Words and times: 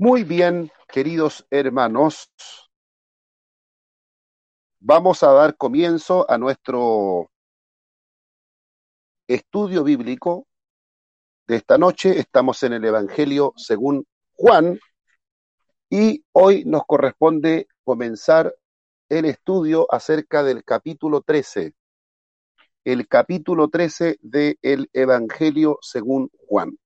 Muy 0.00 0.22
bien, 0.22 0.70
queridos 0.86 1.44
hermanos, 1.50 2.30
vamos 4.78 5.24
a 5.24 5.32
dar 5.32 5.56
comienzo 5.56 6.24
a 6.30 6.38
nuestro 6.38 7.32
estudio 9.26 9.82
bíblico 9.82 10.46
de 11.48 11.56
esta 11.56 11.78
noche. 11.78 12.16
Estamos 12.16 12.62
en 12.62 12.74
el 12.74 12.84
Evangelio 12.84 13.54
según 13.56 14.06
Juan 14.34 14.78
y 15.90 16.24
hoy 16.30 16.64
nos 16.64 16.86
corresponde 16.86 17.66
comenzar 17.82 18.54
el 19.08 19.24
estudio 19.24 19.92
acerca 19.92 20.44
del 20.44 20.62
capítulo 20.62 21.22
13, 21.22 21.74
el 22.84 23.08
capítulo 23.08 23.66
13 23.66 24.20
del 24.22 24.88
Evangelio 24.92 25.76
según 25.82 26.30
Juan. 26.46 26.78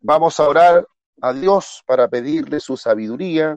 Vamos 0.00 0.40
a 0.40 0.48
orar 0.48 0.88
a 1.22 1.32
Dios 1.32 1.84
para 1.86 2.08
pedirle 2.08 2.58
su 2.58 2.76
sabiduría, 2.76 3.56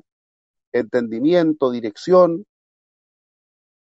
entendimiento, 0.71 1.71
dirección, 1.71 2.45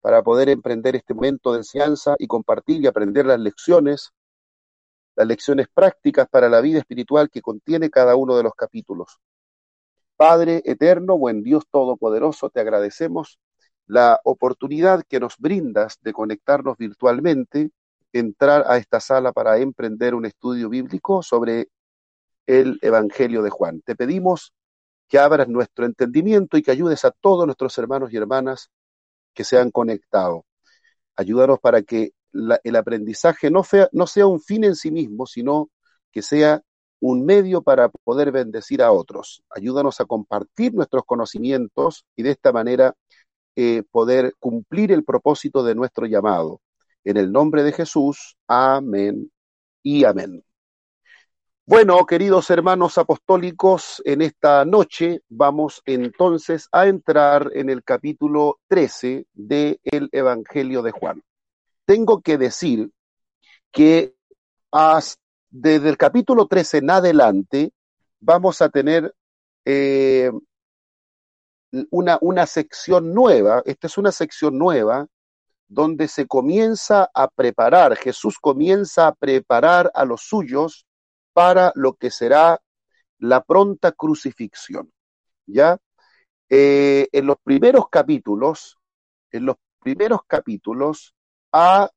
para 0.01 0.23
poder 0.23 0.48
emprender 0.48 0.97
este 0.97 1.12
momento 1.12 1.53
de 1.53 1.59
enseñanza 1.59 2.17
y 2.19 2.27
compartir 2.27 2.81
y 2.81 2.87
aprender 2.87 3.27
las 3.27 3.39
lecciones, 3.39 4.12
las 5.15 5.27
lecciones 5.27 5.67
prácticas 5.69 6.27
para 6.29 6.48
la 6.48 6.62
vida 6.62 6.79
espiritual 6.79 7.29
que 7.29 7.43
contiene 7.43 7.91
cada 7.91 8.17
uno 8.17 8.34
de 8.37 8.45
los 8.45 8.55
capítulos. 8.55 9.19
Padre 10.17 10.62
eterno, 10.65 11.19
buen 11.19 11.43
Dios 11.43 11.65
todopoderoso, 11.70 12.48
te 12.48 12.61
agradecemos 12.61 13.39
la 13.87 14.19
oportunidad 14.25 15.03
que 15.06 15.20
nos 15.20 15.37
brindas 15.37 15.98
de 16.01 16.15
conectarnos 16.15 16.79
virtualmente, 16.79 17.70
entrar 18.15 18.65
a 18.69 18.79
esta 18.79 19.01
sala 19.01 19.33
para 19.33 19.59
emprender 19.59 20.15
un 20.15 20.25
estudio 20.25 20.70
bíblico 20.70 21.23
sobre 21.23 21.69
el 22.46 22.78
Evangelio 22.82 23.42
de 23.42 23.50
Juan. 23.50 23.82
Te 23.82 23.96
pedimos 23.96 24.52
que 25.09 25.18
abras 25.18 25.48
nuestro 25.48 25.86
entendimiento 25.86 26.56
y 26.56 26.62
que 26.62 26.70
ayudes 26.70 27.05
a 27.05 27.10
todos 27.10 27.47
nuestros 27.47 27.77
hermanos 27.78 28.12
y 28.12 28.16
hermanas 28.16 28.70
que 29.34 29.44
se 29.44 29.58
han 29.58 29.70
conectado. 29.70 30.44
Ayúdanos 31.16 31.61
para 31.61 31.83
que 31.83 32.12
el 32.33 32.77
aprendizaje 32.77 33.50
no, 33.50 33.62
fea, 33.62 33.88
no 33.92 34.06
sea 34.06 34.27
un 34.27 34.41
fin 34.41 34.64
en 34.64 34.77
sí 34.77 34.91
mismo, 34.91 35.27
sino 35.27 35.70
que 36.11 36.22
sea 36.22 36.62
un 37.00 37.25
medio 37.25 37.62
para 37.62 37.88
poder 37.88 38.33
bendecir 38.33 38.83
a 38.83 38.92
otros. 38.92 39.42
Ayúdanos 39.50 40.00
a 40.00 40.05
compartir 40.06 40.75
nuestros 40.75 41.05
conocimientos 41.05 42.05
y 42.16 42.22
de 42.22 42.31
esta 42.33 42.53
manera 42.53 42.94
eh, 43.55 43.83
poder 43.91 44.34
cumplir 44.38 44.92
el 44.92 45.05
propósito 45.05 45.62
de 45.62 45.75
nuestro 45.75 46.06
llamado. 46.06 46.60
En 47.05 47.16
el 47.16 47.33
nombre 47.33 47.62
de 47.62 47.72
Jesús, 47.72 48.36
amén 48.48 49.31
y 49.83 50.05
amén. 50.05 50.42
Bueno, 51.69 52.06
queridos 52.06 52.48
hermanos 52.50 52.97
apostólicos, 52.97 54.00
en 54.05 54.22
esta 54.22 54.64
noche 54.64 55.22
vamos 55.28 55.83
entonces 55.84 56.69
a 56.70 56.86
entrar 56.86 57.50
en 57.55 57.70
el 57.70 57.83
capítulo 57.83 58.61
13 58.69 59.27
del 59.33 59.81
Evangelio 60.12 60.81
de 60.83 60.92
Juan. 60.92 61.25
Tengo 61.84 62.22
que 62.22 62.39
decir 62.39 62.92
que 63.72 64.14
desde 65.50 65.89
el 65.89 65.97
capítulo 65.97 66.47
13 66.47 66.78
en 66.78 66.91
adelante 66.91 67.72
vamos 68.20 68.62
a 68.62 68.69
tener 68.69 69.12
eh, 69.64 70.31
una, 71.91 72.17
una 72.20 72.47
sección 72.47 73.12
nueva, 73.12 73.64
esta 73.67 73.89
es 73.89 73.98
una 73.98 74.12
sección 74.12 74.56
nueva, 74.56 75.09
donde 75.67 76.06
se 76.06 76.28
comienza 76.28 77.11
a 77.12 77.27
preparar, 77.27 77.97
Jesús 77.97 78.39
comienza 78.39 79.09
a 79.09 79.14
preparar 79.17 79.91
a 79.94 80.05
los 80.05 80.20
suyos 80.20 80.87
para 81.37 81.70
lo 81.75 81.92
que 81.92 82.11
será 82.11 82.62
la 83.19 83.45
pronta 83.45 83.92
crucifixión. 83.92 84.91
¿Ya? 85.45 85.77
Eh, 86.48 87.09
en 87.12 87.27
los 87.27 87.37
primeros 87.45 87.91
capítulos, 87.91 88.78
en 89.31 89.45
los 89.45 89.56
primeros 89.81 90.20
capítulos, 90.27 91.15
ha 91.53 91.91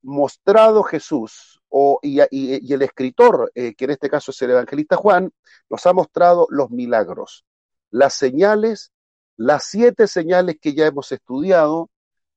mostrado 0.00 0.84
Jesús, 0.84 1.60
o, 1.68 1.98
y, 2.02 2.20
el 2.20 2.82
escritor, 2.82 3.50
eh, 3.56 3.74
que 3.74 3.86
en 3.86 3.90
este 3.90 4.08
caso 4.08 4.30
es 4.30 4.40
el 4.42 4.52
evangelista 4.52 4.94
Juan, 4.94 5.32
nos 5.68 5.84
ha 5.86 5.92
mostrado 5.92 6.46
los 6.50 6.70
milagros, 6.70 7.44
las 7.90 8.14
señales, 8.14 8.92
las 9.36 9.64
siete 9.64 10.06
señales 10.06 10.58
que 10.60 10.72
ya 10.72 10.86
hemos 10.86 11.10
estudiado, 11.10 11.90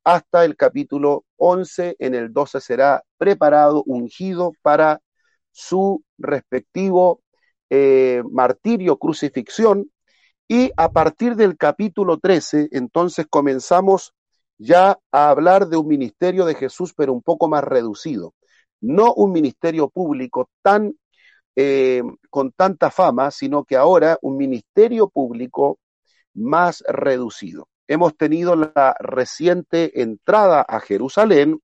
hasta 0.04 0.44
el 0.44 0.56
capítulo 0.56 1.24
11, 1.36 1.98
en 2.00 2.16
el 2.16 2.34
12 2.34 2.62
será 2.62 3.04
preparado, 3.20 3.84
ungido 3.86 4.54
para 4.64 5.00
su 5.52 6.04
respectivo 6.18 7.22
eh, 7.70 8.24
martirio, 8.32 8.98
crucifixión, 8.98 9.92
y 10.48 10.72
a 10.78 10.92
partir 10.92 11.36
del 11.36 11.58
capítulo 11.58 12.18
13, 12.18 12.70
entonces 12.72 13.28
comenzamos 13.30 14.14
ya 14.58 15.00
a 15.12 15.30
hablar 15.30 15.68
de 15.68 15.78
un 15.78 15.88
ministerio 15.88 16.46
de 16.46 16.56
Jesús, 16.56 16.94
pero 16.96 17.14
un 17.14 17.22
poco 17.22 17.48
más 17.48 17.64
reducido. 17.64 18.34
No 18.82 19.14
un 19.14 19.32
ministerio 19.32 19.90
público 19.90 20.50
tan 20.62 20.96
eh, 21.56 22.02
con 22.30 22.52
tanta 22.52 22.90
fama, 22.90 23.32
sino 23.32 23.64
que 23.64 23.76
ahora 23.76 24.18
un 24.22 24.38
ministerio 24.38 25.10
público 25.10 25.80
más 26.34 26.84
reducido. 26.88 27.68
Hemos 27.88 28.16
tenido 28.16 28.56
la 28.56 28.96
reciente 29.00 30.02
entrada 30.02 30.62
a 30.62 30.80
Jerusalén, 30.80 31.60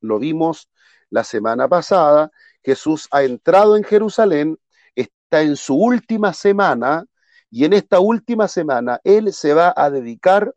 lo 0.00 0.18
vimos 0.18 0.68
la 1.10 1.24
semana 1.24 1.68
pasada, 1.68 2.30
Jesús 2.68 3.08
ha 3.12 3.22
entrado 3.22 3.78
en 3.78 3.82
Jerusalén, 3.82 4.58
está 4.94 5.40
en 5.40 5.56
su 5.56 5.74
última 5.74 6.34
semana 6.34 7.06
y 7.50 7.64
en 7.64 7.72
esta 7.72 7.98
última 7.98 8.46
semana 8.46 9.00
Él 9.04 9.32
se 9.32 9.54
va 9.54 9.72
a 9.74 9.88
dedicar 9.88 10.54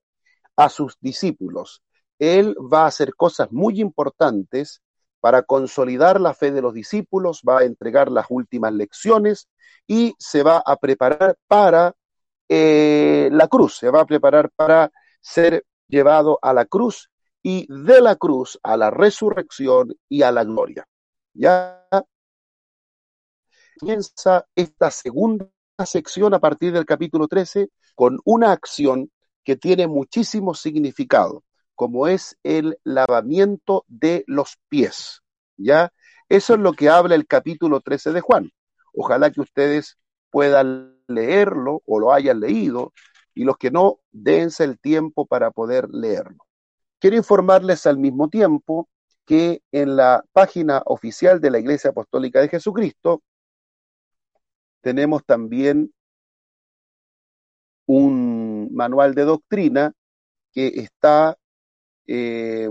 a 0.58 0.68
sus 0.68 0.98
discípulos. 1.00 1.82
Él 2.20 2.54
va 2.58 2.84
a 2.84 2.88
hacer 2.88 3.16
cosas 3.16 3.50
muy 3.54 3.80
importantes 3.80 4.82
para 5.22 5.44
consolidar 5.44 6.20
la 6.20 6.34
fe 6.34 6.52
de 6.52 6.62
los 6.62 6.74
discípulos, 6.74 7.44
va 7.48 7.60
a 7.60 7.64
entregar 7.64 8.12
las 8.12 8.26
últimas 8.30 8.74
lecciones 8.74 9.48
y 9.88 10.14
se 10.20 10.44
va 10.44 10.62
a 10.66 10.76
preparar 10.76 11.38
para 11.48 11.94
eh, 12.50 13.30
la 13.32 13.48
cruz, 13.48 13.78
se 13.78 13.90
va 13.90 14.02
a 14.02 14.06
preparar 14.06 14.50
para 14.54 14.92
ser 15.22 15.64
llevado 15.88 16.40
a 16.42 16.52
la 16.52 16.66
cruz 16.66 17.10
y 17.42 17.68
de 17.70 18.02
la 18.02 18.18
cruz 18.18 18.60
a 18.64 18.76
la 18.76 18.90
resurrección 18.90 19.96
y 20.10 20.24
a 20.24 20.34
la 20.34 20.44
gloria. 20.44 20.86
Ya 21.34 21.88
comienza 23.80 24.46
esta 24.56 24.92
segunda 24.92 25.50
sección 25.86 26.34
a 26.34 26.40
partir 26.40 26.74
del 26.74 26.86
capítulo 26.86 27.28
13 27.28 27.70
con 27.96 28.20
una 28.26 28.52
acción 28.52 29.12
que 29.44 29.56
tiene 29.56 29.88
muchísimo 29.88 30.54
significado, 30.54 31.44
como 31.74 32.08
es 32.08 32.38
el 32.44 32.78
lavamiento 32.84 33.86
de 33.88 34.24
los 34.28 34.58
pies. 34.70 35.22
¿Ya? 35.58 35.92
Eso 36.30 36.54
es 36.54 36.60
lo 36.60 36.74
que 36.74 36.90
habla 36.90 37.16
el 37.16 37.28
capítulo 37.28 37.82
13 37.82 38.14
de 38.14 38.22
Juan. 38.22 38.52
Ojalá 38.94 39.32
que 39.32 39.42
ustedes 39.42 39.98
puedan 40.30 40.98
leerlo 41.08 41.82
o 41.86 42.00
lo 42.00 42.14
hayan 42.14 42.40
leído 42.40 42.94
y 43.34 43.44
los 43.44 43.58
que 43.58 43.72
no, 43.72 44.00
dense 44.12 44.64
el 44.64 44.80
tiempo 44.80 45.26
para 45.26 45.52
poder 45.52 45.90
leerlo. 45.90 46.46
Quiero 47.00 47.16
informarles 47.16 47.86
al 47.88 47.98
mismo 47.98 48.30
tiempo 48.30 48.90
que 49.26 49.62
en 49.72 49.96
la 49.96 50.24
página 50.34 50.82
oficial 50.86 51.40
de 51.40 51.52
la 51.52 51.60
Iglesia 51.60 51.92
Apostólica 51.92 52.42
de 52.42 52.50
Jesucristo 52.50 53.24
tenemos 54.82 55.24
también 55.26 55.94
un 57.86 58.74
manual 58.74 59.14
de 59.16 59.24
doctrina 59.24 59.94
que 60.52 60.68
está, 60.68 61.38
eh, 62.08 62.70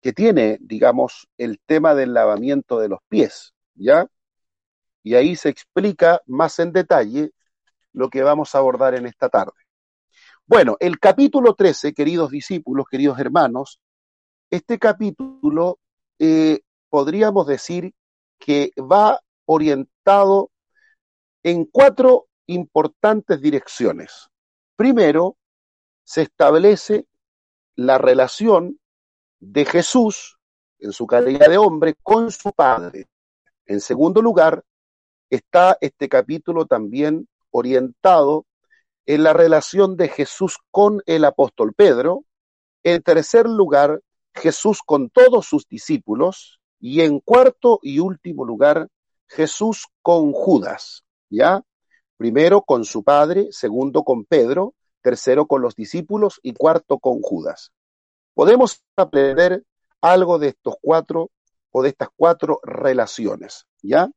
que 0.00 0.12
tiene, 0.12 0.58
digamos, 0.60 1.28
el 1.36 1.60
tema 1.66 1.94
del 1.94 2.14
lavamiento 2.14 2.78
de 2.78 2.88
los 2.88 3.00
pies, 3.08 3.54
¿ya? 3.74 4.06
Y 5.02 5.14
ahí 5.14 5.36
se 5.36 5.48
explica 5.48 6.20
más 6.26 6.58
en 6.58 6.72
detalle 6.72 7.32
lo 7.92 8.08
que 8.08 8.22
vamos 8.22 8.54
a 8.54 8.58
abordar 8.58 8.94
en 8.94 9.06
esta 9.06 9.28
tarde. 9.28 9.52
Bueno, 10.46 10.76
el 10.80 10.98
capítulo 10.98 11.54
13, 11.54 11.92
queridos 11.92 12.30
discípulos, 12.30 12.86
queridos 12.90 13.18
hermanos, 13.18 13.80
este 14.50 14.78
capítulo 14.78 15.78
eh, 16.18 16.60
podríamos 16.88 17.46
decir 17.46 17.94
que 18.38 18.70
va 18.78 19.20
orientado 19.46 20.50
en 21.42 21.64
cuatro 21.64 22.28
importantes 22.46 23.40
direcciones. 23.40 24.28
Primero, 24.76 25.36
se 26.04 26.22
establece 26.22 27.06
la 27.76 27.98
relación 27.98 28.78
de 29.40 29.64
Jesús 29.64 30.38
en 30.78 30.92
su 30.92 31.06
calidad 31.06 31.48
de 31.48 31.58
hombre 31.58 31.94
con 32.02 32.30
su 32.30 32.52
Padre. 32.52 33.06
En 33.66 33.80
segundo 33.80 34.22
lugar, 34.22 34.64
está 35.30 35.76
este 35.80 36.08
capítulo 36.08 36.66
también 36.66 37.28
orientado 37.50 38.46
en 39.06 39.22
la 39.22 39.32
relación 39.32 39.96
de 39.96 40.08
Jesús 40.08 40.58
con 40.70 41.02
el 41.06 41.24
apóstol 41.24 41.74
Pedro. 41.74 42.24
En 42.82 43.02
tercer 43.02 43.46
lugar, 43.46 44.00
Jesús 44.38 44.80
con 44.84 45.10
todos 45.10 45.46
sus 45.46 45.66
discípulos. 45.66 46.60
Y 46.80 47.00
en 47.00 47.20
cuarto 47.20 47.80
y 47.82 47.98
último 47.98 48.44
lugar, 48.44 48.88
Jesús 49.26 49.86
con 50.02 50.32
Judas. 50.32 51.04
¿Ya? 51.28 51.62
Primero 52.16 52.62
con 52.62 52.84
su 52.84 53.04
padre, 53.04 53.48
segundo 53.50 54.02
con 54.02 54.24
Pedro, 54.24 54.74
tercero 55.02 55.46
con 55.46 55.62
los 55.62 55.74
discípulos 55.74 56.40
y 56.42 56.52
cuarto 56.52 56.98
con 56.98 57.20
Judas. 57.20 57.72
Podemos 58.34 58.82
aprender 58.96 59.64
algo 60.00 60.38
de 60.38 60.48
estos 60.48 60.76
cuatro 60.80 61.30
o 61.70 61.82
de 61.82 61.90
estas 61.90 62.08
cuatro 62.16 62.60
relaciones, 62.62 63.66
¿ya? 63.82 64.08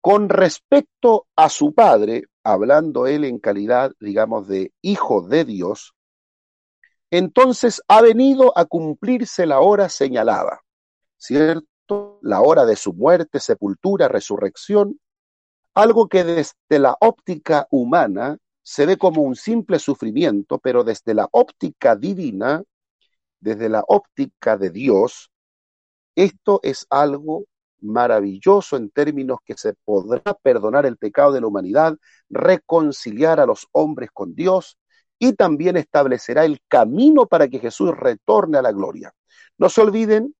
Con 0.00 0.28
respecto 0.28 1.26
a 1.36 1.48
su 1.48 1.74
padre, 1.74 2.24
hablando 2.42 3.06
él 3.06 3.24
en 3.24 3.38
calidad, 3.38 3.92
digamos, 4.00 4.46
de 4.48 4.72
hijo 4.80 5.22
de 5.22 5.44
Dios, 5.44 5.94
entonces 7.10 7.82
ha 7.88 8.02
venido 8.02 8.56
a 8.56 8.64
cumplirse 8.66 9.46
la 9.46 9.60
hora 9.60 9.88
señalada, 9.88 10.60
¿cierto? 11.16 12.18
La 12.22 12.42
hora 12.42 12.66
de 12.66 12.76
su 12.76 12.92
muerte, 12.92 13.40
sepultura, 13.40 14.08
resurrección, 14.08 15.00
algo 15.74 16.08
que 16.08 16.24
desde 16.24 16.78
la 16.78 16.96
óptica 17.00 17.66
humana 17.70 18.38
se 18.62 18.84
ve 18.84 18.98
como 18.98 19.22
un 19.22 19.36
simple 19.36 19.78
sufrimiento, 19.78 20.58
pero 20.58 20.84
desde 20.84 21.14
la 21.14 21.28
óptica 21.32 21.96
divina, 21.96 22.62
desde 23.40 23.68
la 23.68 23.82
óptica 23.86 24.58
de 24.58 24.70
Dios, 24.70 25.30
esto 26.14 26.60
es 26.62 26.86
algo 26.90 27.44
maravilloso 27.80 28.76
en 28.76 28.90
términos 28.90 29.38
que 29.44 29.54
se 29.56 29.74
podrá 29.84 30.34
perdonar 30.42 30.84
el 30.84 30.96
pecado 30.96 31.32
de 31.32 31.40
la 31.40 31.46
humanidad, 31.46 31.96
reconciliar 32.28 33.40
a 33.40 33.46
los 33.46 33.68
hombres 33.72 34.10
con 34.12 34.34
Dios 34.34 34.76
y 35.18 35.32
también 35.32 35.76
establecerá 35.76 36.44
el 36.44 36.60
camino 36.68 37.26
para 37.26 37.48
que 37.48 37.58
Jesús 37.58 37.96
retorne 37.96 38.58
a 38.58 38.62
la 38.62 38.72
gloria. 38.72 39.12
No 39.56 39.68
se 39.68 39.80
olviden 39.80 40.34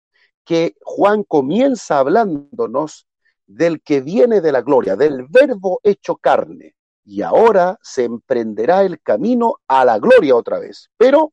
que 0.45 0.77
Juan 0.83 1.25
comienza 1.25 1.99
hablándonos 1.99 3.07
del 3.47 3.83
que 3.83 4.01
viene 4.01 4.41
de 4.41 4.53
la 4.53 4.63
gloria, 4.63 4.97
del 4.97 5.27
verbo 5.29 5.81
hecho 5.83 6.17
carne, 6.17 6.75
y 7.05 7.23
ahora 7.23 7.79
se 7.83 8.05
emprenderá 8.05 8.83
el 8.83 9.01
camino 9.01 9.57
a 9.67 9.85
la 9.85 9.99
gloria 9.99 10.37
otra 10.37 10.59
vez. 10.59 10.91
Pero 10.97 11.33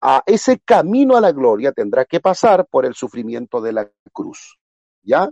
a 0.00 0.22
ese 0.26 0.58
camino 0.60 1.16
a 1.16 1.20
la 1.20 1.32
gloria 1.32 1.72
tendrá 1.72 2.06
que 2.06 2.20
pasar 2.20 2.66
por 2.66 2.86
el 2.86 2.94
sufrimiento 2.94 3.60
de 3.60 3.72
la 3.74 3.90
cruz. 4.12 4.58
¿Ya? 5.02 5.28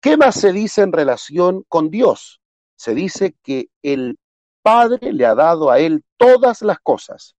¿Qué 0.00 0.16
más 0.16 0.34
se 0.34 0.52
dice 0.52 0.82
en 0.82 0.92
relación 0.92 1.64
con 1.68 1.90
Dios? 1.90 2.40
Se 2.74 2.94
dice 2.94 3.36
que 3.42 3.68
el 3.82 4.18
Padre 4.62 5.12
le 5.12 5.26
ha 5.26 5.34
dado 5.34 5.70
a 5.70 5.78
él 5.78 6.04
todas 6.16 6.62
las 6.62 6.78
cosas. 6.80 7.36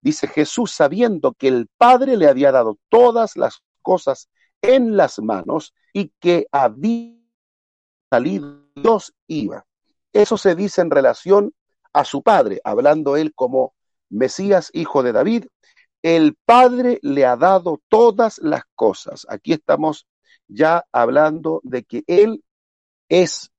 Dice 0.00 0.28
Jesús 0.28 0.72
sabiendo 0.72 1.32
que 1.32 1.48
el 1.48 1.68
Padre 1.76 2.16
le 2.16 2.28
había 2.28 2.52
dado 2.52 2.78
todas 2.88 3.36
las 3.36 3.62
cosas 3.82 4.28
en 4.62 4.96
las 4.96 5.18
manos 5.18 5.74
y 5.92 6.12
que 6.20 6.46
había 6.52 7.18
salido 8.10 8.64
Dios 8.74 9.14
iba. 9.26 9.66
Eso 10.12 10.36
se 10.36 10.54
dice 10.54 10.80
en 10.80 10.90
relación 10.90 11.54
a 11.92 12.04
su 12.04 12.22
Padre, 12.22 12.60
hablando 12.64 13.16
él 13.16 13.34
como 13.34 13.74
Mesías, 14.08 14.70
hijo 14.72 15.02
de 15.02 15.12
David. 15.12 15.46
El 16.02 16.36
Padre 16.44 16.98
le 17.02 17.26
ha 17.26 17.36
dado 17.36 17.80
todas 17.88 18.38
las 18.38 18.62
cosas. 18.74 19.26
Aquí 19.28 19.52
estamos 19.52 20.06
ya 20.46 20.84
hablando 20.92 21.60
de 21.64 21.84
que 21.84 22.04
él 22.06 22.44
es, 23.08 23.50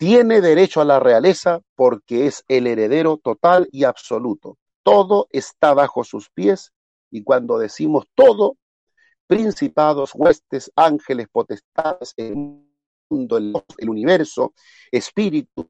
tiene 0.00 0.40
derecho 0.40 0.80
a 0.80 0.86
la 0.86 0.98
realeza 0.98 1.60
porque 1.76 2.26
es 2.26 2.42
el 2.48 2.66
heredero 2.66 3.18
total 3.18 3.68
y 3.70 3.84
absoluto. 3.84 4.56
Todo 4.82 5.28
está 5.30 5.74
bajo 5.74 6.04
sus 6.04 6.30
pies 6.30 6.72
y 7.10 7.22
cuando 7.22 7.58
decimos 7.58 8.06
todo, 8.14 8.56
principados, 9.26 10.12
huestes, 10.14 10.72
ángeles, 10.74 11.28
potestades, 11.30 12.14
el 12.16 12.34
mundo, 13.10 13.36
el, 13.36 13.90
universo, 13.90 14.54
espíritu, 14.90 15.68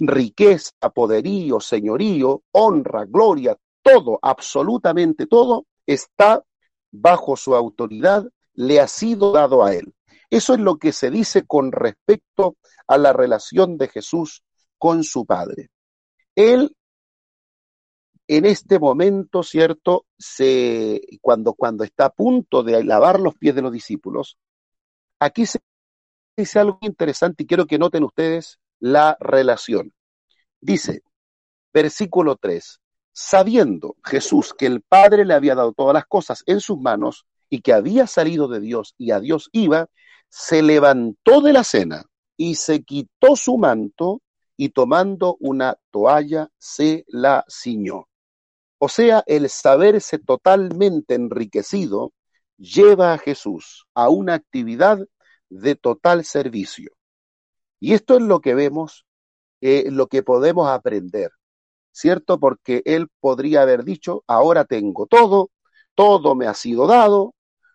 riqueza, 0.00 0.72
poderío, 0.94 1.60
señorío, 1.60 2.44
honra, 2.52 3.04
gloria, 3.04 3.58
todo, 3.82 4.18
absolutamente 4.22 5.26
todo 5.26 5.66
está 5.84 6.42
bajo 6.90 7.36
su 7.36 7.54
autoridad 7.54 8.26
le 8.54 8.80
ha 8.80 8.88
sido 8.88 9.32
dado 9.32 9.62
a 9.62 9.74
él. 9.74 9.92
Eso 10.30 10.54
es 10.54 10.60
lo 10.60 10.76
que 10.76 10.92
se 10.92 11.10
dice 11.10 11.46
con 11.46 11.72
respecto 11.72 12.56
a 12.86 12.98
la 12.98 13.12
relación 13.12 13.78
de 13.78 13.88
Jesús 13.88 14.42
con 14.78 15.04
su 15.04 15.24
Padre. 15.24 15.70
Él, 16.34 16.76
en 18.26 18.44
este 18.44 18.78
momento, 18.78 19.42
¿cierto? 19.42 20.06
Se, 20.18 21.00
cuando, 21.20 21.54
cuando 21.54 21.84
está 21.84 22.06
a 22.06 22.10
punto 22.10 22.62
de 22.62 22.84
lavar 22.84 23.20
los 23.20 23.34
pies 23.34 23.54
de 23.54 23.62
los 23.62 23.72
discípulos, 23.72 24.36
aquí 25.18 25.46
se 25.46 25.60
dice 26.36 26.58
algo 26.58 26.78
interesante 26.82 27.42
y 27.42 27.46
quiero 27.46 27.66
que 27.66 27.78
noten 27.78 28.04
ustedes 28.04 28.58
la 28.78 29.16
relación. 29.20 29.92
Dice, 30.60 31.02
versículo 31.72 32.36
3, 32.36 32.80
sabiendo 33.12 33.96
Jesús 34.04 34.54
que 34.54 34.66
el 34.66 34.82
Padre 34.82 35.24
le 35.24 35.34
había 35.34 35.54
dado 35.54 35.72
todas 35.72 35.94
las 35.94 36.06
cosas 36.06 36.42
en 36.46 36.60
sus 36.60 36.78
manos, 36.78 37.26
y 37.50 37.60
que 37.60 37.72
había 37.72 38.06
salido 38.06 38.48
de 38.48 38.60
Dios 38.60 38.94
y 38.98 39.10
a 39.10 39.20
Dios 39.20 39.48
iba, 39.52 39.88
se 40.28 40.62
levantó 40.62 41.40
de 41.40 41.52
la 41.52 41.64
cena 41.64 42.04
y 42.36 42.54
se 42.54 42.82
quitó 42.82 43.36
su 43.36 43.58
manto 43.58 44.22
y 44.56 44.70
tomando 44.70 45.36
una 45.40 45.78
toalla 45.90 46.50
se 46.58 47.04
la 47.08 47.44
ciñó. 47.48 48.08
O 48.78 48.88
sea, 48.88 49.24
el 49.26 49.48
saberse 49.48 50.18
totalmente 50.18 51.14
enriquecido 51.14 52.12
lleva 52.56 53.12
a 53.12 53.18
Jesús 53.18 53.86
a 53.94 54.08
una 54.08 54.34
actividad 54.34 54.98
de 55.48 55.74
total 55.74 56.24
servicio. 56.24 56.92
Y 57.80 57.94
esto 57.94 58.16
es 58.16 58.22
lo 58.22 58.40
que 58.40 58.54
vemos, 58.54 59.06
eh, 59.60 59.90
lo 59.90 60.08
que 60.08 60.22
podemos 60.22 60.68
aprender, 60.68 61.30
¿cierto? 61.92 62.38
Porque 62.38 62.82
él 62.84 63.08
podría 63.20 63.62
haber 63.62 63.84
dicho, 63.84 64.24
ahora 64.26 64.64
tengo 64.64 65.06
todo, 65.06 65.50
todo 65.94 66.34
me 66.34 66.46
ha 66.46 66.54
sido 66.54 66.86
dado, 66.86 67.34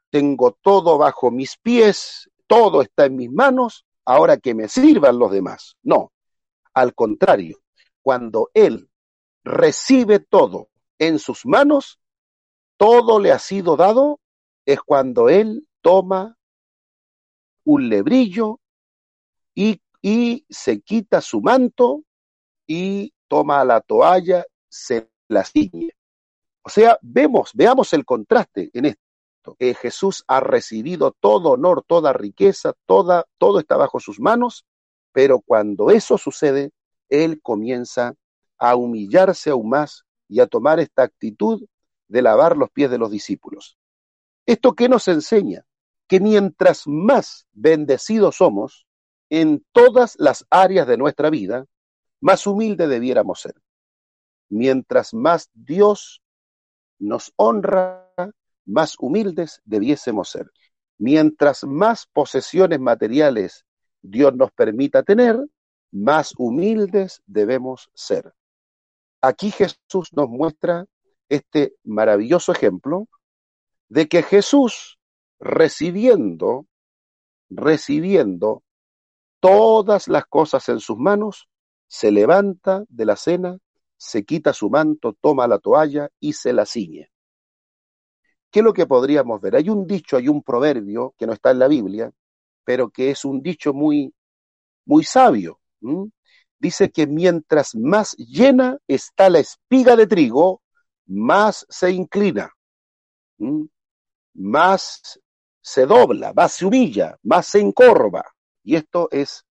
tengo 0.10 0.58
todo 0.62 0.98
bajo 0.98 1.32
mis 1.32 1.58
pies, 1.58 2.30
todo 2.54 2.84
está 2.84 3.06
en 3.06 3.16
mis 3.16 3.32
manos, 3.32 3.84
ahora 4.06 4.38
que 4.38 4.54
me 4.54 4.68
sirvan 4.68 5.18
los 5.18 5.32
demás. 5.32 5.76
No, 5.82 6.12
al 6.76 6.94
contrario, 6.94 7.58
cuando 8.04 8.52
Él 8.54 8.92
recibe 9.44 10.20
todo 10.20 10.70
en 11.00 11.18
sus 11.18 11.48
manos, 11.48 12.00
todo 12.78 13.20
le 13.20 13.32
ha 13.32 13.40
sido 13.40 13.76
dado, 13.76 14.20
es 14.68 14.80
cuando 14.82 15.30
Él 15.30 15.68
toma 15.82 16.38
un 17.64 17.90
lebrillo 17.90 18.60
y, 19.56 19.82
se 20.48 20.82
quita 20.82 21.22
su 21.22 21.42
manto 21.42 22.04
y 22.68 23.14
toma 23.28 23.66
la 23.66 23.82
toalla, 23.82 24.46
se 24.70 25.10
la 25.28 25.44
ciñe. 25.44 25.90
O 26.62 26.70
sea, 26.70 27.00
vemos, 27.02 27.50
veamos 27.56 27.94
el 27.94 28.06
contraste 28.06 28.70
en 28.74 28.86
esto. 28.86 29.03
Jesús 29.76 30.24
ha 30.28 30.40
recibido 30.40 31.16
todo 31.20 31.52
honor, 31.52 31.84
toda 31.86 32.14
riqueza, 32.14 32.74
toda, 32.86 33.26
todo 33.38 33.60
está 33.60 33.78
bajo 33.78 34.00
sus 34.00 34.20
manos, 34.20 34.66
pero 35.12 35.40
cuando 35.40 35.90
eso 35.90 36.18
sucede, 36.18 36.72
Él 37.10 37.42
comienza 37.42 38.16
a 38.58 38.76
humillarse 38.76 39.50
aún 39.50 39.70
más 39.70 40.06
y 40.28 40.40
a 40.40 40.48
tomar 40.48 40.80
esta 40.80 41.04
actitud 41.04 41.66
de 42.08 42.22
lavar 42.22 42.58
los 42.58 42.70
pies 42.72 42.90
de 42.90 42.98
los 42.98 43.12
discípulos. 43.12 43.78
¿Esto 44.46 44.74
qué 44.74 44.90
nos 44.90 45.08
enseña? 45.08 45.66
Que 46.08 46.20
mientras 46.20 46.88
más 46.88 47.48
bendecidos 47.52 48.38
somos 48.38 48.88
en 49.30 49.66
todas 49.72 50.16
las 50.20 50.46
áreas 50.50 50.88
de 50.88 50.98
nuestra 50.98 51.30
vida, 51.30 51.66
más 52.22 52.46
humilde 52.48 52.88
debiéramos 52.88 53.42
ser. 53.42 53.56
Mientras 54.50 55.14
más 55.14 55.50
Dios 55.54 56.22
nos 57.00 57.34
honra 57.36 58.03
más 58.66 58.96
humildes 59.00 59.62
debiésemos 59.66 60.30
ser. 60.30 60.52
Mientras 60.98 61.64
más 61.64 62.08
posesiones 62.12 62.80
materiales 62.80 63.66
Dios 64.02 64.34
nos 64.36 64.52
permita 64.52 65.04
tener, 65.04 65.40
más 65.92 66.34
humildes 66.38 67.22
debemos 67.26 67.90
ser. 67.94 68.34
Aquí 69.22 69.52
Jesús 69.52 70.10
nos 70.12 70.28
muestra 70.28 70.86
este 71.30 71.76
maravilloso 71.84 72.52
ejemplo 72.52 73.08
de 73.88 74.08
que 74.08 74.24
Jesús 74.24 75.00
recibiendo, 75.40 76.66
recibiendo 77.50 78.64
todas 79.40 80.08
las 80.08 80.26
cosas 80.26 80.68
en 80.70 80.80
sus 80.80 80.98
manos, 80.98 81.48
se 81.88 82.12
levanta 82.12 82.84
de 82.90 83.06
la 83.06 83.16
cena, 83.16 83.58
se 83.98 84.26
quita 84.26 84.52
su 84.52 84.70
manto, 84.70 85.16
toma 85.22 85.48
la 85.48 85.60
toalla 85.60 86.10
y 86.20 86.34
se 86.34 86.54
la 86.54 86.66
ciñe. 86.66 87.13
¿Qué 88.54 88.60
es 88.60 88.64
lo 88.64 88.74
que 88.74 88.86
podríamos 88.86 89.42
ver? 89.42 89.56
Hay 89.56 89.68
un 89.68 89.88
dicho, 89.88 90.16
hay 90.16 90.28
un 90.28 90.44
proverbio 90.44 91.16
que 91.18 91.26
no 91.26 91.34
está 91.34 91.50
en 91.50 91.58
la 91.58 91.68
Biblia, 91.68 92.12
pero 92.64 92.92
que 92.92 93.10
es 93.10 93.26
un 93.26 93.42
dicho 93.42 93.74
muy, 93.74 94.14
muy 94.86 95.04
sabio. 95.04 95.60
Dice 96.60 96.92
que 96.92 97.08
mientras 97.08 97.74
más 97.74 98.16
llena 98.16 98.78
está 98.88 99.32
la 99.32 99.40
espiga 99.40 99.96
de 99.96 100.06
trigo, 100.06 100.62
más 101.08 101.66
se 101.68 101.90
inclina, 101.94 102.54
más 104.36 105.20
se 105.60 105.88
dobla, 105.88 106.32
más 106.36 106.54
se 106.54 106.68
humilla, 106.68 107.18
más 107.24 107.48
se 107.48 107.60
encorva. 107.60 108.24
Y 108.64 108.76
esto 108.76 109.08
es, 109.10 109.48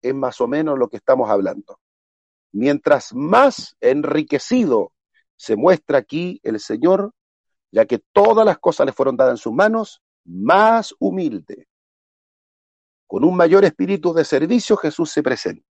es 0.00 0.14
más 0.14 0.40
o 0.40 0.46
menos 0.46 0.78
lo 0.78 0.88
que 0.88 0.98
estamos 0.98 1.28
hablando. 1.28 1.80
Mientras 2.52 3.12
más 3.12 3.74
enriquecido 3.80 4.92
se 5.34 5.56
muestra 5.56 5.98
aquí 5.98 6.38
el 6.44 6.60
Señor, 6.60 7.12
ya 7.70 7.86
que 7.86 7.98
todas 8.12 8.44
las 8.46 8.58
cosas 8.58 8.86
le 8.86 8.92
fueron 8.92 9.16
dadas 9.16 9.32
en 9.34 9.38
sus 9.38 9.52
manos, 9.52 10.02
más 10.24 10.94
humilde. 10.98 11.68
Con 13.06 13.24
un 13.24 13.36
mayor 13.36 13.64
espíritu 13.64 14.12
de 14.12 14.24
servicio 14.24 14.76
Jesús 14.76 15.10
se 15.10 15.22
presenta. 15.22 15.66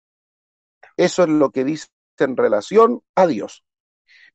Eso 0.97 1.23
es 1.23 1.29
lo 1.29 1.51
que 1.51 1.63
dice 1.63 1.87
en 2.19 2.37
relación 2.37 3.01
a 3.15 3.27
Dios. 3.27 3.63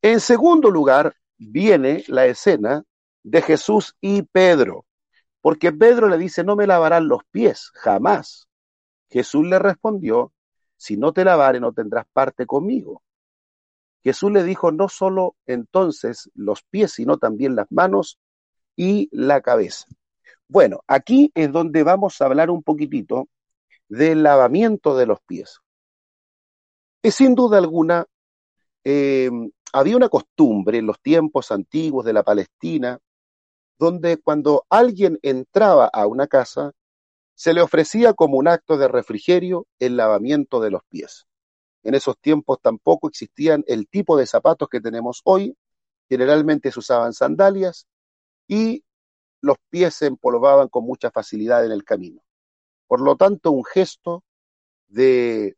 En 0.02 0.20
segundo 0.20 0.70
lugar, 0.70 1.14
viene 1.38 2.04
la 2.08 2.26
escena 2.26 2.84
de 3.22 3.42
Jesús 3.42 3.96
y 4.00 4.22
Pedro, 4.22 4.86
porque 5.40 5.72
Pedro 5.72 6.08
le 6.08 6.18
dice, 6.18 6.44
no 6.44 6.56
me 6.56 6.66
lavarán 6.66 7.08
los 7.08 7.22
pies, 7.30 7.70
jamás. 7.74 8.48
Jesús 9.08 9.46
le 9.46 9.58
respondió, 9.58 10.32
si 10.76 10.96
no 10.96 11.12
te 11.12 11.24
lavare 11.24 11.60
no 11.60 11.72
tendrás 11.72 12.06
parte 12.12 12.46
conmigo. 12.46 13.02
Jesús 14.02 14.32
le 14.32 14.44
dijo 14.44 14.72
no 14.72 14.88
solo 14.88 15.36
entonces 15.46 16.30
los 16.34 16.62
pies, 16.62 16.92
sino 16.92 17.18
también 17.18 17.54
las 17.54 17.66
manos 17.70 18.18
y 18.76 19.08
la 19.12 19.40
cabeza. 19.40 19.86
Bueno, 20.48 20.80
aquí 20.86 21.30
es 21.34 21.52
donde 21.52 21.82
vamos 21.82 22.20
a 22.20 22.26
hablar 22.26 22.50
un 22.50 22.62
poquitito 22.62 23.28
del 23.88 24.22
lavamiento 24.22 24.96
de 24.96 25.06
los 25.06 25.20
pies. 25.20 25.60
Es 27.02 27.14
sin 27.14 27.34
duda 27.34 27.58
alguna, 27.58 28.06
eh, 28.84 29.30
había 29.72 29.96
una 29.96 30.08
costumbre 30.08 30.78
en 30.78 30.86
los 30.86 31.00
tiempos 31.00 31.50
antiguos 31.50 32.04
de 32.04 32.12
la 32.12 32.22
Palestina, 32.22 32.98
donde 33.78 34.18
cuando 34.18 34.66
alguien 34.68 35.18
entraba 35.22 35.86
a 35.86 36.06
una 36.06 36.26
casa, 36.26 36.72
se 37.34 37.54
le 37.54 37.62
ofrecía 37.62 38.12
como 38.12 38.36
un 38.36 38.48
acto 38.48 38.76
de 38.76 38.88
refrigerio 38.88 39.66
el 39.78 39.96
lavamiento 39.96 40.60
de 40.60 40.70
los 40.70 40.82
pies. 40.90 41.26
En 41.82 41.94
esos 41.94 42.18
tiempos 42.18 42.58
tampoco 42.60 43.08
existían 43.08 43.64
el 43.66 43.88
tipo 43.88 44.16
de 44.16 44.26
zapatos 44.26 44.68
que 44.68 44.80
tenemos 44.80 45.22
hoy, 45.24 45.56
generalmente 46.08 46.70
se 46.72 46.78
usaban 46.78 47.12
sandalias 47.12 47.86
y 48.46 48.84
los 49.40 49.56
pies 49.70 49.94
se 49.94 50.06
empolvaban 50.06 50.68
con 50.68 50.84
mucha 50.84 51.10
facilidad 51.10 51.64
en 51.64 51.72
el 51.72 51.84
camino. 51.84 52.22
Por 52.86 53.00
lo 53.00 53.16
tanto, 53.16 53.52
un 53.52 53.64
gesto 53.64 54.24
de 54.88 55.56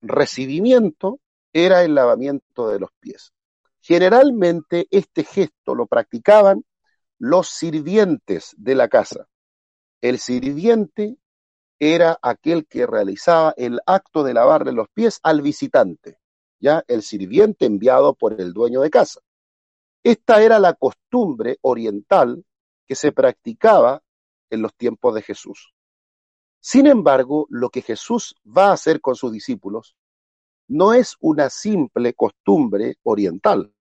recibimiento 0.00 1.20
era 1.52 1.84
el 1.84 1.94
lavamiento 1.94 2.68
de 2.68 2.80
los 2.80 2.90
pies. 2.98 3.32
Generalmente 3.80 4.86
este 4.90 5.24
gesto 5.24 5.74
lo 5.74 5.86
practicaban 5.86 6.64
los 7.18 7.48
sirvientes 7.48 8.54
de 8.56 8.74
la 8.74 8.88
casa. 8.88 9.28
El 10.00 10.18
sirviente 10.18 11.16
era 11.84 12.16
aquel 12.22 12.68
que 12.68 12.86
realizaba 12.86 13.54
el 13.56 13.80
acto 13.86 14.22
de 14.22 14.34
lavarle 14.34 14.70
los 14.70 14.88
pies 14.90 15.18
al 15.24 15.42
visitante, 15.42 16.16
ya 16.60 16.84
el 16.86 17.02
sirviente 17.02 17.66
enviado 17.66 18.14
por 18.14 18.40
el 18.40 18.52
dueño 18.52 18.82
de 18.82 18.90
casa. 18.90 19.20
Esta 20.04 20.40
era 20.44 20.60
la 20.60 20.74
costumbre 20.74 21.58
oriental 21.60 22.44
que 22.86 22.94
se 22.94 23.10
practicaba 23.10 24.00
en 24.48 24.62
los 24.62 24.72
tiempos 24.76 25.12
de 25.16 25.22
Jesús. 25.22 25.74
Sin 26.60 26.86
embargo, 26.86 27.48
lo 27.50 27.68
que 27.68 27.82
Jesús 27.82 28.36
va 28.46 28.68
a 28.68 28.74
hacer 28.74 29.00
con 29.00 29.16
sus 29.16 29.32
discípulos 29.32 29.96
no 30.68 30.92
es 30.92 31.16
una 31.18 31.50
simple 31.50 32.14
costumbre 32.14 32.98
oriental. 33.02 33.74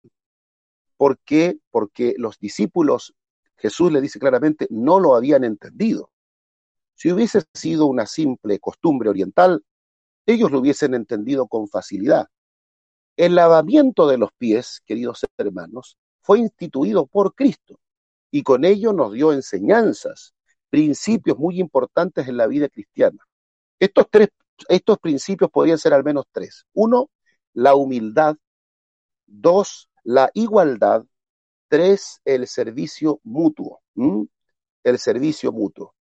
¿Por 0.97 1.19
qué? 1.19 1.59
Porque 1.69 2.15
los 2.17 2.39
discípulos, 2.39 3.13
Jesús 3.57 3.91
le 3.91 4.01
dice 4.01 4.17
claramente, 4.17 4.65
no 4.71 4.99
lo 4.99 5.15
habían 5.15 5.43
entendido. 5.43 6.10
Si 7.01 7.11
hubiese 7.11 7.41
sido 7.55 7.87
una 7.87 8.05
simple 8.05 8.59
costumbre 8.59 9.09
oriental, 9.09 9.65
ellos 10.27 10.51
lo 10.51 10.59
hubiesen 10.59 10.93
entendido 10.93 11.47
con 11.47 11.67
facilidad. 11.67 12.27
El 13.17 13.33
lavamiento 13.33 14.07
de 14.07 14.19
los 14.19 14.29
pies, 14.37 14.83
queridos 14.85 15.25
hermanos, 15.35 15.97
fue 16.21 16.37
instituido 16.37 17.07
por 17.07 17.33
Cristo 17.33 17.79
y 18.29 18.43
con 18.43 18.65
ello 18.65 18.93
nos 18.93 19.13
dio 19.13 19.33
enseñanzas, 19.33 20.35
principios 20.69 21.39
muy 21.39 21.59
importantes 21.59 22.27
en 22.27 22.37
la 22.37 22.45
vida 22.45 22.69
cristiana. 22.69 23.17
Estos 23.79 24.05
tres 24.11 24.29
estos 24.69 24.99
principios 24.99 25.49
podrían 25.49 25.79
ser 25.79 25.95
al 25.95 26.03
menos 26.03 26.25
tres. 26.31 26.67
Uno, 26.71 27.09
la 27.53 27.73
humildad. 27.73 28.35
Dos, 29.25 29.89
la 30.03 30.29
igualdad. 30.35 31.03
Tres, 31.67 32.21
el 32.25 32.45
servicio 32.45 33.19
mutuo. 33.23 33.81
El 34.83 34.99
servicio 34.99 35.51
mutuo. 35.51 35.95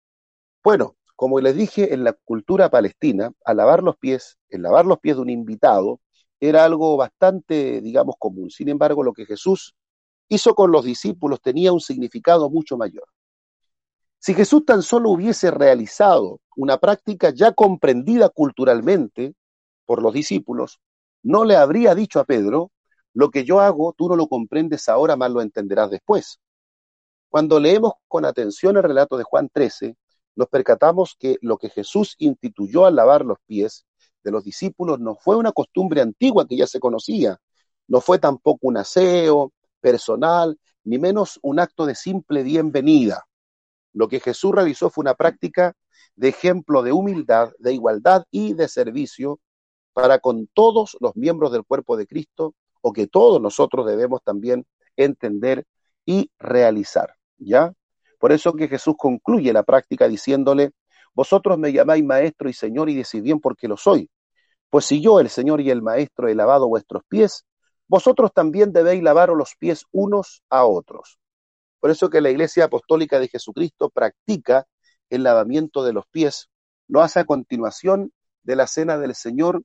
Bueno, 0.63 0.95
como 1.15 1.39
les 1.39 1.55
dije, 1.55 1.93
en 1.93 2.03
la 2.03 2.13
cultura 2.13 2.69
palestina, 2.69 3.31
al 3.45 3.57
lavar 3.57 3.83
los 3.83 3.97
pies, 3.97 4.37
el 4.49 4.61
lavar 4.61 4.85
los 4.85 4.99
pies 4.99 5.15
de 5.15 5.21
un 5.23 5.29
invitado, 5.29 5.99
era 6.39 6.63
algo 6.63 6.97
bastante, 6.97 7.81
digamos, 7.81 8.15
común. 8.19 8.49
Sin 8.51 8.69
embargo, 8.69 9.03
lo 9.03 9.13
que 9.13 9.25
Jesús 9.25 9.75
hizo 10.29 10.53
con 10.55 10.71
los 10.71 10.85
discípulos 10.85 11.41
tenía 11.41 11.71
un 11.73 11.79
significado 11.79 12.49
mucho 12.49 12.77
mayor. 12.77 13.05
Si 14.19 14.33
Jesús 14.33 14.65
tan 14.65 14.81
solo 14.81 15.09
hubiese 15.09 15.51
realizado 15.51 16.41
una 16.55 16.77
práctica 16.77 17.29
ya 17.29 17.51
comprendida 17.53 18.29
culturalmente 18.29 19.35
por 19.85 20.01
los 20.01 20.13
discípulos, 20.13 20.79
no 21.23 21.45
le 21.45 21.55
habría 21.55 21.95
dicho 21.95 22.19
a 22.19 22.25
Pedro, 22.25 22.71
lo 23.13 23.29
que 23.29 23.45
yo 23.45 23.59
hago 23.61 23.93
tú 23.97 24.09
no 24.09 24.15
lo 24.15 24.27
comprendes 24.27 24.89
ahora, 24.89 25.15
más 25.15 25.31
lo 25.31 25.41
entenderás 25.41 25.89
después. 25.89 26.39
Cuando 27.29 27.59
leemos 27.59 27.93
con 28.07 28.25
atención 28.25 28.77
el 28.77 28.83
relato 28.83 29.17
de 29.17 29.23
Juan 29.23 29.49
13, 29.51 29.95
nos 30.37 30.47
percatamos 30.49 31.15
que 31.19 31.37
lo 31.41 31.57
que 31.57 31.69
Jesús 31.69 32.15
instituyó 32.19 32.85
al 32.85 32.95
lavar 32.95 33.25
los 33.25 33.39
pies 33.47 33.85
de 34.23 34.31
los 34.31 34.43
discípulos 34.43 34.99
no 34.99 35.15
fue 35.15 35.35
una 35.35 35.51
costumbre 35.51 35.99
antigua 35.99 36.47
que 36.47 36.55
ya 36.55 36.67
se 36.67 36.79
conocía, 36.79 37.39
no 37.87 38.01
fue 38.01 38.19
tampoco 38.19 38.67
un 38.67 38.77
aseo 38.77 39.51
personal, 39.81 40.59
ni 40.83 40.99
menos 40.99 41.39
un 41.41 41.59
acto 41.59 41.87
de 41.87 41.95
simple 41.95 42.43
bienvenida. 42.43 43.25
Lo 43.93 44.07
que 44.07 44.19
Jesús 44.19 44.53
realizó 44.53 44.91
fue 44.91 45.01
una 45.01 45.15
práctica 45.15 45.73
de 46.15 46.27
ejemplo 46.27 46.83
de 46.83 46.91
humildad, 46.91 47.51
de 47.57 47.73
igualdad 47.73 48.25
y 48.29 48.53
de 48.53 48.67
servicio 48.67 49.39
para 49.93 50.19
con 50.19 50.47
todos 50.53 50.97
los 50.99 51.15
miembros 51.15 51.51
del 51.51 51.63
cuerpo 51.63 51.97
de 51.97 52.05
Cristo 52.05 52.53
o 52.81 52.93
que 52.93 53.07
todos 53.07 53.41
nosotros 53.41 53.87
debemos 53.87 54.21
también 54.23 54.67
entender 54.95 55.65
y 56.05 56.29
realizar, 56.37 57.15
¿ya? 57.39 57.73
Por 58.17 58.31
eso 58.31 58.53
que 58.53 58.67
Jesús 58.67 58.95
concluye 58.97 59.53
la 59.53 59.63
práctica 59.63 60.07
diciéndole, 60.07 60.71
vosotros 61.13 61.57
me 61.57 61.71
llamáis 61.71 62.03
maestro 62.03 62.49
y 62.49 62.53
señor 62.53 62.89
y 62.89 62.95
decís 62.95 63.21
bien 63.21 63.39
porque 63.39 63.67
lo 63.67 63.77
soy. 63.77 64.09
Pues 64.69 64.85
si 64.85 65.01
yo, 65.01 65.19
el 65.19 65.29
Señor 65.29 65.61
y 65.61 65.69
el 65.69 65.81
Maestro, 65.81 66.27
he 66.27 66.35
lavado 66.35 66.67
vuestros 66.67 67.03
pies, 67.07 67.45
vosotros 67.87 68.33
también 68.33 68.73
debéis 68.73 69.01
lavaros 69.01 69.37
los 69.37 69.55
pies 69.57 69.85
unos 69.91 70.43
a 70.49 70.65
otros. 70.65 71.19
Por 71.79 71.89
eso 71.89 72.09
que 72.09 72.21
la 72.21 72.29
Iglesia 72.29 72.65
Apostólica 72.65 73.19
de 73.19 73.29
Jesucristo 73.29 73.89
practica 73.89 74.67
el 75.09 75.23
lavamiento 75.23 75.83
de 75.83 75.93
los 75.93 76.05
pies, 76.07 76.49
lo 76.87 77.01
hace 77.01 77.21
a 77.21 77.25
continuación 77.25 78.11
de 78.43 78.55
la 78.55 78.67
cena 78.67 78.97
del 78.97 79.15
Señor 79.15 79.63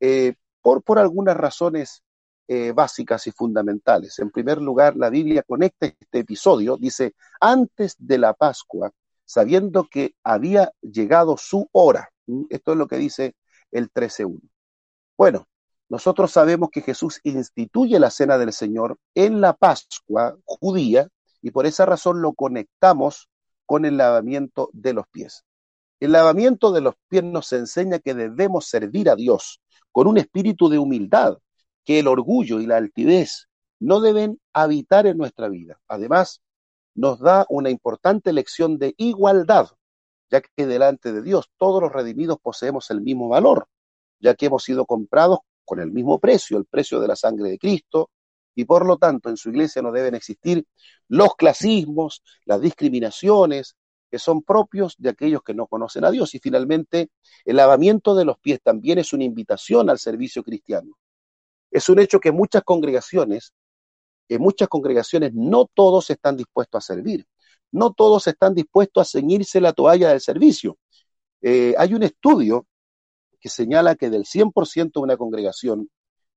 eh, 0.00 0.34
por, 0.60 0.82
por 0.82 0.98
algunas 0.98 1.36
razones 1.36 2.02
eh, 2.48 2.72
básicas 2.72 3.26
y 3.26 3.32
fundamentales. 3.32 4.18
En 4.18 4.30
primer 4.30 4.60
lugar, 4.60 4.96
la 4.96 5.10
Biblia 5.10 5.42
conecta 5.42 5.86
este 5.86 6.20
episodio, 6.20 6.76
dice, 6.76 7.14
antes 7.40 7.96
de 7.98 8.18
la 8.18 8.34
Pascua, 8.34 8.92
sabiendo 9.24 9.88
que 9.90 10.14
había 10.22 10.72
llegado 10.80 11.36
su 11.36 11.68
hora. 11.72 12.08
Esto 12.48 12.72
es 12.72 12.78
lo 12.78 12.86
que 12.86 12.96
dice 12.96 13.34
el 13.70 13.92
13.1. 13.92 14.40
Bueno, 15.16 15.46
nosotros 15.88 16.32
sabemos 16.32 16.70
que 16.70 16.82
Jesús 16.82 17.20
instituye 17.22 17.98
la 17.98 18.10
cena 18.10 18.38
del 18.38 18.52
Señor 18.52 18.98
en 19.14 19.40
la 19.40 19.52
Pascua 19.52 20.36
judía 20.44 21.08
y 21.42 21.50
por 21.50 21.66
esa 21.66 21.86
razón 21.86 22.22
lo 22.22 22.32
conectamos 22.32 23.28
con 23.66 23.84
el 23.84 23.96
lavamiento 23.96 24.70
de 24.72 24.92
los 24.92 25.06
pies. 25.08 25.44
El 26.00 26.12
lavamiento 26.12 26.72
de 26.72 26.80
los 26.80 26.94
pies 27.08 27.24
nos 27.24 27.52
enseña 27.52 27.98
que 27.98 28.14
debemos 28.14 28.66
servir 28.66 29.08
a 29.08 29.16
Dios 29.16 29.60
con 29.92 30.06
un 30.06 30.18
espíritu 30.18 30.68
de 30.68 30.78
humildad, 30.78 31.38
que 31.86 32.00
el 32.00 32.08
orgullo 32.08 32.60
y 32.60 32.66
la 32.66 32.76
altivez 32.76 33.48
no 33.78 34.00
deben 34.00 34.40
habitar 34.52 35.06
en 35.06 35.16
nuestra 35.16 35.48
vida. 35.48 35.80
Además, 35.88 36.42
nos 36.94 37.20
da 37.20 37.46
una 37.48 37.70
importante 37.70 38.32
lección 38.32 38.78
de 38.78 38.94
igualdad, 38.98 39.68
ya 40.28 40.40
que 40.40 40.66
delante 40.66 41.12
de 41.12 41.22
Dios 41.22 41.50
todos 41.56 41.80
los 41.80 41.92
redimidos 41.92 42.38
poseemos 42.40 42.90
el 42.90 43.00
mismo 43.00 43.28
valor, 43.28 43.68
ya 44.18 44.34
que 44.34 44.46
hemos 44.46 44.64
sido 44.64 44.84
comprados 44.84 45.38
con 45.64 45.78
el 45.78 45.92
mismo 45.92 46.18
precio, 46.18 46.58
el 46.58 46.64
precio 46.64 47.00
de 47.00 47.08
la 47.08 47.16
sangre 47.16 47.50
de 47.50 47.58
Cristo, 47.58 48.10
y 48.54 48.64
por 48.64 48.84
lo 48.84 48.96
tanto 48.96 49.28
en 49.28 49.36
su 49.36 49.50
iglesia 49.50 49.82
no 49.82 49.92
deben 49.92 50.14
existir 50.14 50.66
los 51.08 51.36
clasismos, 51.36 52.22
las 52.46 52.60
discriminaciones 52.60 53.76
que 54.10 54.18
son 54.18 54.42
propios 54.42 54.94
de 54.98 55.10
aquellos 55.10 55.42
que 55.42 55.54
no 55.54 55.66
conocen 55.66 56.04
a 56.04 56.10
Dios. 56.10 56.34
Y 56.34 56.38
finalmente, 56.38 57.10
el 57.44 57.56
lavamiento 57.56 58.14
de 58.14 58.24
los 58.24 58.38
pies 58.38 58.60
también 58.62 58.98
es 58.98 59.12
una 59.12 59.24
invitación 59.24 59.90
al 59.90 59.98
servicio 59.98 60.42
cristiano. 60.42 60.96
Es 61.76 61.90
un 61.90 61.98
hecho 61.98 62.20
que 62.20 62.32
muchas 62.32 62.62
congregaciones, 62.62 63.52
en 64.30 64.40
muchas 64.40 64.66
congregaciones 64.66 65.34
no 65.34 65.66
todos 65.74 66.08
están 66.08 66.34
dispuestos 66.34 66.82
a 66.82 66.94
servir, 66.94 67.26
no 67.70 67.92
todos 67.92 68.26
están 68.28 68.54
dispuestos 68.54 69.02
a 69.02 69.18
ceñirse 69.18 69.60
la 69.60 69.74
toalla 69.74 70.08
del 70.08 70.22
servicio. 70.22 70.78
Eh, 71.42 71.74
hay 71.76 71.92
un 71.92 72.02
estudio 72.02 72.66
que 73.38 73.50
señala 73.50 73.94
que 73.94 74.08
del 74.08 74.24
100% 74.24 75.00
de 75.00 75.04
una 75.04 75.18
congregación, 75.18 75.90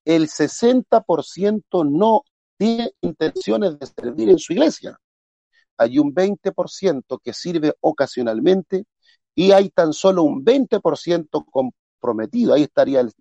el 0.04 0.28
60% 0.28 1.86
no 1.90 2.24
tiene 2.58 2.92
intenciones 3.00 3.80
de 3.80 3.88
servir 3.88 4.30
en 4.32 4.40
su 4.40 4.52
iglesia. 4.52 5.00
Hay 5.78 6.00
un 6.00 6.14
20% 6.14 7.18
que 7.24 7.32
sirve 7.32 7.74
ocasionalmente 7.80 8.88
y 9.36 9.54
hay 9.54 9.70
tan 9.70 9.94
solo 9.94 10.24
un 10.24 10.44
20% 10.44 11.46
comprometido, 11.50 12.56
ahí 12.56 12.64
estaría 12.64 13.00
el, 13.00 13.14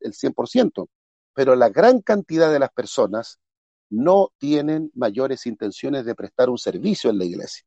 el 0.00 0.12
100%, 0.12 0.88
pero 1.34 1.56
la 1.56 1.68
gran 1.68 2.00
cantidad 2.00 2.50
de 2.50 2.58
las 2.58 2.70
personas 2.70 3.38
no 3.90 4.30
tienen 4.38 4.90
mayores 4.94 5.46
intenciones 5.46 6.04
de 6.04 6.14
prestar 6.14 6.48
un 6.48 6.58
servicio 6.58 7.10
en 7.10 7.18
la 7.18 7.24
iglesia. 7.24 7.64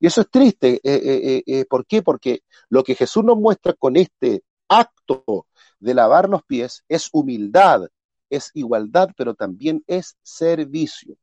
Y 0.00 0.06
eso 0.06 0.20
es 0.20 0.30
triste. 0.30 0.74
Eh, 0.74 0.80
eh, 0.84 1.42
eh, 1.46 1.64
¿Por 1.64 1.86
qué? 1.86 2.02
Porque 2.02 2.42
lo 2.68 2.84
que 2.84 2.94
Jesús 2.94 3.24
nos 3.24 3.36
muestra 3.36 3.72
con 3.72 3.96
este 3.96 4.44
acto 4.68 5.46
de 5.80 5.94
lavar 5.94 6.28
los 6.28 6.42
pies 6.44 6.84
es 6.88 7.08
humildad, 7.12 7.88
es 8.30 8.50
igualdad, 8.54 9.10
pero 9.16 9.34
también 9.34 9.82
es 9.86 10.16
servicio. 10.22 11.16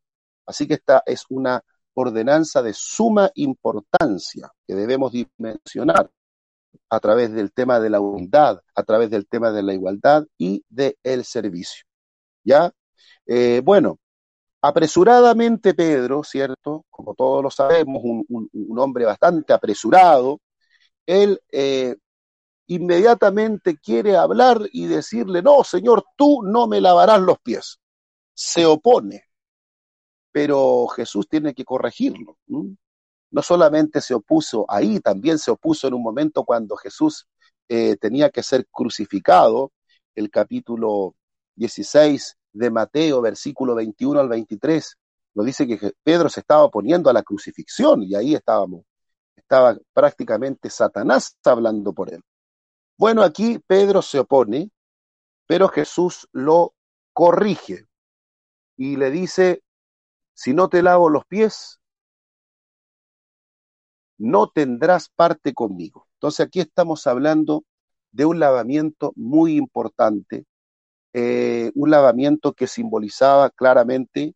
Así 0.45 0.67
que 0.67 0.75
esta 0.75 1.03
es 1.05 1.25
una 1.29 1.61
ordenanza 1.93 2.61
de 2.61 2.73
suma 2.73 3.31
importancia 3.35 4.51
que 4.67 4.75
debemos 4.75 5.13
dimensionar 5.13 6.09
a 6.89 6.99
través 6.99 7.31
del 7.33 7.51
tema 7.51 7.79
de 7.79 7.89
la 7.89 7.99
humildad, 7.99 8.59
a 8.75 8.83
través 8.83 9.09
del 9.09 9.27
tema 9.27 9.51
de 9.51 9.63
la 9.63 9.73
igualdad 9.73 10.25
y 10.37 10.63
del 10.69 11.25
servicio. 11.25 11.85
¿Ya? 12.43 12.71
bueno, 13.63 13.99
Apresuradamente 14.67 15.75
Pedro, 15.75 16.23
¿cierto? 16.23 16.85
Como 16.89 17.13
todos 17.13 17.43
lo 17.43 17.51
sabemos, 17.51 18.01
un, 18.03 18.79
hombre 18.79 19.05
bastante 19.05 19.53
apresurado, 19.53 20.39
él 21.05 21.39
eh, 21.51 21.95
inmediatamente 22.65 23.77
quiere 23.77 24.17
hablar 24.17 24.59
y 24.71 24.87
decirle, 24.87 25.43
no, 25.43 25.63
Señor, 25.63 26.03
tú 26.17 26.41
no 26.41 26.65
me 26.65 26.81
lavarás 26.81 27.21
los 27.21 27.37
pies. 27.41 27.77
Se 28.33 28.65
opone, 28.65 29.25
pero 30.31 30.87
Jesús 30.87 31.27
tiene 31.29 31.53
que 31.53 31.63
corregirlo. 31.63 32.39
No 33.35 33.41
solamente 33.41 33.99
se 33.99 34.13
opuso 34.13 34.63
ahí, 34.69 35.01
también 35.01 35.37
se 35.39 35.51
opuso 35.51 35.89
en 35.89 35.93
un 35.93 36.01
momento 36.01 36.45
cuando 36.45 36.77
Jesús 36.77 37.27
eh, 37.67 37.97
tenía 37.97 38.29
que 38.29 38.41
ser 38.41 38.65
crucificado, 38.71 39.73
el 40.15 40.29
capítulo 40.31 41.15
16 41.57 42.37
de 42.53 42.71
Mateo, 42.71 43.19
versículo 43.19 43.75
21 43.75 44.21
al 44.21 44.29
23, 44.29 44.97
nos 45.33 45.45
dice 45.45 45.67
que 45.67 45.91
Pedro 46.01 46.29
se 46.29 46.39
estaba 46.39 46.63
oponiendo 46.63 47.09
a 47.09 47.13
la 47.13 47.23
crucifixión 47.23 48.03
y 48.03 48.15
ahí 48.15 48.35
estábamos, 48.35 48.85
estaba 49.35 49.77
prácticamente 49.91 50.69
Satanás 50.69 51.35
hablando 51.43 51.91
por 51.91 52.13
él. 52.13 52.21
Bueno, 52.97 53.21
aquí 53.21 53.59
Pedro 53.67 54.01
se 54.01 54.19
opone, 54.19 54.71
pero 55.45 55.67
Jesús 55.67 56.25
lo 56.31 56.73
corrige 57.11 57.85
y 58.77 58.95
le 58.95 59.11
dice, 59.11 59.61
si 60.33 60.53
no 60.53 60.69
te 60.69 60.81
lavo 60.81 61.09
los 61.09 61.25
pies, 61.25 61.81
no 64.17 64.47
tendrás 64.47 65.09
parte 65.09 65.53
conmigo. 65.53 66.07
Entonces 66.13 66.45
aquí 66.45 66.59
estamos 66.59 67.07
hablando 67.07 67.65
de 68.11 68.25
un 68.25 68.39
lavamiento 68.39 69.11
muy 69.15 69.57
importante 69.57 70.45
eh, 71.17 71.71
un 71.75 71.91
lavamiento 71.91 72.51
que 72.51 72.67
simbolizaba 72.67 73.49
claramente 73.49 74.35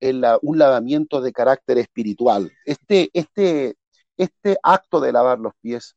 un 0.00 0.58
lavamiento 0.58 1.20
de 1.20 1.32
carácter 1.32 1.78
espiritual. 1.78 2.50
Este, 2.64 3.08
este, 3.12 3.76
este 4.16 4.58
acto 4.64 5.00
de 5.00 5.12
lavar 5.12 5.38
los 5.38 5.52
pies 5.60 5.94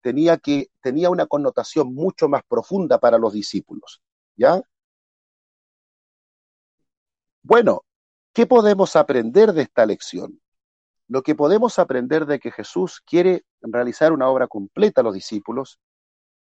tenía, 0.00 0.36
que, 0.36 0.68
tenía 0.80 1.10
una 1.10 1.26
connotación 1.26 1.92
mucho 1.92 2.28
más 2.28 2.42
profunda 2.48 3.00
para 3.00 3.18
los 3.18 3.32
discípulos. 3.32 4.00
¿Ya? 4.36 4.62
Bueno, 7.42 7.82
¿qué 8.32 8.46
podemos 8.46 8.94
aprender 8.94 9.52
de 9.54 9.62
esta 9.62 9.86
lección? 9.86 10.40
Lo 11.08 11.22
que 11.22 11.34
podemos 11.34 11.78
aprender 11.78 12.26
de 12.26 12.40
que 12.40 12.50
Jesús 12.50 13.00
quiere 13.04 13.44
realizar 13.60 14.12
una 14.12 14.28
obra 14.28 14.48
completa 14.48 15.00
a 15.00 15.04
los 15.04 15.14
discípulos, 15.14 15.78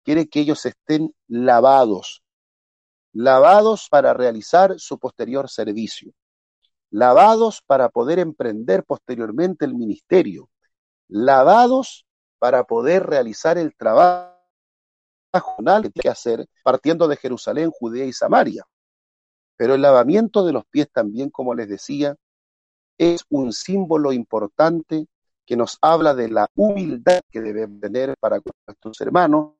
quiere 0.04 0.28
que 0.28 0.40
ellos 0.40 0.64
estén 0.64 1.14
lavados, 1.26 2.22
lavados 3.12 3.88
para 3.90 4.14
realizar 4.14 4.78
su 4.78 4.98
posterior 4.98 5.48
servicio, 5.48 6.12
lavados 6.90 7.62
para 7.66 7.88
poder 7.88 8.20
emprender 8.20 8.84
posteriormente 8.84 9.64
el 9.64 9.74
ministerio, 9.74 10.50
lavados 11.08 12.06
para 12.38 12.64
poder 12.64 13.06
realizar 13.06 13.58
el 13.58 13.74
trabajo 13.74 14.34
que 15.32 15.62
tiene 15.62 15.90
que 16.02 16.08
hacer 16.08 16.46
partiendo 16.62 17.08
de 17.08 17.16
Jerusalén, 17.16 17.70
Judea 17.70 18.04
y 18.04 18.12
Samaria. 18.12 18.64
Pero 19.56 19.74
el 19.74 19.82
lavamiento 19.82 20.44
de 20.44 20.52
los 20.52 20.64
pies 20.66 20.88
también, 20.92 21.30
como 21.30 21.54
les 21.54 21.68
decía, 21.68 22.16
es 22.98 23.24
un 23.28 23.52
símbolo 23.52 24.12
importante 24.12 25.06
que 25.44 25.56
nos 25.56 25.78
habla 25.82 26.14
de 26.14 26.28
la 26.28 26.48
humildad 26.54 27.20
que 27.30 27.40
debemos 27.40 27.80
tener 27.80 28.14
para 28.18 28.40
con 28.40 28.52
nuestros 28.66 29.00
hermanos 29.00 29.52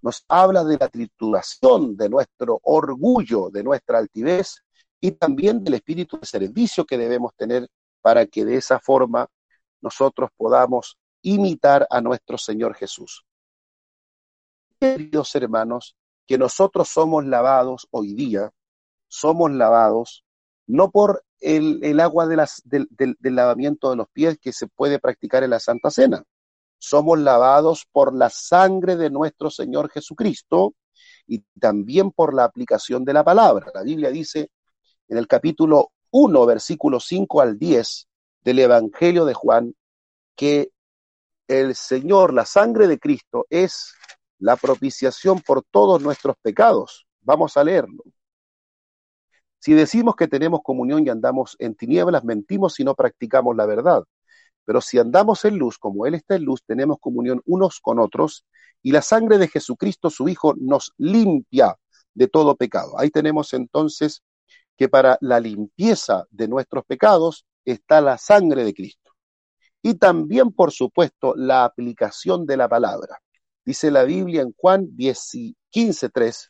nos 0.00 0.24
habla 0.28 0.64
de 0.64 0.78
la 0.78 0.88
trituración 0.88 1.96
de 1.96 2.08
nuestro 2.08 2.60
orgullo, 2.62 3.50
de 3.50 3.62
nuestra 3.62 3.98
altivez 3.98 4.62
y 5.00 5.12
también 5.12 5.62
del 5.62 5.74
espíritu 5.74 6.18
de 6.18 6.26
servicio 6.26 6.84
que 6.84 6.96
debemos 6.96 7.34
tener 7.36 7.68
para 8.00 8.26
que 8.26 8.44
de 8.44 8.56
esa 8.56 8.78
forma 8.78 9.28
nosotros 9.80 10.30
podamos 10.36 10.96
imitar 11.22 11.86
a 11.90 12.00
nuestro 12.00 12.38
Señor 12.38 12.74
Jesús. 12.74 13.24
Queridos 14.80 15.34
hermanos, 15.34 15.96
que 16.26 16.38
nosotros 16.38 16.88
somos 16.88 17.24
lavados 17.26 17.86
hoy 17.90 18.14
día, 18.14 18.50
somos 19.08 19.50
lavados 19.52 20.24
no 20.72 20.90
por 20.90 21.22
el, 21.38 22.00
agua 22.00 22.26
del 22.26 23.16
lavamiento 23.20 23.90
de 23.90 23.96
los 23.96 24.08
pies 24.08 24.38
que 24.40 24.54
se 24.54 24.68
puede 24.68 24.98
practicar 24.98 25.44
en 25.44 25.50
la 25.50 25.60
Santa 25.60 25.90
Cena, 25.90 26.24
somos 26.78 27.18
lavados 27.18 27.86
por 27.92 28.14
la 28.14 28.30
sangre 28.30 28.96
de 28.96 29.10
nuestro 29.10 29.50
Señor 29.50 29.90
Jesucristo 29.90 30.72
y 31.26 31.40
también 31.60 32.10
por 32.10 32.32
la 32.32 32.44
aplicación 32.44 33.04
de 33.04 33.12
la 33.12 33.22
palabra. 33.22 33.70
La 33.74 33.82
Biblia 33.82 34.10
dice 34.10 34.50
en 35.08 35.18
el 35.18 35.26
capítulo 35.26 35.90
1, 36.10 36.46
versículo 36.46 37.00
5 37.00 37.42
al 37.42 37.58
10 37.58 38.08
del 38.42 38.58
Evangelio 38.60 39.26
de 39.26 39.34
Juan, 39.34 39.74
que 40.34 40.70
el 41.48 41.74
Señor, 41.74 42.32
la 42.32 42.46
sangre 42.46 42.88
de 42.88 42.98
Cristo, 42.98 43.44
es 43.50 43.92
la 44.38 44.56
propiciación 44.56 45.42
por 45.42 45.64
todos 45.70 46.00
nuestros 46.00 46.34
pecados. 46.40 47.06
Vamos 47.20 47.58
a 47.58 47.64
leerlo. 47.64 48.04
Si 49.62 49.74
decimos 49.74 50.16
que 50.16 50.26
tenemos 50.26 50.60
comunión 50.64 51.06
y 51.06 51.08
andamos 51.08 51.54
en 51.60 51.76
tinieblas, 51.76 52.24
mentimos 52.24 52.74
si 52.74 52.82
no 52.82 52.96
practicamos 52.96 53.54
la 53.54 53.64
verdad. 53.64 54.02
Pero 54.64 54.80
si 54.80 54.98
andamos 54.98 55.44
en 55.44 55.56
luz, 55.56 55.78
como 55.78 56.04
Él 56.04 56.14
está 56.16 56.34
en 56.34 56.42
luz, 56.42 56.64
tenemos 56.66 56.98
comunión 56.98 57.40
unos 57.44 57.78
con 57.78 58.00
otros 58.00 58.44
y 58.82 58.90
la 58.90 59.02
sangre 59.02 59.38
de 59.38 59.46
Jesucristo, 59.46 60.10
su 60.10 60.28
Hijo, 60.28 60.54
nos 60.58 60.92
limpia 60.98 61.76
de 62.12 62.26
todo 62.26 62.56
pecado. 62.56 62.98
Ahí 62.98 63.10
tenemos 63.10 63.52
entonces 63.52 64.24
que 64.76 64.88
para 64.88 65.16
la 65.20 65.38
limpieza 65.38 66.26
de 66.30 66.48
nuestros 66.48 66.84
pecados 66.84 67.46
está 67.64 68.00
la 68.00 68.18
sangre 68.18 68.64
de 68.64 68.74
Cristo. 68.74 69.12
Y 69.80 69.94
también, 69.94 70.50
por 70.50 70.72
supuesto, 70.72 71.34
la 71.36 71.64
aplicación 71.64 72.46
de 72.46 72.56
la 72.56 72.68
palabra. 72.68 73.22
Dice 73.64 73.92
la 73.92 74.02
Biblia 74.02 74.42
en 74.42 74.54
Juan 74.56 74.88
15.3, 74.96 76.48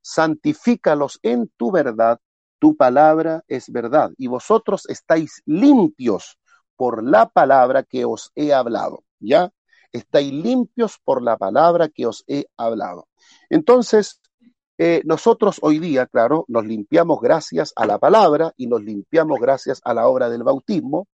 santifícalos 0.00 1.18
en 1.20 1.48
tu 1.56 1.72
verdad, 1.72 2.20
tu 2.64 2.74
palabra 2.74 3.44
es 3.46 3.70
verdad, 3.70 4.12
y 4.16 4.26
vosotros 4.26 4.86
estáis 4.88 5.42
limpios 5.44 6.38
por 6.76 7.04
la 7.04 7.28
palabra 7.28 7.82
que 7.82 8.06
os 8.06 8.32
he 8.34 8.54
hablado, 8.54 9.04
¿ya? 9.20 9.50
Estáis 9.92 10.32
limpios 10.32 10.98
por 11.04 11.22
la 11.22 11.36
palabra 11.36 11.90
que 11.90 12.06
os 12.06 12.24
he 12.26 12.46
hablado. 12.56 13.06
Entonces, 13.50 14.22
eh, 14.78 15.02
nosotros 15.04 15.58
hoy 15.60 15.78
día, 15.78 16.06
claro, 16.06 16.46
nos 16.48 16.64
limpiamos 16.64 17.20
gracias 17.20 17.74
a 17.76 17.84
la 17.84 17.98
palabra 17.98 18.54
y 18.56 18.66
nos 18.66 18.82
limpiamos 18.82 19.38
gracias 19.40 19.82
a 19.84 19.92
la 19.92 20.06
obra 20.06 20.30
del 20.30 20.42
bautismo, 20.42 21.06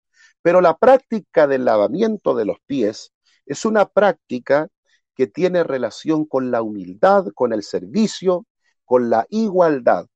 pero 0.42 0.60
la 0.60 0.76
práctica 0.76 1.48
del 1.48 1.64
lavamiento 1.64 2.36
de 2.36 2.44
los 2.44 2.58
pies 2.64 3.12
es 3.44 3.64
una 3.64 3.86
práctica 3.86 4.68
que 5.16 5.26
tiene 5.26 5.64
relación 5.64 6.26
con 6.26 6.52
la 6.52 6.62
humildad, 6.62 7.24
con 7.34 7.52
el 7.52 7.64
servicio, 7.64 8.46
con 8.84 9.10
la 9.10 9.26
igualdad. 9.30 10.06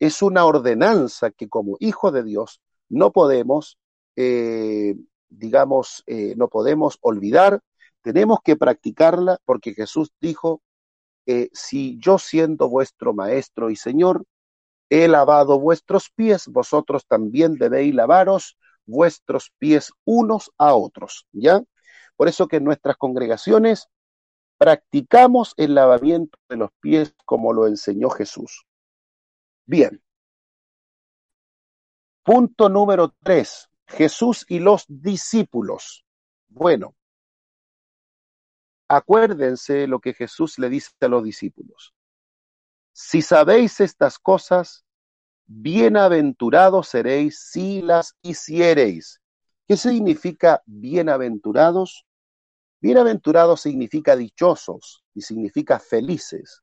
Es 0.00 0.22
una 0.22 0.44
ordenanza 0.44 1.30
que 1.30 1.48
como 1.48 1.76
hijo 1.80 2.12
de 2.12 2.22
Dios 2.22 2.60
no 2.88 3.12
podemos 3.12 3.78
eh, 4.20 4.96
digamos, 5.28 6.02
eh, 6.06 6.34
no 6.36 6.48
podemos 6.48 6.98
olvidar, 7.02 7.60
tenemos 8.02 8.40
que 8.42 8.56
practicarla 8.56 9.38
porque 9.44 9.74
Jesús 9.74 10.10
dijo, 10.20 10.62
eh, 11.26 11.50
si 11.52 11.98
yo 12.00 12.18
siendo 12.18 12.68
vuestro 12.68 13.12
maestro 13.12 13.70
y 13.70 13.76
señor, 13.76 14.24
he 14.90 15.06
lavado 15.06 15.60
vuestros 15.60 16.10
pies, 16.10 16.48
vosotros 16.48 17.06
también 17.06 17.54
debéis 17.56 17.94
lavaros 17.94 18.56
vuestros 18.86 19.52
pies 19.58 19.92
unos 20.04 20.50
a 20.56 20.74
otros, 20.74 21.26
¿ya? 21.32 21.62
Por 22.16 22.28
eso 22.28 22.48
que 22.48 22.56
en 22.56 22.64
nuestras 22.64 22.96
congregaciones 22.96 23.88
practicamos 24.56 25.52
el 25.58 25.74
lavamiento 25.74 26.38
de 26.48 26.56
los 26.56 26.70
pies 26.80 27.14
como 27.26 27.52
lo 27.52 27.66
enseñó 27.66 28.08
Jesús. 28.08 28.67
Bien. 29.68 30.02
Punto 32.22 32.70
número 32.70 33.14
tres. 33.22 33.68
Jesús 33.86 34.46
y 34.48 34.60
los 34.60 34.86
discípulos. 34.88 36.06
Bueno, 36.48 36.96
acuérdense 38.88 39.86
lo 39.86 40.00
que 40.00 40.14
Jesús 40.14 40.58
le 40.58 40.70
dice 40.70 40.92
a 41.02 41.08
los 41.08 41.22
discípulos. 41.22 41.94
Si 42.92 43.20
sabéis 43.20 43.80
estas 43.80 44.18
cosas, 44.18 44.86
bienaventurados 45.44 46.88
seréis 46.88 47.38
si 47.38 47.82
las 47.82 48.16
hiciereis. 48.22 49.20
¿Qué 49.66 49.76
significa 49.76 50.62
bienaventurados? 50.64 52.06
Bienaventurados 52.80 53.60
significa 53.60 54.16
dichosos 54.16 55.04
y 55.12 55.20
significa 55.20 55.78
felices. 55.78 56.62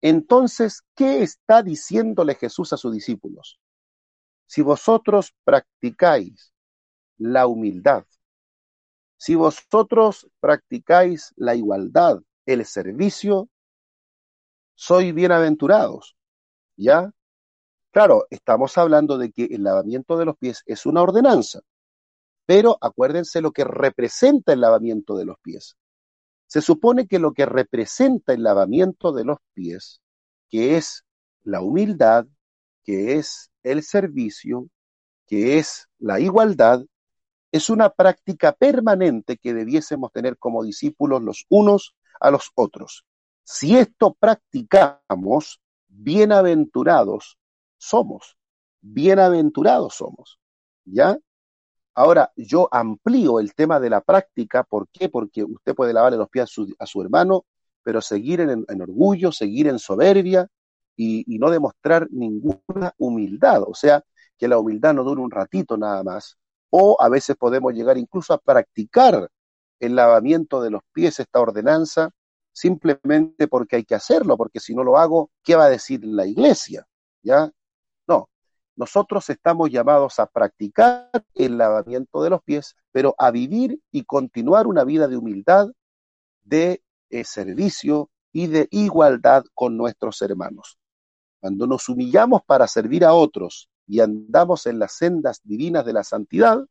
Entonces, 0.00 0.82
¿qué 0.94 1.22
está 1.22 1.62
diciéndole 1.62 2.34
Jesús 2.34 2.72
a 2.72 2.76
sus 2.76 2.92
discípulos? 2.92 3.58
Si 4.46 4.62
vosotros 4.62 5.34
practicáis 5.44 6.52
la 7.18 7.46
humildad, 7.46 8.04
si 9.16 9.34
vosotros 9.34 10.30
practicáis 10.40 11.32
la 11.36 11.56
igualdad, 11.56 12.20
el 12.46 12.64
servicio, 12.64 13.48
sois 14.74 15.12
bienaventurados. 15.12 16.16
¿Ya? 16.76 17.10
Claro, 17.90 18.26
estamos 18.30 18.78
hablando 18.78 19.18
de 19.18 19.32
que 19.32 19.44
el 19.46 19.64
lavamiento 19.64 20.16
de 20.16 20.24
los 20.24 20.36
pies 20.36 20.62
es 20.66 20.86
una 20.86 21.02
ordenanza, 21.02 21.60
pero 22.46 22.78
acuérdense 22.80 23.40
lo 23.40 23.50
que 23.50 23.64
representa 23.64 24.52
el 24.52 24.60
lavamiento 24.60 25.16
de 25.16 25.24
los 25.24 25.36
pies. 25.42 25.76
Se 26.48 26.62
supone 26.62 27.06
que 27.06 27.18
lo 27.18 27.34
que 27.34 27.46
representa 27.46 28.32
el 28.32 28.42
lavamiento 28.42 29.12
de 29.12 29.24
los 29.24 29.38
pies, 29.52 30.00
que 30.48 30.76
es 30.76 31.04
la 31.42 31.60
humildad, 31.60 32.26
que 32.82 33.16
es 33.16 33.50
el 33.62 33.82
servicio, 33.82 34.68
que 35.26 35.58
es 35.58 35.88
la 35.98 36.20
igualdad, 36.20 36.84
es 37.52 37.68
una 37.68 37.90
práctica 37.90 38.52
permanente 38.52 39.36
que 39.36 39.52
debiésemos 39.52 40.10
tener 40.10 40.38
como 40.38 40.64
discípulos 40.64 41.22
los 41.22 41.44
unos 41.50 41.94
a 42.18 42.30
los 42.30 42.50
otros. 42.54 43.04
Si 43.44 43.76
esto 43.76 44.16
practicamos, 44.18 45.60
bienaventurados 45.86 47.38
somos, 47.76 48.38
bienaventurados 48.80 49.94
somos, 49.96 50.38
¿ya? 50.86 51.18
Ahora, 51.98 52.30
yo 52.36 52.68
amplío 52.70 53.40
el 53.40 53.54
tema 53.54 53.80
de 53.80 53.90
la 53.90 54.00
práctica, 54.00 54.62
¿por 54.62 54.86
qué? 54.88 55.08
Porque 55.08 55.42
usted 55.42 55.74
puede 55.74 55.92
lavarle 55.92 56.16
los 56.16 56.28
pies 56.28 56.48
a 56.78 56.86
su, 56.86 57.02
hermano, 57.02 57.44
pero 57.82 58.00
seguir 58.00 58.38
en, 58.38 58.80
orgullo, 58.80 59.32
seguir 59.32 59.66
en 59.66 59.80
soberbia 59.80 60.46
y, 60.94 61.24
y 61.26 61.40
no 61.40 61.50
demostrar 61.50 62.06
ninguna 62.12 62.94
humildad, 62.98 63.64
o 63.66 63.74
sea, 63.74 64.04
que 64.36 64.46
la 64.46 64.58
humildad 64.58 64.94
no 64.94 65.02
dure 65.02 65.20
un 65.20 65.32
ratito 65.32 65.76
nada 65.76 66.04
más, 66.04 66.38
o 66.70 66.96
a 67.00 67.08
veces 67.08 67.34
podemos 67.34 67.74
llegar 67.74 67.98
incluso 67.98 68.32
a 68.32 68.38
practicar 68.38 69.28
el 69.80 69.96
lavamiento 69.96 70.62
de 70.62 70.70
los 70.70 70.82
pies, 70.92 71.18
esta 71.18 71.40
ordenanza, 71.40 72.10
simplemente 72.52 73.48
porque 73.48 73.74
hay 73.74 73.84
que 73.84 73.96
hacerlo, 73.96 74.36
porque 74.36 74.60
si 74.60 74.72
no 74.72 74.84
lo 74.84 74.98
hago, 74.98 75.32
¿qué 75.42 75.56
va 75.56 75.64
a 75.64 75.70
decir 75.70 76.04
la 76.04 76.26
iglesia? 76.26 76.86
¿Ya? 77.24 77.50
No, 78.78 78.84
nosotros 78.84 79.28
estamos 79.28 79.70
llamados 79.70 80.18
a 80.18 80.26
practicar 80.26 81.10
el 81.34 81.58
lavamiento 81.58 82.22
de 82.22 82.30
los 82.30 82.42
pies, 82.42 82.76
pero 82.92 83.14
a 83.18 83.30
vivir 83.30 83.80
y 83.90 84.04
continuar 84.04 84.66
una 84.66 84.84
vida 84.84 85.08
de 85.08 85.16
humildad, 85.16 85.68
de 86.42 86.82
eh, 87.10 87.24
servicio 87.24 88.10
y 88.32 88.46
de 88.46 88.68
igualdad 88.70 89.44
con 89.54 89.76
nuestros 89.76 90.22
hermanos. 90.22 90.78
Cuando 91.40 91.66
nos 91.66 91.88
humillamos 91.88 92.42
para 92.46 92.66
servir 92.66 93.04
a 93.04 93.14
otros 93.14 93.68
y 93.86 94.00
andamos 94.00 94.66
en 94.66 94.78
las 94.78 94.92
sendas 94.92 95.40
divinas 95.44 95.84
de 95.84 95.92
la 95.92 96.04
santidad, 96.04 96.64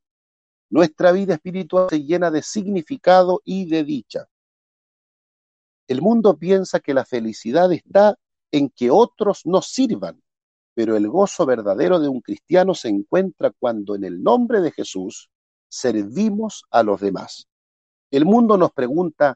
nuestra 0.70 1.12
vida 1.12 1.36
espiritual 1.36 1.88
se 1.90 2.04
llena 2.04 2.32
de 2.32 2.42
significado 2.42 3.42
y 3.44 3.70
de 3.70 3.84
dicha. 3.84 4.28
El 5.88 6.02
mundo 6.02 6.38
piensa 6.38 6.80
que 6.80 6.94
la 6.94 7.06
felicidad 7.06 7.72
está 7.72 8.18
en 8.52 8.70
que 8.70 8.92
otros 8.92 9.46
nos 9.46 9.68
sirvan, 9.68 10.22
pero 10.78 10.96
el 10.96 11.08
gozo 11.08 11.48
verdadero 11.48 12.00
de 12.00 12.08
un 12.08 12.22
cristiano 12.22 12.76
se 12.76 12.88
encuentra 12.88 13.50
cuando 13.50 13.96
en 13.96 14.04
el 14.04 14.22
nombre 14.22 14.62
de 14.62 14.70
Jesús 14.70 15.32
servimos 15.68 16.66
a 16.70 16.84
los 16.84 17.02
demás. 17.02 17.48
El 18.12 18.26
mundo 18.26 18.58
nos 18.58 18.72
pregunta, 18.74 19.36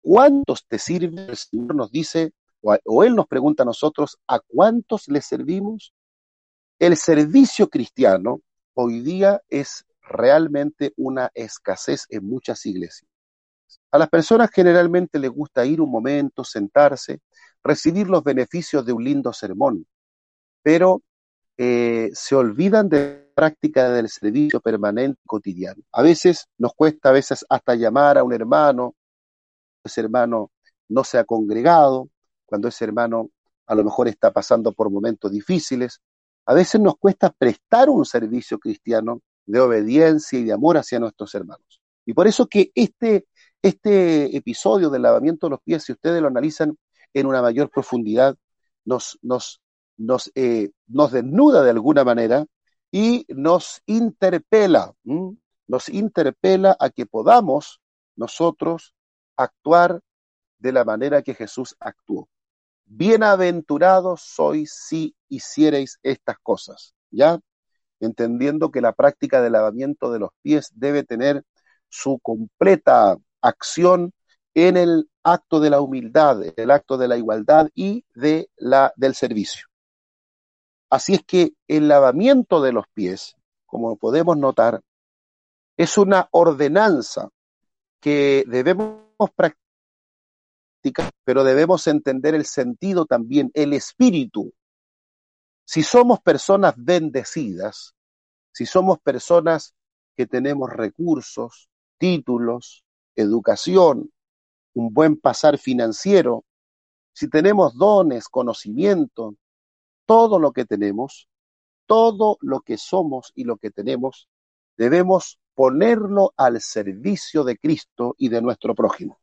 ¿cuántos 0.00 0.66
te 0.66 0.78
sirven? 0.78 1.28
El 1.28 1.36
Señor 1.36 1.74
nos 1.74 1.92
dice, 1.92 2.32
o, 2.62 3.04
Él 3.04 3.14
nos 3.14 3.26
pregunta 3.26 3.64
a 3.64 3.66
nosotros, 3.66 4.16
¿a 4.26 4.40
cuántos 4.40 5.08
le 5.08 5.20
servimos? 5.20 5.92
El 6.78 6.96
servicio 6.96 7.68
cristiano 7.68 8.40
hoy 8.72 9.00
día 9.00 9.42
es 9.50 9.84
realmente 10.00 10.94
una 10.96 11.30
escasez 11.34 12.06
en 12.08 12.24
muchas 12.24 12.64
iglesias. 12.64 13.10
A 13.90 13.98
las 13.98 14.08
personas 14.08 14.48
generalmente 14.54 15.18
les 15.18 15.30
gusta 15.30 15.66
ir 15.66 15.82
un 15.82 15.90
momento, 15.90 16.44
sentarse, 16.44 17.20
recibir 17.64 18.08
los 18.08 18.24
beneficios 18.24 18.84
de 18.84 18.92
un 18.92 19.04
lindo 19.04 19.32
sermón, 19.32 19.86
pero 20.62 21.02
eh, 21.56 22.10
se 22.14 22.34
olvidan 22.34 22.88
de 22.88 23.26
la 23.28 23.34
práctica 23.34 23.90
del 23.90 24.08
servicio 24.08 24.60
permanente 24.60 25.20
cotidiano. 25.26 25.82
A 25.92 26.02
veces 26.02 26.46
nos 26.58 26.74
cuesta, 26.74 27.10
a 27.10 27.12
veces 27.12 27.44
hasta 27.48 27.74
llamar 27.74 28.18
a 28.18 28.24
un 28.24 28.32
hermano, 28.32 28.94
ese 29.84 30.00
hermano 30.00 30.50
no 30.88 31.04
se 31.04 31.18
ha 31.18 31.24
congregado, 31.24 32.08
cuando 32.44 32.68
ese 32.68 32.84
hermano 32.84 33.30
a 33.66 33.74
lo 33.74 33.84
mejor 33.84 34.08
está 34.08 34.32
pasando 34.32 34.72
por 34.72 34.90
momentos 34.90 35.30
difíciles, 35.30 36.00
a 36.46 36.54
veces 36.54 36.80
nos 36.80 36.96
cuesta 36.96 37.30
prestar 37.30 37.88
un 37.88 38.04
servicio 38.04 38.58
cristiano 38.58 39.20
de 39.46 39.60
obediencia 39.60 40.38
y 40.38 40.44
de 40.44 40.52
amor 40.52 40.76
hacia 40.76 40.98
nuestros 40.98 41.34
hermanos. 41.34 41.80
Y 42.04 42.14
por 42.14 42.26
eso 42.26 42.46
que 42.46 42.70
este, 42.74 43.26
este 43.62 44.36
episodio 44.36 44.90
del 44.90 45.02
lavamiento 45.02 45.46
de 45.46 45.50
los 45.50 45.60
pies, 45.60 45.84
si 45.84 45.92
ustedes 45.92 46.20
lo 46.20 46.28
analizan 46.28 46.76
en 47.14 47.26
una 47.26 47.42
mayor 47.42 47.70
profundidad, 47.70 48.36
nos, 48.84 49.18
nos, 49.22 49.60
nos, 49.96 50.30
eh, 50.34 50.70
nos 50.86 51.12
desnuda 51.12 51.62
de 51.62 51.70
alguna 51.70 52.04
manera 52.04 52.46
y 52.90 53.24
nos 53.28 53.82
interpela, 53.86 54.92
nos 55.66 55.88
interpela 55.88 56.76
a 56.78 56.90
que 56.90 57.06
podamos 57.06 57.80
nosotros 58.16 58.94
actuar 59.36 60.00
de 60.58 60.72
la 60.72 60.84
manera 60.84 61.22
que 61.22 61.34
Jesús 61.34 61.74
actuó. 61.80 62.28
Bienaventurados 62.84 64.20
sois 64.22 64.72
si 64.74 65.14
hiciereis 65.28 65.98
estas 66.02 66.36
cosas, 66.42 66.94
¿ya? 67.10 67.40
Entendiendo 68.00 68.70
que 68.70 68.80
la 68.80 68.92
práctica 68.92 69.40
del 69.40 69.52
lavamiento 69.52 70.12
de 70.12 70.18
los 70.18 70.30
pies 70.42 70.70
debe 70.74 71.02
tener 71.04 71.42
su 71.88 72.18
completa 72.20 73.16
acción 73.40 74.12
en 74.54 74.76
el 74.76 75.08
acto 75.22 75.60
de 75.60 75.70
la 75.70 75.80
humildad, 75.80 76.42
el 76.56 76.70
acto 76.70 76.98
de 76.98 77.08
la 77.08 77.16
igualdad 77.16 77.68
y 77.74 78.04
de 78.14 78.50
la, 78.56 78.92
del 78.96 79.14
servicio. 79.14 79.66
Así 80.90 81.14
es 81.14 81.24
que 81.24 81.54
el 81.68 81.88
lavamiento 81.88 82.60
de 82.60 82.72
los 82.72 82.86
pies, 82.92 83.36
como 83.66 83.96
podemos 83.96 84.36
notar, 84.36 84.82
es 85.76 85.96
una 85.96 86.28
ordenanza 86.32 87.30
que 88.00 88.44
debemos 88.46 89.30
practicar 89.34 89.62
pero 91.24 91.44
debemos 91.44 91.86
entender 91.86 92.34
el 92.34 92.44
sentido 92.44 93.06
también, 93.06 93.50
el 93.54 93.72
espíritu. 93.72 94.52
Si 95.64 95.82
somos 95.82 96.20
personas 96.20 96.74
bendecidas, 96.76 97.94
si 98.52 98.66
somos 98.66 98.98
personas 98.98 99.74
que 100.16 100.26
tenemos 100.26 100.70
recursos, 100.70 101.68
títulos, 101.98 102.84
educación, 103.14 104.11
un 104.74 104.92
buen 104.92 105.16
pasar 105.16 105.58
financiero, 105.58 106.44
si 107.12 107.28
tenemos 107.28 107.76
dones, 107.76 108.28
conocimiento, 108.28 109.36
todo 110.06 110.38
lo 110.38 110.52
que 110.52 110.64
tenemos, 110.64 111.28
todo 111.86 112.38
lo 112.40 112.60
que 112.60 112.78
somos 112.78 113.32
y 113.34 113.44
lo 113.44 113.56
que 113.56 113.70
tenemos, 113.70 114.28
debemos 114.76 115.38
ponerlo 115.54 116.32
al 116.36 116.60
servicio 116.60 117.44
de 117.44 117.58
Cristo 117.58 118.14
y 118.18 118.28
de 118.28 118.40
nuestro 118.40 118.74
prójimo. 118.74 119.18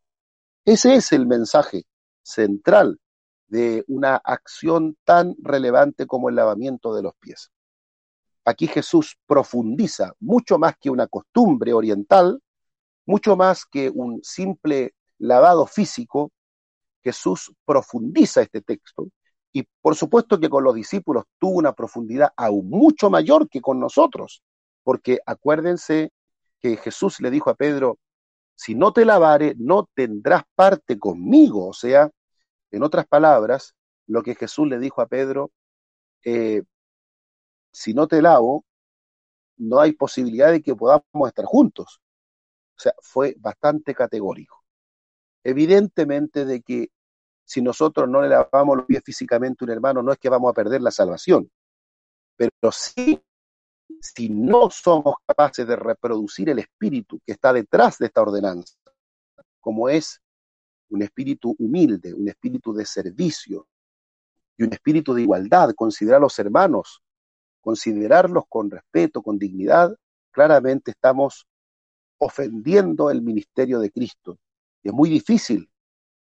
Ese 0.66 0.96
es 0.96 1.12
el 1.12 1.26
mensaje 1.26 1.86
central 2.22 3.00
de 3.48 3.84
una 3.88 4.18
acción 4.18 4.98
tan 5.04 5.36
relevante 5.42 6.06
como 6.06 6.30
el 6.30 6.36
lavamiento 6.36 6.94
de 6.94 7.02
los 7.02 7.16
pies. 7.16 7.52
Aquí 8.46 8.68
Jesús 8.68 9.18
profundiza 9.26 10.14
mucho 10.20 10.60
más 10.60 10.76
que 10.80 10.90
una 10.90 11.08
costumbre 11.08 11.74
oriental, 11.74 12.42
mucho 13.06 13.36
más 13.36 13.66
que 13.66 13.90
un 13.90 14.20
simple 14.24 14.94
lavado 15.20 15.66
físico. 15.68 16.32
Jesús 17.04 17.54
profundiza 17.66 18.42
este 18.42 18.62
texto 18.62 19.08
y 19.52 19.64
por 19.82 19.96
supuesto 19.96 20.40
que 20.40 20.50
con 20.50 20.64
los 20.64 20.76
discípulos 20.76 21.24
tuvo 21.40 21.58
una 21.58 21.74
profundidad 21.74 22.32
aún 22.36 22.70
mucho 22.70 23.10
mayor 23.10 23.50
que 23.50 23.62
con 23.62 23.80
nosotros, 23.80 24.44
porque 24.84 25.20
acuérdense 25.26 26.12
que 26.60 26.78
Jesús 26.78 27.20
le 27.20 27.32
dijo 27.32 27.50
a 27.50 27.56
Pedro, 27.56 27.98
si 28.56 28.76
no 28.76 28.92
te 28.92 29.06
lavare, 29.06 29.56
no 29.58 29.88
tendrás 29.94 30.44
parte 30.56 31.00
conmigo. 31.00 31.70
O 31.70 31.74
sea, 31.74 32.10
en 32.72 32.84
otras 32.84 33.08
palabras, 33.08 33.74
lo 34.08 34.22
que 34.22 34.36
Jesús 34.36 34.68
le 34.68 34.80
dijo 34.80 35.02
a 35.02 35.08
Pedro, 35.08 35.52
eh, 36.26 36.64
si 37.72 37.94
no 37.94 38.08
te 38.08 38.22
lavo, 38.22 38.66
no 39.58 39.80
hay 39.80 39.94
posibilidad 39.94 40.52
de 40.52 40.62
que 40.62 40.76
podamos 40.76 41.28
estar 41.28 41.46
juntos. 41.46 42.02
O 42.78 42.80
sea, 42.82 42.94
fue 43.02 43.36
bastante 43.40 43.96
categórico. 43.96 44.59
Evidentemente 45.44 46.46
de 46.46 46.62
que 46.62 46.90
si 47.46 47.62
nosotros 47.62 48.08
no 48.08 48.22
le 48.22 48.30
lavamos 48.30 48.78
los 48.78 48.86
pies 48.86 49.02
físicamente 49.04 49.64
a 49.64 49.66
un 49.66 49.72
hermano, 49.72 50.04
no 50.04 50.12
es 50.12 50.20
que 50.20 50.30
vamos 50.30 50.52
a 50.52 50.54
perder 50.54 50.82
la 50.82 50.92
salvación, 50.92 51.50
pero 52.36 52.72
sí, 52.72 53.22
si 54.00 54.30
no 54.30 54.70
somos 54.70 55.16
capaces 55.26 55.68
de 55.68 55.76
reproducir 55.76 56.50
el 56.50 56.60
espíritu 56.60 57.20
que 57.26 57.34
está 57.34 57.52
detrás 57.52 57.98
de 57.98 58.06
esta 58.06 58.22
ordenanza, 58.22 58.78
como 59.60 59.90
es 59.90 60.22
un 60.90 61.02
espíritu 61.02 61.56
humilde, 61.58 62.14
un 62.14 62.28
espíritu 62.28 62.74
de 62.74 62.86
servicio 62.86 63.68
y 64.58 64.64
un 64.64 64.74
espíritu 64.74 65.14
de 65.14 65.24
igualdad, 65.24 65.74
considerar 65.76 66.18
a 66.18 66.22
los 66.22 66.38
hermanos, 66.40 67.02
considerarlos 67.62 68.44
con 68.48 68.70
respeto, 68.70 69.22
con 69.22 69.38
dignidad, 69.38 69.96
claramente 70.32 70.92
estamos 70.92 71.48
ofendiendo 72.20 73.10
el 73.10 73.22
ministerio 73.22 73.80
de 73.80 73.92
Cristo. 73.92 74.38
Y 74.84 74.90
es 74.90 74.94
muy 74.94 75.10
difícil 75.10 75.70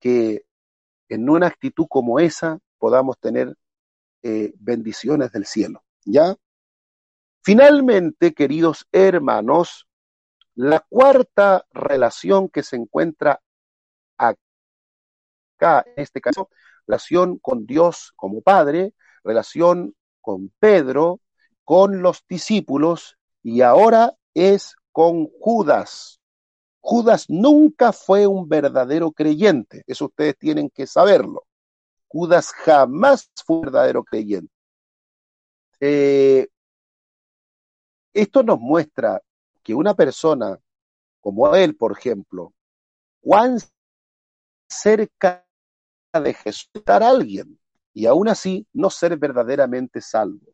que 0.01 0.47
en 1.09 1.29
una 1.29 1.47
actitud 1.47 1.87
como 1.89 2.19
esa 2.19 2.59
podamos 2.79 3.19
tener 3.19 3.57
eh, 4.23 4.53
bendiciones 4.59 5.33
del 5.33 5.47
cielo. 5.47 5.85
¿Ya? 6.05 6.37
Finalmente, 7.43 8.35
queridos 8.35 8.87
hermanos, 8.91 9.87
la 10.55 10.81
cuarta 10.89 11.67
relación 11.73 12.49
que 12.49 12.63
se 12.63 12.77
encuentra 12.77 13.41
acá, 14.17 15.85
en 15.87 16.03
este 16.03 16.21
caso, 16.21 16.49
relación 16.87 17.39
con 17.39 17.67
Dios 17.67 18.13
como 18.17 18.41
Padre, 18.41 18.95
relación 19.23 19.95
con 20.21 20.53
Pedro, 20.59 21.21
con 21.65 22.03
los 22.03 22.25
discípulos 22.29 23.19
y 23.43 23.63
ahora 23.63 24.15
es 24.35 24.77
con 24.93 25.27
Judas. 25.41 26.21
Judas 26.87 27.31
nunca 27.31 27.94
fue 27.94 28.27
un 28.27 28.47
verdadero 28.47 29.11
creyente, 29.11 29.85
eso 29.87 30.05
ustedes 30.05 30.37
tienen 30.37 30.68
que 30.68 30.87
saberlo. 30.87 31.47
Judas 32.09 32.51
jamás 32.53 33.31
fue 33.42 33.57
un 33.57 33.62
verdadero 33.62 34.05
creyente. 34.05 34.53
Eh, 35.81 36.47
esto 38.12 38.42
nos 38.42 38.61
muestra 38.61 39.18
que 39.62 39.75
una 39.75 39.94
persona 39.94 40.59
como 41.23 41.57
él, 41.57 41.75
por 41.75 41.92
ejemplo, 41.92 42.53
cuán 43.23 43.57
cerca 44.68 45.47
de 46.12 46.35
Jesús 46.35 46.68
estar 46.75 47.03
alguien 47.03 47.59
y 47.94 48.05
aún 48.05 48.29
así 48.29 48.68
no 48.75 48.90
ser 48.90 49.16
verdaderamente 49.16 50.03
salvo. 50.03 50.53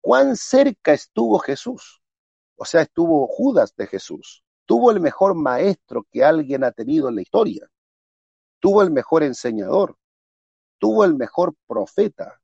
Cuán 0.00 0.34
cerca 0.34 0.94
estuvo 0.94 1.38
Jesús. 1.40 2.00
O 2.56 2.64
sea, 2.64 2.80
estuvo 2.80 3.26
Judas 3.26 3.76
de 3.76 3.86
Jesús. 3.86 4.42
Tuvo 4.68 4.90
el 4.90 5.00
mejor 5.00 5.34
maestro 5.34 6.06
que 6.12 6.22
alguien 6.22 6.62
ha 6.62 6.72
tenido 6.72 7.08
en 7.08 7.14
la 7.14 7.22
historia. 7.22 7.66
Tuvo 8.60 8.82
el 8.82 8.90
mejor 8.90 9.22
enseñador. 9.22 9.96
Tuvo 10.78 11.06
el 11.06 11.14
mejor 11.14 11.54
profeta. 11.66 12.38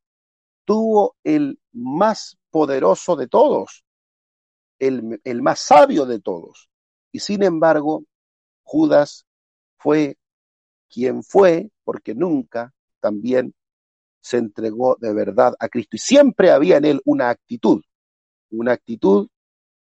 Tuvo 0.65 1.17
el 1.23 1.61
más 1.73 2.39
poderoso 2.49 3.15
de 3.15 3.29
todos. 3.29 3.85
El, 4.79 5.21
más 5.43 5.61
sabio 5.61 6.07
de 6.07 6.19
todos. 6.19 6.71
Y 7.13 7.19
sin 7.19 7.43
embargo, 7.43 8.05
Judas 8.63 9.27
fue 9.77 10.17
quien 10.89 11.23
fue, 11.23 11.71
porque 11.85 12.15
nunca 12.15 12.73
también 13.01 13.55
se 14.23 14.39
entregó 14.39 14.97
de 14.99 15.13
verdad 15.13 15.55
a 15.59 15.69
Cristo. 15.69 15.97
Y 15.97 15.99
siempre 15.99 16.51
había 16.51 16.79
en 16.79 16.87
él 16.87 17.03
una 17.05 17.29
actitud, 17.29 17.83
una 18.49 18.73
actitud 18.73 19.29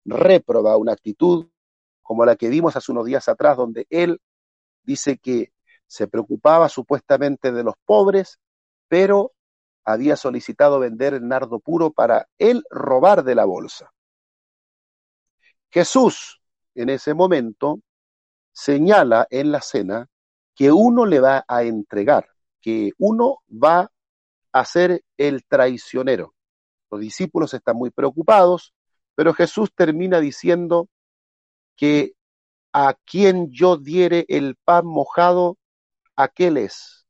réproba, 0.03 0.75
una 0.75 0.91
actitud 0.91 1.47
como 2.05 2.23
la 2.23 2.35
que 2.35 2.49
vimos 2.49 2.75
hace 2.75 2.91
unos 2.91 3.07
días 3.07 3.27
atrás, 3.27 3.57
donde 3.57 3.87
él 3.89 4.21
dice 4.83 5.17
que 5.17 5.51
se 5.87 6.07
preocupaba 6.07 6.69
supuestamente 6.69 7.51
de 7.51 7.63
los 7.63 7.73
pobres, 7.83 8.39
pero 8.87 9.33
había 9.83 10.15
solicitado 10.15 10.79
vender 10.79 11.15
el 11.15 11.27
nardo 11.27 11.59
puro 11.59 11.91
para 11.91 12.27
él 12.37 12.63
robar 12.69 13.23
de 13.23 13.33
la 13.33 13.45
bolsa. 13.45 13.91
Jesús, 15.71 16.41
en 16.75 16.89
ese 16.89 17.15
momento, 17.15 17.79
señala 18.51 19.25
en 19.31 19.51
la 19.51 19.61
cena 19.61 20.07
que 20.53 20.71
uno 20.71 21.07
le 21.07 21.19
va 21.19 21.43
a 21.47 21.63
entregar, 21.63 22.29
que 22.61 22.91
uno 22.99 23.39
va 23.49 23.91
a 24.51 24.65
ser 24.65 25.03
el 25.17 25.43
traicionero. 25.43 26.35
Los 26.91 27.01
discípulos 27.01 27.55
están 27.55 27.77
muy 27.77 27.89
preocupados, 27.89 28.75
pero 29.15 29.33
Jesús 29.33 29.71
termina 29.73 30.19
diciendo 30.19 30.87
que 31.75 32.13
a 32.73 32.93
quien 33.05 33.51
yo 33.51 33.77
diere 33.77 34.25
el 34.27 34.55
pan 34.55 34.85
mojado, 34.85 35.57
aquel 36.15 36.57
es. 36.57 37.05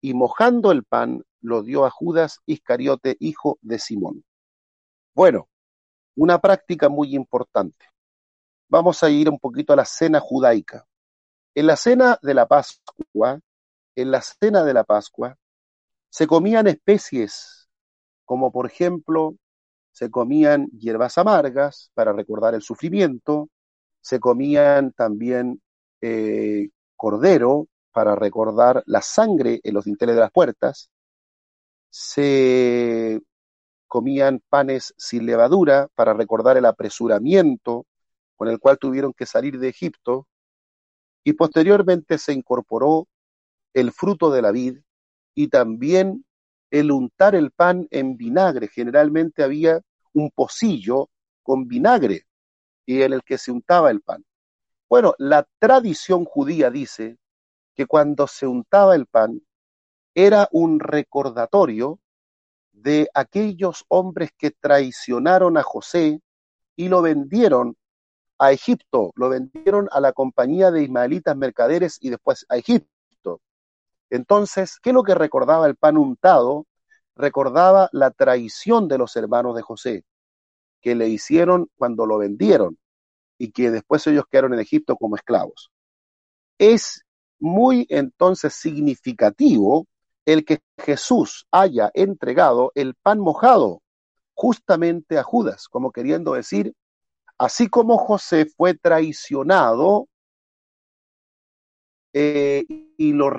Y 0.00 0.14
mojando 0.14 0.72
el 0.72 0.84
pan, 0.84 1.22
lo 1.40 1.62
dio 1.62 1.84
a 1.84 1.90
Judas 1.90 2.40
Iscariote, 2.46 3.16
hijo 3.20 3.58
de 3.62 3.78
Simón. 3.78 4.24
Bueno, 5.14 5.48
una 6.16 6.38
práctica 6.40 6.88
muy 6.88 7.14
importante. 7.14 7.86
Vamos 8.68 9.02
a 9.02 9.10
ir 9.10 9.28
un 9.28 9.38
poquito 9.38 9.72
a 9.72 9.76
la 9.76 9.84
cena 9.84 10.20
judaica. 10.20 10.86
En 11.54 11.66
la 11.66 11.76
cena 11.76 12.18
de 12.22 12.34
la 12.34 12.46
Pascua, 12.46 13.40
en 13.96 14.10
la 14.10 14.22
cena 14.22 14.64
de 14.64 14.74
la 14.74 14.84
Pascua, 14.84 15.36
se 16.08 16.26
comían 16.26 16.66
especies, 16.66 17.68
como 18.24 18.52
por 18.52 18.66
ejemplo, 18.66 19.36
se 19.92 20.10
comían 20.10 20.66
hierbas 20.68 21.18
amargas 21.18 21.90
para 21.94 22.12
recordar 22.12 22.54
el 22.54 22.62
sufrimiento, 22.62 23.48
se 24.00 24.20
comían 24.20 24.92
también 24.92 25.60
eh, 26.00 26.70
cordero 26.96 27.68
para 27.92 28.14
recordar 28.14 28.82
la 28.86 29.02
sangre 29.02 29.60
en 29.62 29.74
los 29.74 29.84
dinteles 29.84 30.14
de 30.14 30.20
las 30.20 30.30
puertas, 30.30 30.90
se 31.90 33.20
comían 33.88 34.40
panes 34.48 34.94
sin 34.96 35.26
levadura 35.26 35.88
para 35.94 36.14
recordar 36.14 36.56
el 36.56 36.66
apresuramiento 36.66 37.86
con 38.36 38.48
el 38.48 38.58
cual 38.58 38.78
tuvieron 38.78 39.12
que 39.12 39.26
salir 39.26 39.58
de 39.58 39.68
Egipto, 39.68 40.26
y 41.24 41.34
posteriormente 41.34 42.18
se 42.18 42.32
incorporó 42.32 43.06
el 43.74 43.92
fruto 43.92 44.30
de 44.30 44.42
la 44.42 44.52
vid 44.52 44.78
y 45.34 45.48
también 45.48 46.24
el 46.70 46.90
untar 46.92 47.34
el 47.34 47.50
pan 47.50 47.86
en 47.90 48.16
vinagre. 48.16 48.68
Generalmente 48.68 49.42
había 49.42 49.80
un 50.12 50.30
pocillo 50.30 51.08
con 51.42 51.66
vinagre 51.66 52.26
y 52.86 53.02
en 53.02 53.12
el 53.12 53.22
que 53.22 53.38
se 53.38 53.50
untaba 53.50 53.90
el 53.90 54.00
pan. 54.00 54.24
Bueno, 54.88 55.14
la 55.18 55.46
tradición 55.58 56.24
judía 56.24 56.70
dice 56.70 57.16
que 57.74 57.86
cuando 57.86 58.26
se 58.26 58.46
untaba 58.46 58.94
el 58.94 59.06
pan 59.06 59.40
era 60.14 60.48
un 60.50 60.80
recordatorio 60.80 62.00
de 62.72 63.08
aquellos 63.14 63.84
hombres 63.88 64.30
que 64.36 64.50
traicionaron 64.50 65.56
a 65.56 65.62
José 65.62 66.20
y 66.76 66.88
lo 66.88 67.02
vendieron 67.02 67.76
a 68.38 68.52
Egipto, 68.52 69.12
lo 69.16 69.28
vendieron 69.28 69.88
a 69.92 70.00
la 70.00 70.12
compañía 70.12 70.70
de 70.70 70.82
ismaelitas 70.82 71.36
mercaderes 71.36 71.98
y 72.00 72.10
después 72.10 72.46
a 72.48 72.56
Egipto. 72.56 72.90
Entonces, 74.10 74.78
¿qué 74.82 74.90
es 74.90 74.94
lo 74.94 75.02
que 75.02 75.14
recordaba 75.14 75.66
el 75.66 75.76
pan 75.76 75.96
untado? 75.96 76.66
Recordaba 77.16 77.88
la 77.92 78.10
traición 78.10 78.88
de 78.88 78.98
los 78.98 79.16
hermanos 79.16 79.56
de 79.56 79.62
José, 79.62 80.04
que 80.80 80.94
le 80.94 81.08
hicieron 81.08 81.70
cuando 81.76 82.06
lo 82.06 82.18
vendieron 82.18 82.78
y 83.38 83.52
que 83.52 83.70
después 83.70 84.06
ellos 84.06 84.24
quedaron 84.30 84.54
en 84.54 84.60
Egipto 84.60 84.96
como 84.96 85.16
esclavos. 85.16 85.70
Es 86.58 87.04
muy 87.38 87.86
entonces 87.88 88.54
significativo 88.54 89.86
el 90.26 90.44
que 90.44 90.60
Jesús 90.78 91.46
haya 91.50 91.90
entregado 91.94 92.72
el 92.74 92.94
pan 92.94 93.18
mojado 93.18 93.80
justamente 94.34 95.18
a 95.18 95.22
Judas, 95.22 95.68
como 95.68 95.90
queriendo 95.92 96.34
decir, 96.34 96.74
Así 97.40 97.70
como 97.70 97.96
José 97.96 98.44
fue 98.44 98.74
traicionado 98.74 100.10
eh, 102.12 102.66
y 102.98 103.14
lo 103.14 103.30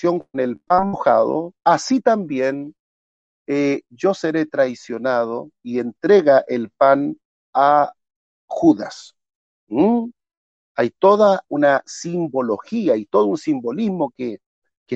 con 0.00 0.40
el 0.40 0.58
pan 0.58 0.90
mojado, 0.90 1.54
así 1.64 2.00
también 2.00 2.74
eh, 3.46 3.82
yo 3.88 4.14
seré 4.14 4.46
traicionado 4.46 5.50
y 5.62 5.78
entrega 5.78 6.44
el 6.46 6.70
pan 6.70 7.18
a 7.54 7.92
Judas. 8.46 9.14
¿Mm? 9.68 10.10
Hay 10.76 10.90
toda 10.90 11.44
una 11.48 11.82
simbología 11.86 12.96
y 12.96 13.06
todo 13.06 13.26
un 13.26 13.38
simbolismo 13.38 14.12
que, 14.16 14.40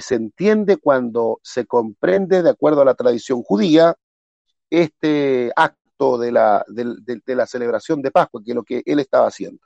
se 0.01 0.17
entiende 0.17 0.79
cuando 0.79 1.39
se 1.45 1.67
comprende, 1.67 2.43
de 2.43 2.51
acuerdo 2.51 2.83
a 2.83 2.85
la 2.85 2.95
tradición 2.95 3.45
judía, 3.45 3.95
este 4.69 5.53
acto 5.55 6.19
de 6.19 6.33
la, 6.33 6.65
de, 6.67 7.23
la 7.27 7.47
celebración 7.47 8.03
de 8.03 8.11
Pascua, 8.11 8.43
que 8.45 8.51
es 8.51 8.55
lo 8.57 8.65
que 8.65 8.83
él 8.87 8.99
estaba 8.99 9.29
haciendo. 9.29 9.61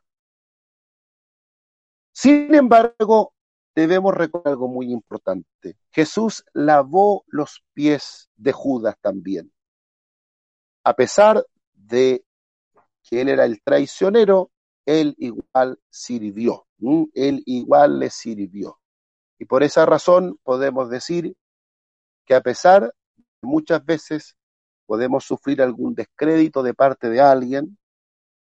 Sin 2.12 2.54
embargo, 2.54 3.32
debemos 3.78 4.12
recordar 4.12 4.54
algo 4.54 4.66
muy 4.66 4.90
importante. 4.90 5.76
Jesús 5.92 6.44
lavó 6.52 7.22
los 7.28 7.62
pies 7.74 8.28
de 8.34 8.50
Judas 8.50 8.96
también. 9.00 9.52
A 10.82 10.94
pesar 10.94 11.46
de 11.74 12.24
que 13.04 13.20
él 13.20 13.28
era 13.28 13.44
el 13.44 13.62
traicionero, 13.62 14.50
él 14.84 15.14
igual 15.18 15.78
sirvió, 15.90 16.66
él 17.14 17.44
igual 17.46 18.00
le 18.00 18.10
sirvió. 18.10 18.80
Y 19.38 19.44
por 19.44 19.62
esa 19.62 19.86
razón 19.86 20.40
podemos 20.42 20.90
decir 20.90 21.36
que 22.26 22.34
a 22.34 22.40
pesar 22.40 22.82
de 22.82 23.48
muchas 23.48 23.84
veces 23.84 24.36
podemos 24.86 25.24
sufrir 25.24 25.62
algún 25.62 25.94
descrédito 25.94 26.64
de 26.64 26.74
parte 26.74 27.08
de 27.10 27.20
alguien, 27.20 27.78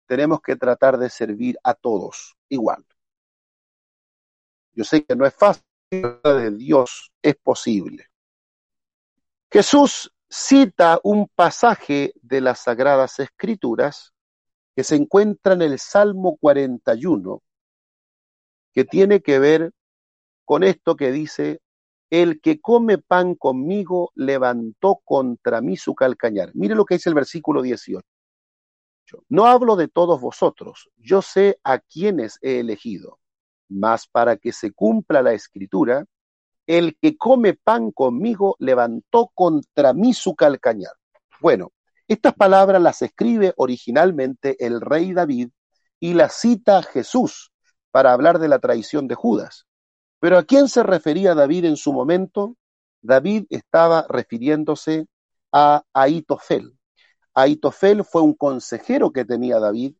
tenemos 0.06 0.40
que 0.40 0.56
tratar 0.56 0.98
de 0.98 1.08
servir 1.08 1.56
a 1.62 1.74
todos 1.74 2.34
igual. 2.48 2.84
Yo 4.72 4.84
sé 4.84 5.04
que 5.04 5.16
no 5.16 5.26
es 5.26 5.34
fácil, 5.34 5.64
pero 5.88 6.20
de 6.22 6.50
Dios 6.52 7.12
es 7.22 7.36
posible. 7.36 8.06
Jesús 9.50 10.12
cita 10.28 11.00
un 11.02 11.28
pasaje 11.28 12.12
de 12.22 12.40
las 12.40 12.60
Sagradas 12.60 13.18
Escrituras 13.18 14.12
que 14.76 14.84
se 14.84 14.94
encuentra 14.94 15.54
en 15.54 15.62
el 15.62 15.78
Salmo 15.78 16.36
41, 16.40 17.42
que 18.72 18.84
tiene 18.84 19.20
que 19.20 19.40
ver 19.40 19.72
con 20.44 20.62
esto 20.62 20.96
que 20.96 21.10
dice, 21.10 21.60
el 22.10 22.40
que 22.40 22.60
come 22.60 22.98
pan 22.98 23.34
conmigo 23.34 24.10
levantó 24.14 25.00
contra 25.04 25.60
mí 25.60 25.76
su 25.76 25.94
calcañar. 25.94 26.50
Mire 26.54 26.74
lo 26.74 26.84
que 26.84 26.94
dice 26.94 27.08
el 27.08 27.14
versículo 27.14 27.62
18. 27.62 28.04
No 29.28 29.46
hablo 29.46 29.76
de 29.76 29.88
todos 29.88 30.20
vosotros, 30.20 30.88
yo 30.96 31.22
sé 31.22 31.58
a 31.64 31.80
quienes 31.80 32.38
he 32.42 32.60
elegido, 32.60 33.18
mas 33.70 34.06
para 34.06 34.36
que 34.36 34.52
se 34.52 34.72
cumpla 34.72 35.22
la 35.22 35.32
escritura, 35.32 36.04
el 36.66 36.96
que 37.00 37.16
come 37.16 37.54
pan 37.54 37.90
conmigo 37.90 38.56
levantó 38.58 39.30
contra 39.34 39.92
mí 39.92 40.12
su 40.12 40.34
calcañar. 40.34 40.92
Bueno, 41.40 41.72
estas 42.06 42.34
palabras 42.34 42.82
las 42.82 43.02
escribe 43.02 43.54
originalmente 43.56 44.56
el 44.64 44.80
rey 44.80 45.12
David 45.12 45.50
y 46.00 46.14
las 46.14 46.34
cita 46.34 46.82
Jesús 46.82 47.52
para 47.90 48.12
hablar 48.12 48.38
de 48.38 48.48
la 48.48 48.58
traición 48.58 49.08
de 49.08 49.14
Judas. 49.14 49.66
Pero 50.18 50.36
¿a 50.38 50.44
quién 50.44 50.68
se 50.68 50.82
refería 50.82 51.34
David 51.34 51.64
en 51.64 51.76
su 51.76 51.92
momento? 51.92 52.56
David 53.00 53.46
estaba 53.48 54.06
refiriéndose 54.08 55.06
a 55.52 55.82
Aitofel. 55.92 56.76
Aitofel 57.34 58.04
fue 58.04 58.22
un 58.22 58.34
consejero 58.34 59.12
que 59.12 59.24
tenía 59.24 59.58
David, 59.58 59.94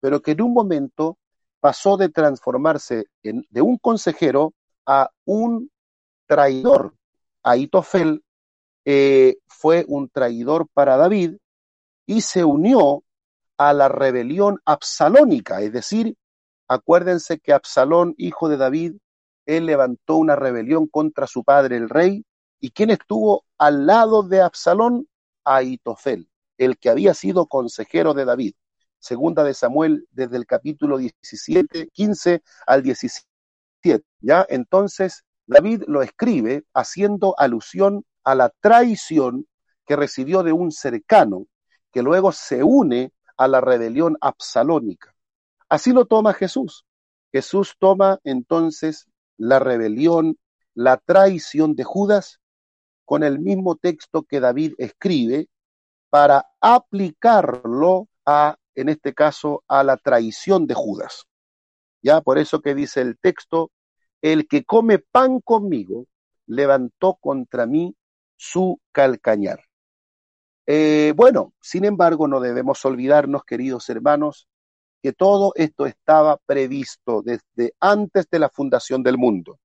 pero 0.00 0.22
que 0.22 0.32
en 0.32 0.42
un 0.42 0.52
momento 0.52 1.18
pasó 1.60 1.96
de 1.96 2.08
transformarse 2.08 3.06
en, 3.22 3.44
de 3.50 3.60
un 3.60 3.78
consejero 3.78 4.54
a 4.86 5.10
un 5.24 5.70
traidor. 6.26 6.94
Aitofel 7.42 8.22
eh, 8.84 9.36
fue 9.46 9.84
un 9.88 10.08
traidor 10.08 10.66
para 10.72 10.96
David 10.96 11.36
y 12.06 12.22
se 12.22 12.44
unió 12.44 13.04
a 13.56 13.72
la 13.72 13.88
rebelión 13.88 14.58
absalónica, 14.64 15.60
es 15.60 15.72
decir, 15.72 16.16
acuérdense 16.66 17.38
que 17.38 17.52
Absalón, 17.52 18.14
hijo 18.16 18.48
de 18.48 18.56
David, 18.56 18.94
él 19.44 19.66
levantó 19.66 20.16
una 20.16 20.34
rebelión 20.34 20.86
contra 20.86 21.26
su 21.26 21.44
padre 21.44 21.76
el 21.76 21.88
rey, 21.88 22.24
y 22.58 22.70
quien 22.70 22.90
estuvo 22.90 23.44
al 23.58 23.86
lado 23.86 24.22
de 24.22 24.40
Absalón, 24.40 25.08
Aitofel, 25.44 26.30
el 26.58 26.78
que 26.78 26.90
había 26.90 27.12
sido 27.12 27.46
consejero 27.46 28.14
de 28.14 28.24
David. 28.24 28.54
Segunda 29.00 29.42
de 29.42 29.54
Samuel, 29.54 30.06
desde 30.12 30.36
el 30.36 30.46
capítulo 30.46 30.98
17, 30.98 31.88
15 31.88 32.42
al 32.66 32.82
17. 32.82 33.26
¿ya? 34.20 34.46
Entonces, 34.48 35.24
David 35.46 35.84
lo 35.88 36.02
escribe 36.02 36.64
haciendo 36.74 37.34
alusión 37.38 38.04
a 38.22 38.34
la 38.34 38.50
traición 38.60 39.46
que 39.86 39.96
recibió 39.96 40.42
de 40.42 40.52
un 40.52 40.70
cercano, 40.70 41.46
que 41.90 42.02
luego 42.02 42.30
se 42.30 42.62
une 42.62 43.12
a 43.36 43.48
la 43.48 43.60
rebelión 43.60 44.16
absalónica. 44.20 45.14
Así 45.68 45.92
lo 45.92 46.04
toma 46.04 46.34
Jesús. 46.34 46.84
Jesús 47.32 47.76
toma 47.78 48.20
entonces 48.22 49.08
la 49.38 49.58
rebelión, 49.58 50.38
la 50.74 50.98
traición 50.98 51.74
de 51.74 51.84
Judas 51.84 52.40
con 53.04 53.24
el 53.24 53.38
mismo 53.38 53.76
texto 53.76 54.22
que 54.22 54.38
David 54.38 54.74
escribe 54.78 55.48
para 56.10 56.46
aplicarlo 56.60 58.08
a, 58.26 58.56
en 58.74 58.88
este 58.88 59.14
caso, 59.14 59.62
a 59.68 59.82
la 59.84 59.96
traición 59.96 60.66
de 60.66 60.74
Judas. 60.74 61.26
Ya, 62.02 62.20
por 62.20 62.38
eso 62.38 62.60
que 62.60 62.74
dice 62.74 63.00
el 63.00 63.18
texto, 63.18 63.70
el 64.22 64.48
que 64.48 64.64
come 64.64 64.98
pan 64.98 65.40
conmigo 65.40 66.06
levantó 66.46 67.14
contra 67.20 67.66
mí 67.66 67.94
su 68.36 68.80
calcañar. 68.92 69.60
Eh, 70.66 71.12
bueno, 71.16 71.52
sin 71.60 71.84
embargo, 71.84 72.28
no 72.28 72.40
debemos 72.40 72.84
olvidarnos, 72.84 73.44
queridos 73.44 73.88
hermanos, 73.88 74.48
que 75.02 75.12
todo 75.12 75.52
esto 75.56 75.86
estaba 75.86 76.36
previsto 76.36 77.22
desde 77.22 77.74
antes 77.80 78.28
de 78.30 78.38
la 78.38 78.48
fundación 78.50 79.02
del 79.02 79.18
mundo. 79.18 79.58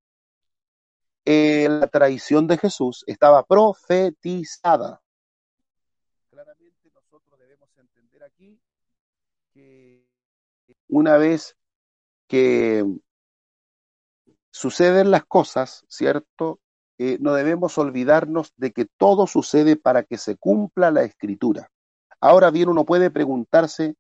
Eh, 1.26 1.68
la 1.70 1.88
traición 1.88 2.48
de 2.48 2.58
Jesús 2.58 3.04
estaba 3.08 3.44
profetizada. 3.44 5.02
Claramente 6.30 6.92
nosotros 6.94 7.40
debemos 7.40 7.70
entender 7.78 8.24
aquí 8.24 8.60
que 9.42 9.45
una 10.88 11.18
vez 11.18 11.56
que 12.28 12.86
suceden 14.52 15.12
las 15.12 15.26
cosas, 15.26 15.86
¿cierto? 15.88 16.60
Eh, 16.98 17.18
no 17.20 17.34
debemos 17.34 17.78
olvidarnos 17.78 18.54
de 18.56 18.72
que 18.72 18.86
todo 18.86 19.28
sucede 19.28 19.76
para 19.76 20.04
que 20.04 20.18
se 20.18 20.38
cumpla 20.38 20.92
la 20.92 21.04
escritura. 21.04 21.70
Ahora 22.22 22.52
bien, 22.52 22.70
uno 22.70 22.86
puede 22.86 23.12
preguntarse, 23.12 23.96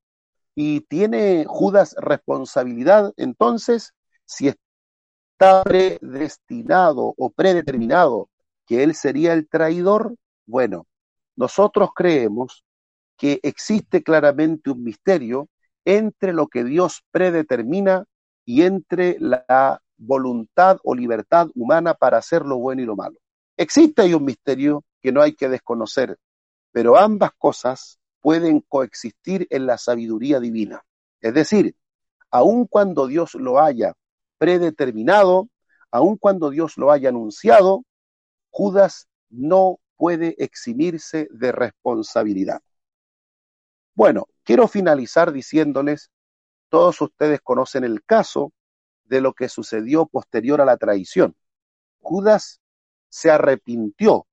¿y 0.55 0.81
tiene 0.81 1.45
Judas 1.45 1.95
responsabilidad 1.99 3.13
entonces 3.17 3.93
si 4.23 4.47
está 4.47 5.63
predestinado 5.63 7.13
o 7.17 7.29
predeterminado 7.29 8.29
que 8.65 8.83
él 8.83 8.95
sería 8.95 9.33
el 9.33 9.47
traidor? 9.47 10.15
Bueno, 10.45 10.87
nosotros 11.35 11.89
creemos 11.93 12.64
que 13.17 13.39
existe 13.43 14.03
claramente 14.03 14.69
un 14.69 14.83
misterio 14.83 15.49
entre 15.85 16.33
lo 16.33 16.47
que 16.47 16.63
Dios 16.63 17.03
predetermina 17.11 18.05
y 18.45 18.63
entre 18.63 19.17
la 19.19 19.81
voluntad 19.97 20.77
o 20.83 20.95
libertad 20.95 21.49
humana 21.55 21.93
para 21.93 22.17
hacer 22.17 22.43
lo 22.43 22.57
bueno 22.57 22.81
y 22.81 22.85
lo 22.85 22.95
malo. 22.95 23.17
Existe 23.57 24.01
ahí 24.01 24.13
un 24.13 24.25
misterio 24.25 24.83
que 25.01 25.11
no 25.11 25.21
hay 25.21 25.33
que 25.33 25.49
desconocer, 25.49 26.17
pero 26.71 26.97
ambas 26.97 27.31
cosas 27.37 27.99
pueden 28.19 28.61
coexistir 28.61 29.47
en 29.49 29.65
la 29.65 29.77
sabiduría 29.77 30.39
divina. 30.39 30.83
Es 31.21 31.33
decir, 31.33 31.75
aun 32.31 32.67
cuando 32.67 33.07
Dios 33.07 33.35
lo 33.35 33.61
haya 33.61 33.93
predeterminado, 34.37 35.47
aun 35.91 36.17
cuando 36.17 36.49
Dios 36.49 36.77
lo 36.77 36.91
haya 36.91 37.09
anunciado, 37.09 37.85
Judas 38.49 39.07
no 39.29 39.79
puede 39.95 40.35
eximirse 40.43 41.27
de 41.31 41.51
responsabilidad. 41.51 42.61
Bueno, 43.95 44.27
quiero 44.43 44.67
finalizar 44.67 45.31
diciéndoles, 45.31 46.11
todos 46.67 46.99
ustedes 46.99 47.39
conocen 47.41 47.85
el 47.85 48.03
caso 48.03 48.51
de 49.05 49.21
lo 49.21 49.33
que 49.33 49.47
sucedió 49.47 50.05
posterior 50.05 50.59
a 50.59 50.65
la 50.65 50.75
traición. 50.75 51.35
Judas 52.01 52.59
se 53.07 53.31
arrepintió, 53.31 54.27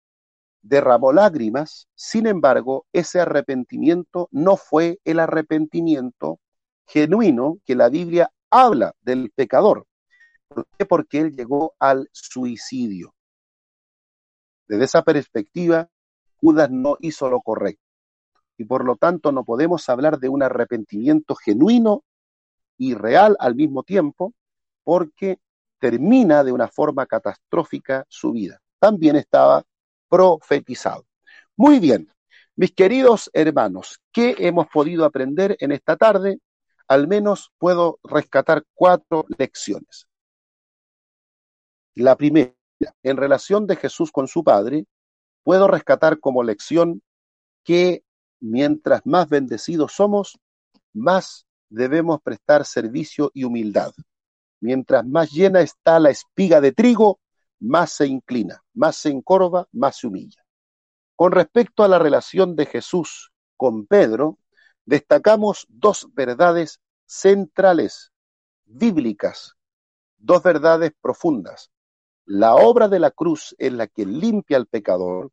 derramó 0.62 1.12
lágrimas, 1.12 1.88
sin 1.94 2.26
embargo, 2.26 2.86
ese 2.92 3.20
arrepentimiento 3.20 4.28
no 4.32 4.56
fue 4.56 4.98
el 5.04 5.20
arrepentimiento 5.20 6.40
genuino 6.86 7.58
que 7.64 7.76
la 7.76 7.88
Biblia 7.88 8.32
habla 8.50 8.94
del 9.00 9.30
pecador. 9.30 9.86
¿Por 10.48 10.66
qué? 10.76 10.86
Porque 10.86 11.20
él 11.20 11.36
llegó 11.36 11.74
al 11.78 12.08
suicidio. 12.12 13.14
Desde 14.66 14.84
esa 14.84 15.02
perspectiva, 15.02 15.88
Judas 16.40 16.68
no 16.70 16.96
hizo 17.00 17.30
lo 17.30 17.40
correcto. 17.40 17.91
Y 18.62 18.64
por 18.64 18.84
lo 18.84 18.94
tanto 18.94 19.32
no 19.32 19.44
podemos 19.44 19.88
hablar 19.88 20.20
de 20.20 20.28
un 20.28 20.40
arrepentimiento 20.40 21.34
genuino 21.34 22.04
y 22.78 22.94
real 22.94 23.36
al 23.40 23.56
mismo 23.56 23.82
tiempo, 23.82 24.34
porque 24.84 25.40
termina 25.80 26.44
de 26.44 26.52
una 26.52 26.68
forma 26.68 27.06
catastrófica 27.06 28.06
su 28.08 28.30
vida. 28.30 28.62
También 28.78 29.16
estaba 29.16 29.64
profetizado. 30.08 31.06
Muy 31.56 31.80
bien, 31.80 32.08
mis 32.54 32.70
queridos 32.70 33.28
hermanos, 33.32 34.00
¿qué 34.12 34.36
hemos 34.38 34.68
podido 34.68 35.04
aprender 35.04 35.56
en 35.58 35.72
esta 35.72 35.96
tarde? 35.96 36.38
Al 36.86 37.08
menos 37.08 37.50
puedo 37.58 37.98
rescatar 38.04 38.62
cuatro 38.74 39.24
lecciones. 39.38 40.06
La 41.96 42.14
primera, 42.14 42.54
en 43.02 43.16
relación 43.16 43.66
de 43.66 43.74
Jesús 43.74 44.12
con 44.12 44.28
su 44.28 44.44
Padre, 44.44 44.86
puedo 45.42 45.66
rescatar 45.66 46.20
como 46.20 46.44
lección 46.44 47.02
que 47.64 48.04
mientras 48.42 49.06
más 49.06 49.28
bendecidos 49.28 49.92
somos, 49.92 50.38
más 50.92 51.46
debemos 51.70 52.20
prestar 52.20 52.66
servicio 52.66 53.30
y 53.32 53.44
humildad. 53.44 53.92
Mientras 54.60 55.06
más 55.06 55.30
llena 55.30 55.60
está 55.60 55.98
la 55.98 56.10
espiga 56.10 56.60
de 56.60 56.72
trigo, 56.72 57.20
más 57.60 57.92
se 57.92 58.06
inclina, 58.06 58.62
más 58.74 58.96
se 58.96 59.10
encorva, 59.10 59.68
más 59.72 59.96
se 59.98 60.08
humilla. 60.08 60.44
Con 61.14 61.32
respecto 61.32 61.84
a 61.84 61.88
la 61.88 61.98
relación 61.98 62.56
de 62.56 62.66
Jesús 62.66 63.32
con 63.56 63.86
Pedro, 63.86 64.38
destacamos 64.84 65.64
dos 65.68 66.08
verdades 66.12 66.80
centrales, 67.06 68.12
bíblicas, 68.64 69.54
dos 70.16 70.42
verdades 70.42 70.92
profundas. 71.00 71.70
La 72.24 72.56
obra 72.56 72.88
de 72.88 72.98
la 72.98 73.12
cruz 73.12 73.54
es 73.58 73.72
la 73.72 73.86
que 73.86 74.04
limpia 74.04 74.56
al 74.56 74.66
pecador 74.66 75.30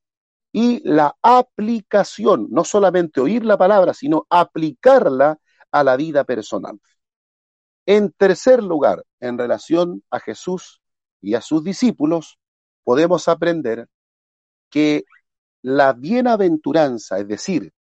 y 0.52 0.82
la 0.88 1.16
aplicación, 1.22 2.48
no 2.50 2.64
solamente 2.64 3.22
oír 3.22 3.46
la 3.46 3.58
palabra, 3.58 3.94
sino 3.94 4.26
aplicarla 4.30 5.40
a 5.72 5.84
la 5.84 5.96
vida 5.96 6.24
personal. 6.24 6.80
En 7.86 8.12
tercer 8.12 8.64
lugar, 8.64 9.04
en 9.20 9.38
relación 9.38 10.04
a 10.10 10.20
Jesús 10.20 10.82
y 11.22 11.36
a 11.36 11.42
sus 11.42 11.64
discípulos, 11.64 12.40
podemos 12.84 13.28
aprender 13.28 13.88
que 14.70 15.06
la 15.62 15.94
bienaventuranza, 15.94 17.20
es 17.20 17.28
decir, 17.28 17.74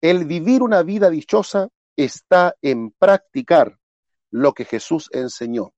el 0.00 0.24
vivir 0.26 0.62
una 0.62 0.82
vida 0.82 1.10
dichosa, 1.10 1.68
está 1.96 2.56
en 2.60 2.90
practicar 2.90 3.78
lo 4.30 4.52
que 4.52 4.64
Jesús 4.64 5.08
enseñó, 5.12 5.72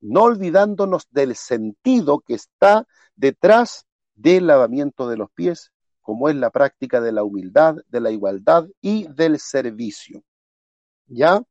no 0.00 0.24
olvidándonos 0.24 1.06
del 1.10 1.34
sentido 1.36 2.20
que 2.20 2.34
está 2.34 2.86
detrás 3.14 3.85
del 4.16 4.48
lavamiento 4.48 5.08
de 5.08 5.16
los 5.16 5.30
pies, 5.30 5.72
como 6.00 6.28
es 6.28 6.36
la 6.36 6.50
práctica 6.50 7.00
de 7.00 7.12
la 7.12 7.22
humildad, 7.22 7.76
de 7.88 8.00
la 8.00 8.10
igualdad 8.10 8.66
y 8.80 9.06
del 9.08 9.38
servicio. 9.38 10.22
¿Ya? 11.06 11.42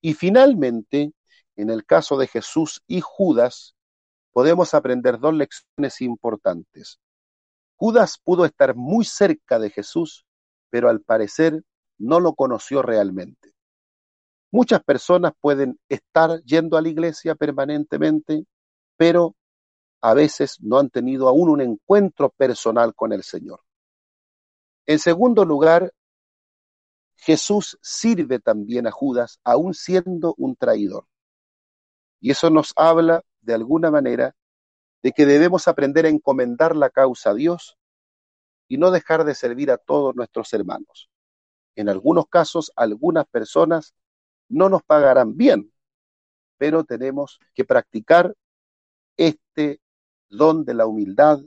Y 0.00 0.14
finalmente, 0.14 1.12
en 1.56 1.70
el 1.70 1.84
caso 1.84 2.16
de 2.16 2.26
Jesús 2.26 2.82
y 2.86 3.00
Judas, 3.00 3.74
podemos 4.32 4.74
aprender 4.74 5.18
dos 5.18 5.34
lecciones 5.34 6.00
importantes. 6.00 7.00
Judas 7.76 8.18
pudo 8.22 8.44
estar 8.44 8.74
muy 8.74 9.04
cerca 9.04 9.58
de 9.58 9.70
Jesús, 9.70 10.24
pero 10.70 10.88
al 10.88 11.00
parecer 11.00 11.62
no 11.98 12.20
lo 12.20 12.34
conoció 12.34 12.82
realmente. 12.82 13.52
Muchas 14.50 14.82
personas 14.82 15.32
pueden 15.40 15.78
estar 15.88 16.42
yendo 16.44 16.76
a 16.76 16.82
la 16.82 16.88
iglesia 16.88 17.34
permanentemente, 17.34 18.46
pero 18.96 19.34
a 20.00 20.14
veces 20.14 20.58
no 20.60 20.78
han 20.78 20.90
tenido 20.90 21.28
aún 21.28 21.48
un 21.48 21.60
encuentro 21.60 22.30
personal 22.30 22.94
con 22.94 23.12
el 23.12 23.22
Señor. 23.22 23.60
En 24.86 24.98
segundo 24.98 25.44
lugar, 25.44 25.92
Jesús 27.16 27.78
sirve 27.82 28.38
también 28.38 28.86
a 28.86 28.90
Judas, 28.90 29.40
aún 29.44 29.74
siendo 29.74 30.34
un 30.38 30.56
traidor. 30.56 31.06
Y 32.20 32.30
eso 32.30 32.48
nos 32.50 32.72
habla, 32.76 33.22
de 33.40 33.54
alguna 33.54 33.90
manera, 33.90 34.34
de 35.02 35.12
que 35.12 35.26
debemos 35.26 35.68
aprender 35.68 36.06
a 36.06 36.08
encomendar 36.08 36.76
la 36.76 36.90
causa 36.90 37.30
a 37.30 37.34
Dios 37.34 37.76
y 38.68 38.78
no 38.78 38.90
dejar 38.90 39.24
de 39.24 39.34
servir 39.34 39.70
a 39.70 39.78
todos 39.78 40.14
nuestros 40.14 40.52
hermanos. 40.52 41.10
En 41.74 41.88
algunos 41.88 42.26
casos, 42.28 42.72
algunas 42.76 43.26
personas 43.26 43.94
no 44.48 44.68
nos 44.68 44.82
pagarán 44.82 45.36
bien, 45.36 45.72
pero 46.56 46.84
tenemos 46.84 47.38
que 47.54 47.64
practicar 47.64 48.34
este 49.16 49.80
don 50.28 50.64
de 50.64 50.74
la 50.74 50.86
humildad, 50.86 51.40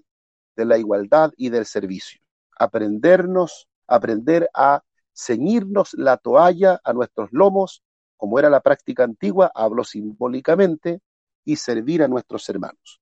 de 0.55 0.65
la 0.65 0.77
igualdad 0.77 1.31
y 1.37 1.49
del 1.49 1.65
servicio. 1.65 2.21
Aprendernos, 2.57 3.67
aprender 3.87 4.49
a 4.53 4.83
ceñirnos 5.13 5.93
la 5.93 6.17
toalla 6.17 6.79
a 6.83 6.93
nuestros 6.93 7.29
lomos, 7.31 7.83
como 8.17 8.39
era 8.39 8.49
la 8.49 8.61
práctica 8.61 9.03
antigua, 9.03 9.51
hablo 9.53 9.83
simbólicamente, 9.83 11.01
y 11.43 11.55
servir 11.55 12.03
a 12.03 12.07
nuestros 12.07 12.47
hermanos. 12.49 13.01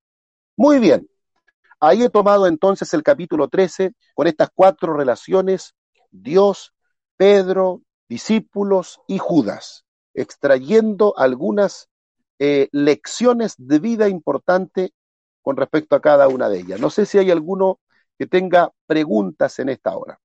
Muy 0.56 0.78
bien, 0.78 1.08
ahí 1.78 2.02
he 2.02 2.10
tomado 2.10 2.46
entonces 2.46 2.92
el 2.94 3.02
capítulo 3.02 3.48
13 3.48 3.92
con 4.14 4.26
estas 4.26 4.48
cuatro 4.54 4.94
relaciones, 4.94 5.74
Dios, 6.10 6.72
Pedro, 7.16 7.82
discípulos 8.08 9.00
y 9.06 9.18
Judas, 9.18 9.84
extrayendo 10.14 11.14
algunas 11.16 11.88
eh, 12.38 12.68
lecciones 12.72 13.54
de 13.58 13.78
vida 13.78 14.08
importante 14.08 14.92
con 15.42 15.56
respecto 15.56 15.96
a 15.96 16.00
cada 16.00 16.28
una 16.28 16.48
de 16.48 16.60
ellas. 16.60 16.80
No 16.80 16.90
sé 16.90 17.06
si 17.06 17.18
hay 17.18 17.30
alguno 17.30 17.80
que 18.18 18.26
tenga 18.26 18.70
preguntas 18.86 19.58
en 19.58 19.70
esta 19.70 19.96
hora. 19.96 20.20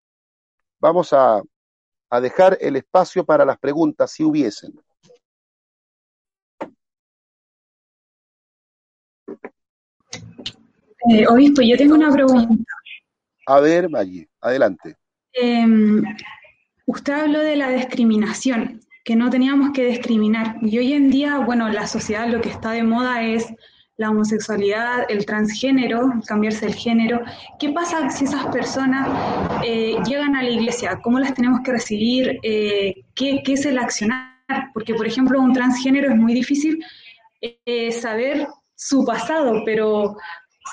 Vamos 0.79 1.13
a, 1.13 1.41
a 2.09 2.21
dejar 2.21 2.57
el 2.61 2.75
espacio 2.75 3.25
para 3.25 3.45
las 3.45 3.57
preguntas, 3.57 4.11
si 4.11 4.23
hubiesen. 4.23 4.73
Eh, 11.09 11.27
obispo, 11.27 11.61
yo 11.61 11.77
tengo 11.77 11.95
una 11.95 12.11
pregunta. 12.11 12.73
A 13.47 13.59
ver, 13.59 13.89
Maggie, 13.89 14.27
adelante. 14.41 14.97
Eh, 15.33 15.65
usted 16.87 17.13
habló 17.13 17.39
de 17.39 17.55
la 17.55 17.69
discriminación, 17.69 18.81
que 19.03 19.15
no 19.15 19.29
teníamos 19.29 19.71
que 19.71 19.85
discriminar. 19.85 20.57
Y 20.61 20.79
hoy 20.79 20.93
en 20.93 21.11
día, 21.11 21.37
bueno, 21.39 21.69
la 21.69 21.85
sociedad 21.85 22.27
lo 22.27 22.41
que 22.41 22.49
está 22.49 22.71
de 22.71 22.83
moda 22.83 23.21
es 23.23 23.53
la 23.97 24.09
homosexualidad, 24.09 25.05
el 25.09 25.25
transgénero, 25.25 26.13
cambiarse 26.27 26.65
el 26.65 26.75
género. 26.75 27.21
¿Qué 27.59 27.69
pasa 27.69 28.09
si 28.09 28.25
esas 28.25 28.45
personas 28.47 29.07
eh, 29.63 29.95
llegan 30.05 30.35
a 30.35 30.43
la 30.43 30.49
iglesia? 30.49 30.99
¿Cómo 31.01 31.19
las 31.19 31.33
tenemos 31.33 31.61
que 31.61 31.71
recibir? 31.71 32.39
Eh, 32.43 33.03
¿qué, 33.15 33.41
¿qué, 33.43 33.53
es 33.53 33.65
el 33.65 33.77
accionar? 33.77 34.35
Porque, 34.73 34.93
por 34.93 35.07
ejemplo, 35.07 35.39
un 35.39 35.53
transgénero 35.53 36.11
es 36.11 36.17
muy 36.17 36.33
difícil 36.33 36.83
eh, 37.41 37.91
saber 37.91 38.47
su 38.75 39.05
pasado, 39.05 39.63
pero 39.65 40.17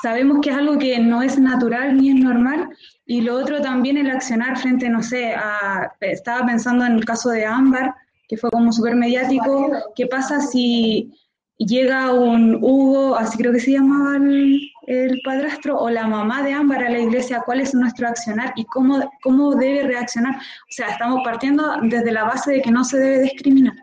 sabemos 0.03 0.39
que 0.43 0.51
es 0.51 0.57
algo 0.57 0.79
que 0.79 0.99
no 0.99 1.23
es 1.23 1.39
natural 1.39 1.97
ni 1.97 2.11
es 2.11 2.17
normal. 2.17 2.69
Y 3.07 3.21
lo 3.21 3.37
otro 3.37 3.61
también 3.61 3.99
el 3.99 4.11
accionar 4.11 4.59
frente, 4.59 4.89
no 4.89 5.03
sé, 5.03 5.33
a, 5.35 5.93
estaba 6.01 6.47
pensando 6.47 6.85
en 6.85 6.93
el 6.95 7.05
caso 7.05 7.31
de 7.31 7.47
Ámbar, 7.47 7.95
que 8.29 8.37
fue 8.37 8.51
como 8.51 8.73
súper 8.73 8.97
mediático. 8.97 9.71
¿Qué 9.95 10.07
pasa 10.07 10.41
si 10.41 11.13
llega 11.59 12.13
un 12.13 12.57
Hugo, 12.57 13.17
así 13.17 13.39
creo 13.39 13.53
que 13.53 13.61
se 13.61 13.73
llamaba 13.73 14.17
el, 14.17 14.71
el, 14.87 15.21
padrastro, 15.25 15.79
o 15.79 15.91
la 15.91 16.07
mamá 16.07 16.43
de 16.43 16.53
Ámbar 16.53 16.85
a 16.85 16.91
la 16.91 17.01
iglesia, 17.01 17.43
cuál 17.45 17.61
es 17.61 17.75
nuestro 17.75 18.09
accionar 18.09 18.53
y 18.57 18.65
cómo, 18.65 19.11
cómo 19.23 19.55
debe 19.55 19.83
reaccionar. 19.83 20.37
O 20.37 20.73
sea, 20.73 20.89
estamos 20.89 21.21
partiendo 21.25 21.77
desde 21.83 22.13
la 22.13 22.25
base 22.25 22.53
de 22.53 22.63
que 22.63 22.71
no 22.71 22.85
se 22.85 22.99
debe 22.99 23.23
discriminar. 23.23 23.75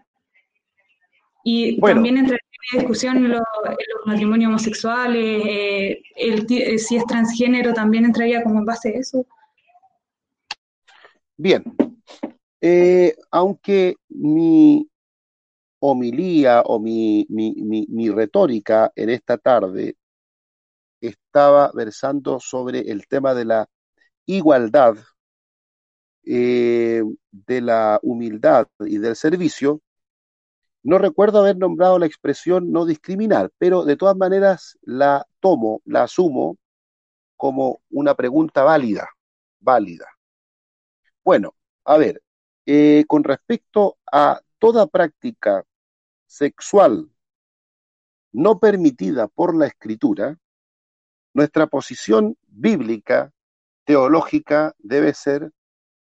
Y 1.43 1.79
bueno. 1.79 1.95
también 1.95 2.17
entre 2.17 2.37
la 2.73 2.79
discusión 2.79 3.27
los, 3.27 3.41
los 3.63 4.05
matrimonios 4.05 4.49
homosexuales, 4.49 5.41
eh, 5.45 6.01
el, 6.15 6.47
si 6.79 6.97
es 6.97 7.05
transgénero, 7.05 7.73
también 7.73 8.05
entraría 8.05 8.43
como 8.43 8.59
en 8.59 8.65
base 8.65 8.89
a 8.89 8.99
eso. 8.99 9.25
Bien, 11.37 11.63
eh, 12.59 13.15
aunque 13.31 13.95
mi 14.09 14.85
homilía 15.79 16.61
o 16.65 16.79
mi, 16.79 17.25
mi, 17.29 18.09
retórica 18.09 18.91
en 18.95 19.09
esta 19.09 19.37
tarde 19.37 19.95
estaba 21.01 21.71
versando 21.73 22.39
sobre 22.39 22.79
el 22.91 23.07
tema 23.07 23.33
de 23.33 23.45
la 23.45 23.69
igualdad, 24.25 24.97
eh, 26.25 27.01
de 27.31 27.61
la 27.61 27.99
humildad 28.03 28.67
y 28.79 28.97
del 28.97 29.15
servicio. 29.15 29.81
No 30.83 30.97
recuerdo 30.97 31.39
haber 31.39 31.57
nombrado 31.57 31.99
la 31.99 32.05
expresión 32.05 32.71
no 32.71 32.85
discriminar, 32.85 33.51
pero 33.57 33.85
de 33.85 33.95
todas 33.95 34.15
maneras 34.15 34.77
la 34.81 35.25
tomo, 35.39 35.81
la 35.85 36.03
asumo 36.03 36.57
como 37.37 37.81
una 37.89 38.15
pregunta 38.15 38.63
válida, 38.63 39.09
válida. 39.59 40.07
Bueno, 41.23 41.55
a 41.85 41.97
ver, 41.97 42.21
eh, 42.65 43.05
con 43.07 43.23
respecto 43.23 43.97
a 44.11 44.41
toda 44.59 44.87
práctica 44.87 45.63
sexual 46.29 47.09
no 48.31 48.59
permitida 48.59 49.27
por 49.27 49.57
la 49.57 49.65
escritura, 49.65 50.37
nuestra 51.33 51.67
posición 51.67 52.37
bíblica, 52.47 53.33
teológica, 53.83 54.75
debe 54.77 55.15
ser 55.15 55.51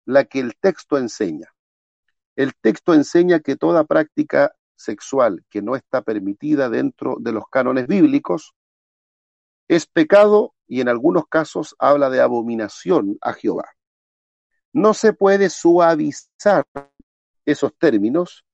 la 0.05 0.25
que 0.25 0.39
el 0.39 0.57
texto 0.57 0.97
enseña. 0.97 1.53
El 2.35 2.53
texto 2.55 2.93
enseña 2.93 3.39
que 3.39 3.55
toda 3.55 3.85
práctica 3.85 4.53
sexual 4.75 5.45
que 5.49 5.61
no 5.61 5.75
está 5.77 6.01
permitida 6.01 6.69
dentro 6.69 7.15
de 7.19 7.31
los 7.31 7.45
cánones 7.49 7.87
bíblicos 7.87 8.53
es 9.69 9.87
pecado 9.87 10.53
y 10.67 10.81
en 10.81 10.89
algunos 10.89 11.27
casos 11.27 11.73
habla 11.79 12.09
de 12.09 12.19
abominación 12.19 13.17
a 13.21 13.31
Jehová. 13.31 13.69
No 14.73 14.93
se 14.93 15.13
puede 15.13 15.49
suavizar 15.49 16.67
esos 17.45 17.73
términos 17.77 18.45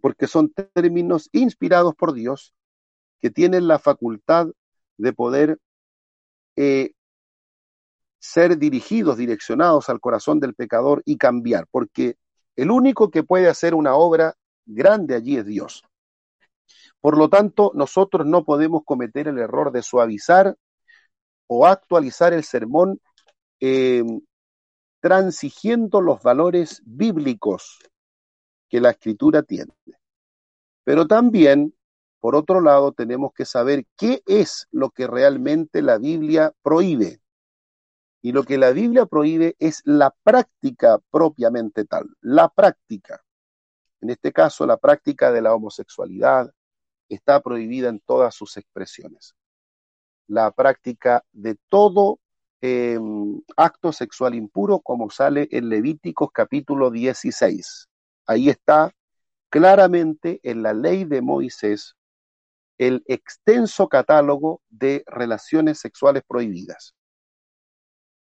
porque 0.00 0.26
son 0.26 0.52
términos 0.74 1.28
inspirados 1.32 1.94
por 1.94 2.12
Dios 2.12 2.54
que 3.20 3.30
tienen 3.30 3.66
la 3.68 3.78
facultad 3.78 4.48
de 4.96 5.12
poder 5.12 5.58
eh, 6.56 6.92
ser 8.18 8.58
dirigidos, 8.58 9.16
direccionados 9.16 9.88
al 9.88 10.00
corazón 10.00 10.40
del 10.40 10.54
pecador 10.54 11.02
y 11.04 11.16
cambiar, 11.16 11.66
porque 11.70 12.16
el 12.56 12.70
único 12.70 13.10
que 13.10 13.22
puede 13.22 13.48
hacer 13.48 13.74
una 13.74 13.94
obra 13.94 14.34
grande 14.66 15.14
allí 15.14 15.36
es 15.36 15.46
Dios. 15.46 15.84
Por 17.00 17.16
lo 17.16 17.28
tanto, 17.28 17.70
nosotros 17.74 18.26
no 18.26 18.44
podemos 18.44 18.82
cometer 18.84 19.28
el 19.28 19.38
error 19.38 19.70
de 19.70 19.82
suavizar 19.82 20.56
o 21.46 21.66
actualizar 21.66 22.32
el 22.32 22.42
sermón 22.42 23.00
eh, 23.60 24.02
transigiendo 25.00 26.00
los 26.00 26.20
valores 26.22 26.82
bíblicos 26.84 27.78
que 28.68 28.80
la 28.80 28.90
escritura 28.90 29.42
tiene. 29.42 29.72
Pero 30.84 31.06
también, 31.06 31.74
por 32.20 32.34
otro 32.34 32.60
lado, 32.60 32.92
tenemos 32.92 33.32
que 33.32 33.44
saber 33.44 33.84
qué 33.96 34.22
es 34.26 34.66
lo 34.70 34.90
que 34.90 35.06
realmente 35.06 35.82
la 35.82 35.98
Biblia 35.98 36.52
prohíbe. 36.62 37.20
Y 38.22 38.32
lo 38.32 38.42
que 38.44 38.58
la 38.58 38.72
Biblia 38.72 39.06
prohíbe 39.06 39.54
es 39.58 39.82
la 39.84 40.14
práctica 40.22 40.98
propiamente 41.10 41.84
tal, 41.84 42.08
la 42.20 42.48
práctica. 42.48 43.22
En 44.00 44.10
este 44.10 44.32
caso, 44.32 44.66
la 44.66 44.76
práctica 44.76 45.32
de 45.32 45.42
la 45.42 45.54
homosexualidad 45.54 46.52
está 47.08 47.40
prohibida 47.40 47.88
en 47.88 48.00
todas 48.00 48.34
sus 48.34 48.56
expresiones. 48.56 49.34
La 50.26 50.50
práctica 50.50 51.24
de 51.32 51.56
todo 51.68 52.18
eh, 52.60 52.98
acto 53.56 53.92
sexual 53.92 54.34
impuro, 54.34 54.80
como 54.80 55.10
sale 55.10 55.48
en 55.50 55.68
Levíticos 55.68 56.30
capítulo 56.32 56.90
16. 56.90 57.88
Ahí 58.28 58.50
está 58.50 58.92
claramente 59.48 60.38
en 60.42 60.62
la 60.62 60.74
ley 60.74 61.04
de 61.04 61.22
Moisés 61.22 61.96
el 62.76 63.02
extenso 63.06 63.88
catálogo 63.88 64.60
de 64.68 65.02
relaciones 65.06 65.80
sexuales 65.80 66.22
prohibidas. 66.28 66.94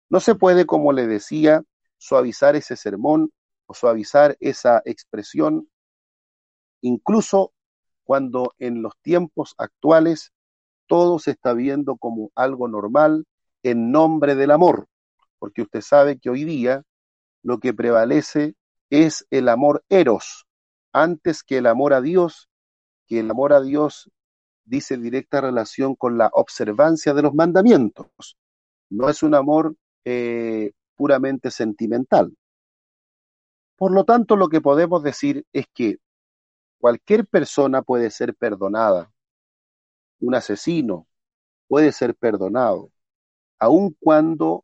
No 0.09 0.19
se 0.19 0.35
puede, 0.35 0.67
como 0.67 0.93
le 0.93 1.07
decía, 1.07 1.63
suavizar 1.97 2.55
ese 2.55 2.75
sermón 2.75 3.31
o 3.65 3.73
suavizar 3.73 4.37
esa 4.39 4.83
expresión, 4.85 5.67
incluso 6.81 7.51
cuando 8.03 8.53
en 8.59 8.83
los 8.83 8.93
tiempos 9.01 9.55
actuales 9.57 10.31
todo 10.85 11.17
se 11.17 11.31
está 11.31 11.53
viendo 11.53 11.97
como 11.97 12.31
algo 12.35 12.67
normal 12.67 13.25
en 13.63 13.91
nombre 13.91 14.35
del 14.35 14.51
amor, 14.51 14.87
porque 15.39 15.63
usted 15.63 15.81
sabe 15.81 16.19
que 16.19 16.29
hoy 16.29 16.43
día 16.43 16.83
lo 17.41 17.59
que 17.59 17.73
prevalece 17.73 18.55
es 18.89 19.25
el 19.31 19.49
amor 19.49 19.83
eros, 19.89 20.47
antes 20.93 21.43
que 21.43 21.57
el 21.57 21.67
amor 21.67 21.93
a 21.93 22.01
Dios, 22.01 22.49
que 23.07 23.19
el 23.19 23.29
amor 23.29 23.53
a 23.53 23.61
Dios 23.61 24.09
dice 24.65 24.97
directa 24.97 25.41
relación 25.41 25.95
con 25.95 26.17
la 26.17 26.29
observancia 26.33 27.13
de 27.13 27.21
los 27.21 27.33
mandamientos. 27.33 28.37
No 28.89 29.09
es 29.09 29.23
un 29.23 29.35
amor 29.35 29.75
eh, 30.05 30.71
puramente 30.95 31.51
sentimental. 31.51 32.35
Por 33.77 33.91
lo 33.91 34.03
tanto, 34.03 34.35
lo 34.35 34.49
que 34.49 34.61
podemos 34.61 35.03
decir 35.03 35.45
es 35.53 35.65
que 35.73 35.97
cualquier 36.79 37.27
persona 37.27 37.81
puede 37.81 38.09
ser 38.09 38.35
perdonada. 38.35 39.11
Un 40.19 40.35
asesino 40.35 41.07
puede 41.67 41.91
ser 41.91 42.15
perdonado, 42.15 42.91
aun 43.59 43.95
cuando 43.99 44.63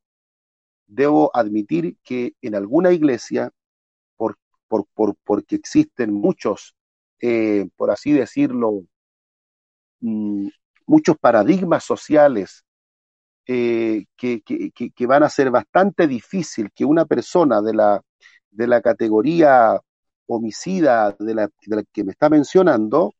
debo 0.88 1.32
admitir 1.36 1.98
que 2.04 2.34
en 2.42 2.56
alguna 2.56 2.92
iglesia, 2.92 3.52
por, 4.74 4.88
por, 4.88 4.88
por, 4.96 5.16
porque 5.24 5.56
existen 5.56 6.12
muchos, 6.12 6.76
eh, 7.22 7.70
por 7.76 7.92
así 7.92 8.12
decirlo, 8.12 8.82
mm, 10.00 10.48
muchos 10.88 11.16
paradigmas 11.20 11.84
sociales 11.84 12.66
eh, 13.46 14.06
que, 14.18 14.42
que, 14.42 14.72
que, 14.72 15.06
van 15.06 15.22
a 15.22 15.30
ser 15.30 15.52
bastante 15.52 16.08
difícil 16.08 16.72
que 16.74 16.86
una 16.86 17.06
persona 17.06 17.62
de 17.62 17.76
la, 17.76 18.02
de 18.50 18.66
la 18.66 18.82
categoría 18.82 19.80
homicida 20.26 21.16
de 21.20 21.36
la 21.36 21.52
que 21.92 22.04
me 22.04 22.14
está 22.14 22.30
mencionando 22.30 23.14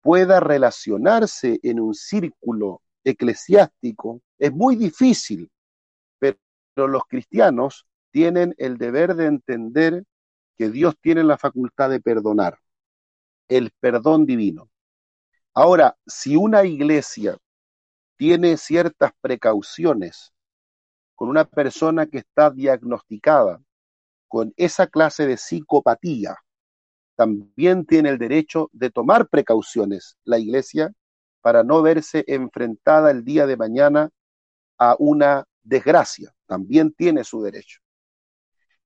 pueda 0.00 0.40
relacionarse 0.40 1.60
en 1.62 1.78
un 1.78 1.94
círculo 1.94 2.82
eclesiástico. 3.04 4.20
Es 4.36 4.52
muy 4.52 4.74
difícil, 4.74 5.48
pero 6.18 6.88
los 6.88 7.04
cristianos 7.04 7.86
tienen 8.10 8.52
el 8.58 8.78
deber 8.78 9.14
de 9.14 9.26
entender 9.26 10.04
que 10.56 10.70
Dios 10.70 10.94
tiene 11.00 11.24
la 11.24 11.38
facultad 11.38 11.90
de 11.90 12.00
perdonar, 12.00 12.58
el 13.48 13.70
perdón 13.80 14.26
divino. 14.26 14.70
Ahora, 15.52 15.96
si 16.06 16.36
una 16.36 16.64
iglesia 16.64 17.38
tiene 18.16 18.56
ciertas 18.56 19.12
precauciones 19.20 20.32
con 21.14 21.28
una 21.28 21.44
persona 21.44 22.06
que 22.06 22.18
está 22.18 22.50
diagnosticada 22.50 23.60
con 24.28 24.52
esa 24.56 24.86
clase 24.86 25.26
de 25.26 25.36
psicopatía, 25.36 26.36
también 27.16 27.86
tiene 27.86 28.08
el 28.08 28.18
derecho 28.18 28.68
de 28.72 28.90
tomar 28.90 29.28
precauciones 29.28 30.16
la 30.24 30.38
iglesia 30.38 30.92
para 31.40 31.62
no 31.62 31.82
verse 31.82 32.24
enfrentada 32.26 33.10
el 33.10 33.24
día 33.24 33.46
de 33.46 33.56
mañana 33.56 34.10
a 34.78 34.96
una 34.98 35.44
desgracia. 35.62 36.34
También 36.46 36.92
tiene 36.92 37.22
su 37.22 37.42
derecho. 37.42 37.83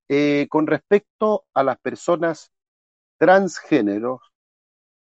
Eh, 0.08 0.46
con 0.48 0.66
respecto 0.66 1.44
a 1.52 1.62
las 1.62 1.78
personas 1.78 2.50
transgéneros, 3.18 4.20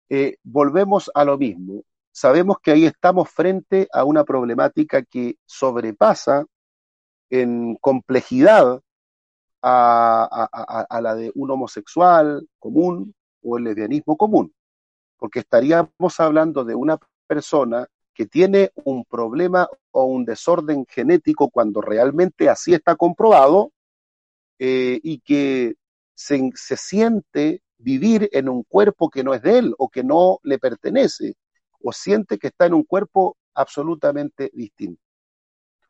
eh, 0.08 0.36
volvemos 0.42 1.10
a 1.14 1.24
lo 1.24 1.38
mismo. 1.38 1.84
Sabemos 2.12 2.58
que 2.60 2.72
ahí 2.72 2.86
estamos 2.86 3.30
frente 3.30 3.88
a 3.92 4.04
una 4.04 4.24
problemática 4.24 5.02
que 5.02 5.36
sobrepasa 5.44 6.44
en 7.30 7.76
complejidad 7.76 8.80
a, 9.62 11.00
la 11.02 11.14
de 11.14 11.32
un 11.34 11.50
homosexual 11.50 12.48
común 12.58 13.14
o 13.42 13.58
el 13.58 13.64
lesbianismo 13.64 14.16
común, 14.16 14.54
porque 15.18 15.40
estaríamos 15.40 16.20
hablando 16.20 16.64
de 16.64 16.74
una 16.74 16.98
persona 17.26 17.86
que 18.14 18.26
tiene 18.26 18.70
un 18.84 19.04
problema 19.04 19.68
o 19.90 20.04
un 20.04 20.24
desorden 20.24 20.86
genético 20.88 21.50
cuando 21.50 21.80
realmente 21.80 22.48
así 22.48 22.74
está 22.74 22.96
comprobado 22.96 23.72
eh, 24.58 25.00
y 25.02 25.20
que 25.20 25.74
se, 26.14 26.52
siente 26.76 27.62
vivir 27.78 28.28
en 28.32 28.48
un 28.48 28.62
cuerpo 28.64 29.10
que 29.10 29.22
no 29.22 29.34
es 29.34 29.42
de 29.42 29.58
él 29.58 29.74
o 29.78 29.88
que 29.88 30.02
no 30.02 30.38
le 30.42 30.58
pertenece 30.58 31.34
o 31.80 31.92
siente 31.92 32.38
que 32.38 32.48
está 32.48 32.66
en 32.66 32.74
un 32.74 32.84
cuerpo 32.84 33.36
absolutamente 33.54 34.50
distinto. 34.54 35.00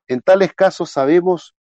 En 0.08 0.20
tales 0.20 0.52
casos 0.54 0.90
sabemos 0.90 1.54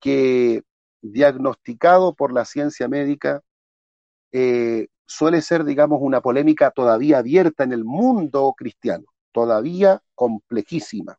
que 0.00 0.62
diagnosticado 1.02 2.14
por 2.14 2.32
la 2.32 2.44
ciencia 2.44 2.88
médica, 2.88 3.42
eh, 4.32 4.88
suele 5.06 5.42
ser, 5.42 5.64
digamos, 5.64 6.00
una 6.02 6.20
polémica 6.20 6.70
todavía 6.70 7.18
abierta 7.18 7.64
en 7.64 7.72
el 7.72 7.84
mundo 7.84 8.54
cristiano, 8.56 9.06
todavía 9.32 10.02
complejísima, 10.14 11.18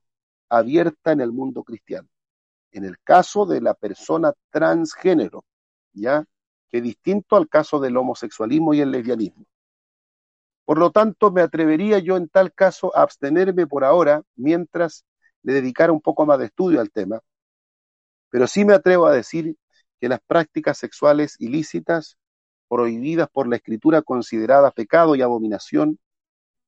abierta 0.49 1.11
en 1.11 1.21
el 1.21 1.31
mundo 1.31 1.63
cristiano. 1.63 2.07
En 2.71 2.85
el 2.85 2.99
caso 2.99 3.45
de 3.45 3.61
la 3.61 3.73
persona 3.73 4.33
transgénero, 4.49 5.45
¿ya? 5.93 6.25
Que 6.69 6.81
distinto 6.81 7.35
al 7.35 7.49
caso 7.49 7.79
del 7.79 7.97
homosexualismo 7.97 8.73
y 8.73 8.81
el 8.81 8.91
lesbianismo. 8.91 9.45
Por 10.65 10.77
lo 10.77 10.91
tanto, 10.91 11.31
me 11.31 11.41
atrevería 11.41 11.99
yo 11.99 12.17
en 12.17 12.29
tal 12.29 12.53
caso 12.53 12.95
a 12.95 13.01
abstenerme 13.01 13.67
por 13.67 13.83
ahora 13.83 14.23
mientras 14.35 15.05
le 15.43 15.53
dedicara 15.53 15.91
un 15.91 16.01
poco 16.01 16.25
más 16.25 16.39
de 16.39 16.45
estudio 16.45 16.79
al 16.79 16.91
tema, 16.91 17.19
pero 18.29 18.47
sí 18.47 18.63
me 18.63 18.73
atrevo 18.73 19.05
a 19.05 19.13
decir 19.13 19.55
que 19.99 20.09
las 20.09 20.21
prácticas 20.21 20.77
sexuales 20.77 21.35
ilícitas, 21.39 22.17
prohibidas 22.67 23.27
por 23.29 23.47
la 23.47 23.57
escritura 23.57 24.01
consideradas 24.01 24.73
pecado 24.73 25.15
y 25.15 25.21
abominación, 25.21 25.99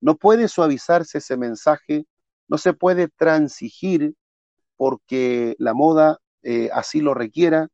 no 0.01 0.17
puede 0.17 0.49
suavizarse 0.49 1.19
ese 1.19 1.37
mensaje, 1.37 2.05
no 2.49 2.57
se 2.57 2.73
puede 2.73 3.07
transigir 3.07 4.13
porque 4.83 5.55
la 5.59 5.73
moda 5.73 6.19
eh, 6.41 6.69
así 6.73 6.99
lo 6.99 7.13
requiera, 7.13 7.69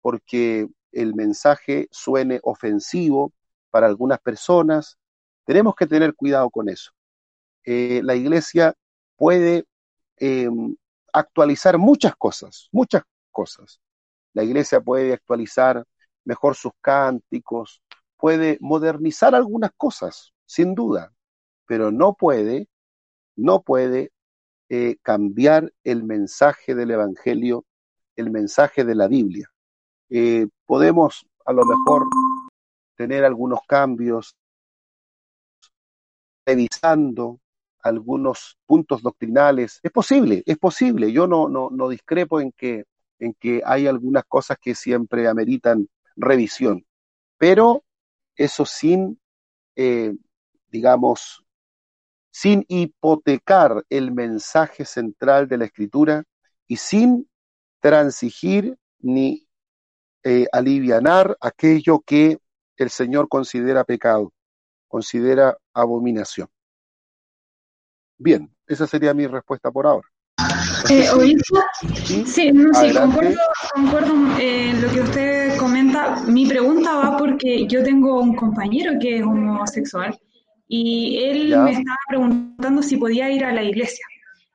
porque 0.00 0.68
el 0.92 1.12
mensaje 1.16 1.88
suene 1.90 2.38
ofensivo 2.44 3.32
para 3.72 3.88
algunas 3.88 4.20
personas. 4.20 4.96
Tenemos 5.44 5.74
que 5.74 5.88
tener 5.88 6.14
cuidado 6.14 6.48
con 6.50 6.68
eso. 6.68 6.92
Eh, 7.64 8.00
la 8.04 8.14
iglesia 8.14 8.74
puede 9.16 9.64
eh, 10.18 10.48
actualizar 11.12 11.78
muchas 11.78 12.14
cosas, 12.14 12.68
muchas 12.70 13.02
cosas. 13.32 13.80
La 14.32 14.44
iglesia 14.44 14.80
puede 14.80 15.14
actualizar 15.14 15.84
mejor 16.24 16.54
sus 16.54 16.74
cánticos, 16.80 17.82
puede 18.16 18.56
modernizar 18.60 19.34
algunas 19.34 19.72
cosas, 19.76 20.32
sin 20.44 20.76
duda, 20.76 21.12
pero 21.66 21.90
no 21.90 22.14
puede, 22.14 22.68
no 23.34 23.62
puede 23.62 24.12
eh, 24.68 24.96
cambiar 25.02 25.72
el 25.84 26.04
mensaje 26.04 26.74
del 26.74 26.90
Evangelio, 26.90 27.64
el 28.16 28.30
mensaje 28.30 28.84
de 28.84 28.94
la 28.94 29.08
Biblia. 29.08 29.50
Eh, 30.08 30.46
podemos 30.64 31.26
a 31.44 31.52
lo 31.52 31.64
mejor 31.64 32.06
tener 32.96 33.24
algunos 33.24 33.60
cambios, 33.66 34.36
revisando 36.44 37.40
algunos 37.80 38.58
puntos 38.66 39.02
doctrinales. 39.02 39.80
Es 39.82 39.92
posible, 39.92 40.42
es 40.46 40.58
posible. 40.58 41.12
Yo 41.12 41.26
no, 41.26 41.48
no, 41.48 41.70
no 41.70 41.88
discrepo 41.88 42.40
en 42.40 42.52
que 42.52 42.84
en 43.18 43.32
que 43.32 43.62
hay 43.64 43.86
algunas 43.86 44.24
cosas 44.24 44.58
que 44.60 44.74
siempre 44.74 45.26
ameritan 45.26 45.88
revisión, 46.16 46.84
pero 47.38 47.82
eso 48.36 48.66
sin 48.66 49.18
eh, 49.76 50.14
digamos, 50.70 51.44
sin 52.38 52.66
hipotecar 52.68 53.82
el 53.88 54.12
mensaje 54.12 54.84
central 54.84 55.48
de 55.48 55.56
la 55.56 55.64
escritura 55.64 56.22
y 56.66 56.76
sin 56.76 57.26
transigir 57.80 58.76
ni 58.98 59.48
eh, 60.22 60.46
alivianar 60.52 61.34
aquello 61.40 62.00
que 62.00 62.36
el 62.76 62.90
Señor 62.90 63.30
considera 63.30 63.84
pecado, 63.84 64.34
considera 64.86 65.56
abominación. 65.72 66.46
Bien, 68.18 68.54
esa 68.66 68.86
sería 68.86 69.14
mi 69.14 69.26
respuesta 69.26 69.70
por 69.70 69.86
ahora. 69.86 70.08
Eh, 70.90 71.08
sí, 72.26 72.52
no, 72.52 72.74
sí, 72.74 72.92
concuerdo, 72.92 73.40
concuerdo 73.74 74.12
eh, 74.38 74.70
en 74.72 74.82
lo 74.82 74.90
que 74.90 75.00
usted 75.00 75.56
comenta. 75.56 76.20
Mi 76.26 76.44
pregunta 76.44 76.96
va 76.96 77.16
porque 77.16 77.66
yo 77.66 77.82
tengo 77.82 78.20
un 78.20 78.36
compañero 78.36 78.92
que 79.00 79.16
es 79.16 79.22
homosexual 79.22 80.20
y 80.68 81.18
él 81.24 81.56
me 81.58 81.72
estaba 81.72 81.96
preguntando 82.08 82.82
si 82.82 82.96
podía 82.96 83.30
ir 83.30 83.44
a 83.44 83.52
la 83.52 83.62
iglesia. 83.62 84.04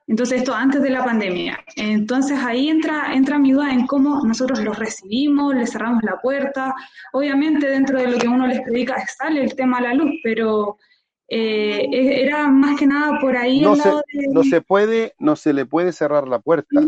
Entonces, 0.08 0.40
esto 0.40 0.54
antes 0.54 0.82
de 0.82 0.90
la 0.90 1.06
pandemia. 1.06 1.64
Entonces, 1.78 2.38
ahí 2.44 2.68
entra, 2.68 3.14
entra 3.14 3.40
mi 3.40 3.54
duda 3.54 3.72
en 3.72 3.88
cómo 3.88 4.22
nosotros 4.26 4.62
los 4.62 4.78
recibimos, 4.78 5.56
les 5.56 5.72
cerramos 5.72 6.04
la 6.04 6.18
puerta. 6.18 6.76
Obviamente, 7.14 7.70
dentro 7.70 7.98
de 7.98 8.08
lo 8.08 8.18
que 8.18 8.28
uno 8.28 8.46
les 8.46 8.60
predica 8.62 8.96
sale 9.08 9.42
el 9.42 9.56
tema 9.56 9.78
a 9.78 9.82
la 9.82 9.94
luz, 9.94 10.12
pero 10.22 10.78
eh, 11.30 11.88
e, 11.90 12.24
era 12.24 12.50
más 12.50 12.78
que 12.78 12.88
nada 12.88 13.20
por 13.22 13.38
ahí. 13.38 13.62
No, 13.62 13.78
se, 13.78 13.90
no 14.32 14.44
se 14.44 14.60
puede, 14.60 15.14
no 15.18 15.38
se 15.38 15.54
le 15.54 15.66
puede 15.66 15.94
cerrar 15.94 16.28
la 16.28 16.40
puerta. 16.40 16.82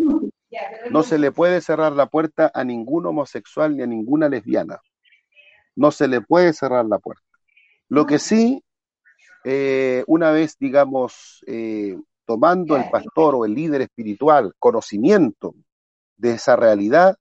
No 0.91 1.03
se 1.03 1.17
le 1.17 1.31
puede 1.31 1.61
cerrar 1.61 1.93
la 1.93 2.07
puerta 2.07 2.51
a 2.53 2.63
ningún 2.65 3.05
homosexual 3.05 3.77
ni 3.77 3.83
a 3.83 3.87
ninguna 3.87 4.27
lesbiana. 4.27 4.81
No 5.75 5.91
se 5.91 6.09
le 6.09 6.19
puede 6.19 6.51
cerrar 6.51 6.85
la 6.85 6.99
puerta. 6.99 7.23
Lo 7.87 8.05
que 8.05 8.19
sí, 8.19 8.63
eh, 9.43 10.03
una 10.07 10.31
vez, 10.31 10.57
digamos, 10.57 11.43
eh, 11.47 11.97
tomando 12.25 12.75
el 12.77 12.89
pastor 12.89 13.35
o 13.35 13.45
el 13.45 13.53
líder 13.53 13.81
espiritual 13.81 14.53
conocimiento 14.59 15.55
de 16.17 16.31
esa 16.33 16.55
realidad, 16.55 17.17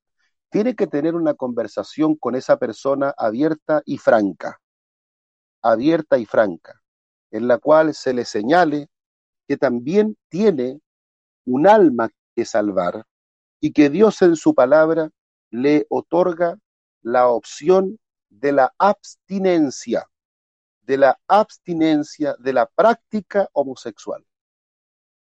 tiene 0.49 0.75
que 0.75 0.87
tener 0.87 1.15
una 1.15 1.33
conversación 1.33 2.15
con 2.15 2.35
esa 2.35 2.57
persona 2.57 3.13
abierta 3.17 3.81
y 3.85 3.97
franca, 3.97 4.59
abierta 5.61 6.17
y 6.17 6.25
franca, 6.25 6.81
en 7.31 7.47
la 7.47 7.57
cual 7.57 7.93
se 7.93 8.13
le 8.13 8.23
señale 8.23 8.87
que 9.47 9.57
también 9.57 10.15
tiene 10.29 10.79
un 11.45 11.67
alma 11.67 12.09
que 12.35 12.45
salvar 12.45 13.03
y 13.59 13.73
que 13.73 13.89
Dios 13.89 14.21
en 14.21 14.35
su 14.35 14.53
palabra 14.53 15.09
le 15.49 15.85
otorga 15.89 16.57
la 17.01 17.27
opción 17.27 17.99
de 18.29 18.51
la 18.51 18.73
abstinencia, 18.77 20.07
de 20.83 20.97
la 20.97 21.19
abstinencia 21.27 22.35
de 22.39 22.53
la 22.53 22.65
práctica 22.65 23.49
homosexual. 23.53 24.25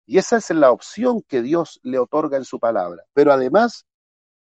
Y 0.06 0.18
esa 0.18 0.38
es 0.38 0.50
la 0.52 0.72
opción 0.72 1.22
que 1.22 1.42
Dios 1.42 1.80
le 1.84 2.00
otorga 2.00 2.38
en 2.38 2.46
su 2.46 2.60
palabra. 2.60 3.04
Pero 3.14 3.32
además, 3.32 3.86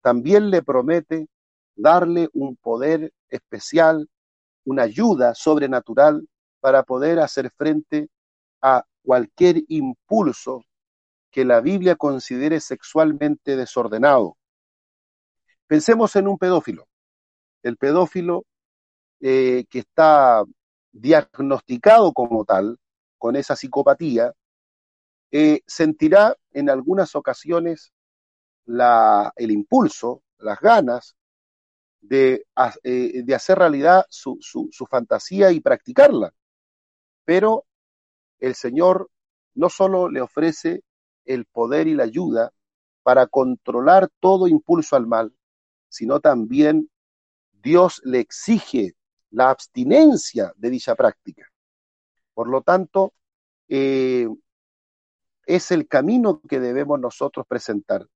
también 0.01 0.49
le 0.49 0.61
promete 0.61 1.27
darle 1.75 2.29
un 2.33 2.55
poder 2.57 3.13
especial, 3.29 4.09
una 4.65 4.83
ayuda 4.83 5.35
sobrenatural 5.35 6.27
para 6.59 6.83
poder 6.83 7.19
hacer 7.19 7.51
frente 7.55 8.09
a 8.61 8.83
cualquier 9.03 9.63
impulso 9.67 10.63
que 11.31 11.45
la 11.45 11.61
Biblia 11.61 11.95
considere 11.95 12.59
sexualmente 12.59 13.55
desordenado. 13.55 14.37
Pensemos 15.67 16.15
en 16.15 16.27
un 16.27 16.37
pedófilo. 16.37 16.87
El 17.63 17.77
pedófilo 17.77 18.45
eh, 19.19 19.65
que 19.69 19.79
está 19.79 20.43
diagnosticado 20.93 22.13
como 22.13 22.45
tal, 22.45 22.79
con 23.17 23.35
esa 23.35 23.55
psicopatía, 23.55 24.33
eh, 25.31 25.61
sentirá 25.65 26.37
en 26.51 26.69
algunas 26.69 27.15
ocasiones 27.15 27.91
la, 28.65 29.33
el 29.35 29.51
impulso, 29.51 30.21
las 30.37 30.59
ganas 30.59 31.15
de, 32.01 32.45
eh, 32.83 33.23
de 33.23 33.35
hacer 33.35 33.57
realidad 33.57 34.05
su, 34.09 34.37
su, 34.41 34.69
su 34.71 34.85
fantasía 34.85 35.51
y 35.51 35.59
practicarla. 35.59 36.33
Pero 37.25 37.65
el 38.39 38.55
Señor 38.55 39.09
no 39.55 39.69
solo 39.69 40.09
le 40.09 40.21
ofrece 40.21 40.83
el 41.25 41.45
poder 41.45 41.87
y 41.87 41.95
la 41.95 42.03
ayuda 42.03 42.51
para 43.01 43.27
controlar 43.27 44.09
todo 44.19 44.47
impulso 44.47 44.95
al 44.95 45.07
mal, 45.07 45.33
sino 45.89 46.19
también 46.19 46.89
Dios 47.51 48.01
le 48.03 48.19
exige 48.19 48.95
la 49.33 49.49
abstinencia 49.49 50.53
de 50.55 50.69
dicha 50.69 50.95
práctica. 50.95 51.49
Por 52.33 52.47
lo 52.47 52.61
tanto, 52.61 53.13
eh, 53.67 54.27
es 55.45 55.71
el 55.71 55.87
camino 55.87 56.41
que 56.47 56.59
debemos 56.59 56.99
nosotros 56.99 57.45
presentar, 57.47 58.07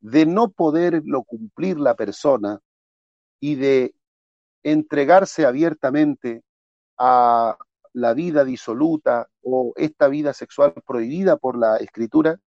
de 0.00 0.26
no 0.26 0.50
poderlo 0.50 1.22
cumplir 1.22 1.78
la 1.78 1.94
persona 1.94 2.60
y 3.40 3.56
de 3.56 3.94
entregarse 4.62 5.44
abiertamente 5.44 6.42
a 6.96 7.56
la 7.92 8.14
vida 8.14 8.44
disoluta 8.44 9.28
o 9.42 9.72
esta 9.76 10.08
vida 10.08 10.32
sexual 10.32 10.74
prohibida 10.86 11.36
por 11.36 11.58
la 11.58 11.76
escritura, 11.76 12.40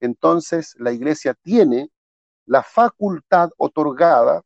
entonces 0.00 0.74
la 0.78 0.92
iglesia 0.92 1.34
tiene 1.34 1.90
la 2.46 2.62
facultad 2.62 3.50
otorgada 3.56 4.42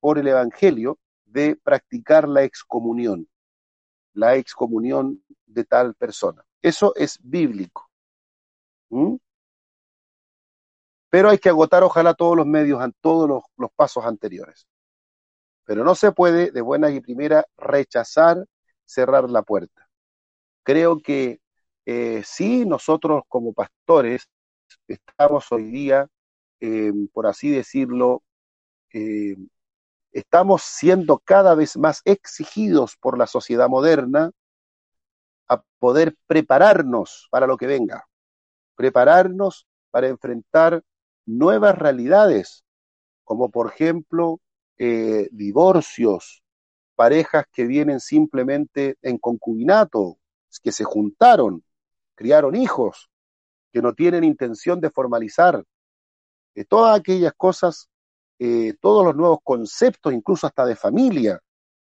por 0.00 0.18
el 0.18 0.28
Evangelio 0.28 0.98
de 1.28 1.56
practicar 1.56 2.28
la 2.28 2.42
excomunión, 2.42 3.28
la 4.14 4.36
excomunión 4.36 5.22
de 5.46 5.64
tal 5.64 5.94
persona. 5.94 6.44
Eso 6.62 6.94
es 6.96 7.18
bíblico. 7.22 7.88
¿Mm? 8.90 9.16
Pero 11.10 11.30
hay 11.30 11.38
que 11.38 11.48
agotar, 11.48 11.82
ojalá, 11.82 12.14
todos 12.14 12.36
los 12.36 12.46
medios, 12.46 12.82
todos 13.00 13.42
los, 13.56 13.70
pasos 13.72 14.04
anteriores. 14.04 14.66
Pero 15.64 15.84
no 15.84 15.94
se 15.94 16.12
puede, 16.12 16.50
de 16.50 16.60
buena 16.60 16.90
y 16.90 17.00
primera, 17.00 17.46
rechazar, 17.56 18.44
cerrar 18.84 19.30
la 19.30 19.42
puerta. 19.42 19.88
Creo 20.62 21.00
que 21.00 21.40
eh, 21.86 22.22
sí, 22.24 22.66
nosotros 22.66 23.22
como 23.28 23.52
pastores 23.54 24.28
estamos 24.88 25.50
hoy 25.52 25.64
día, 25.64 26.08
eh, 26.60 26.92
por 27.12 27.26
así 27.26 27.50
decirlo, 27.50 28.22
eh, 28.92 29.36
estamos 30.18 30.62
siendo 30.62 31.18
cada 31.18 31.54
vez 31.54 31.76
más 31.76 32.02
exigidos 32.04 32.96
por 32.96 33.18
la 33.18 33.26
sociedad 33.26 33.68
moderna 33.68 34.30
a 35.48 35.62
poder 35.78 36.16
prepararnos 36.26 37.28
para 37.30 37.46
lo 37.46 37.56
que 37.56 37.66
venga 37.66 38.08
prepararnos 38.78 39.66
para 39.90 40.06
enfrentar 40.06 40.84
nuevas 41.26 41.76
realidades, 41.76 42.62
como 43.24 43.50
por 43.50 43.72
ejemplo 43.72 44.38
eh, 44.78 45.28
divorcios, 45.32 46.44
parejas 46.94 47.44
que 47.52 47.64
vienen 47.64 47.98
simplemente 47.98 48.96
en 49.02 49.18
concubinato, 49.18 50.18
que 50.62 50.70
se 50.70 50.84
juntaron, 50.84 51.64
criaron 52.14 52.54
hijos, 52.54 53.10
que 53.72 53.82
no 53.82 53.94
tienen 53.94 54.22
intención 54.22 54.80
de 54.80 54.90
formalizar, 54.90 55.64
eh, 56.54 56.64
todas 56.64 56.96
aquellas 56.96 57.32
cosas, 57.36 57.88
eh, 58.38 58.74
todos 58.80 59.04
los 59.04 59.16
nuevos 59.16 59.38
conceptos, 59.42 60.12
incluso 60.12 60.46
hasta 60.46 60.64
de 60.64 60.76
familia, 60.76 61.40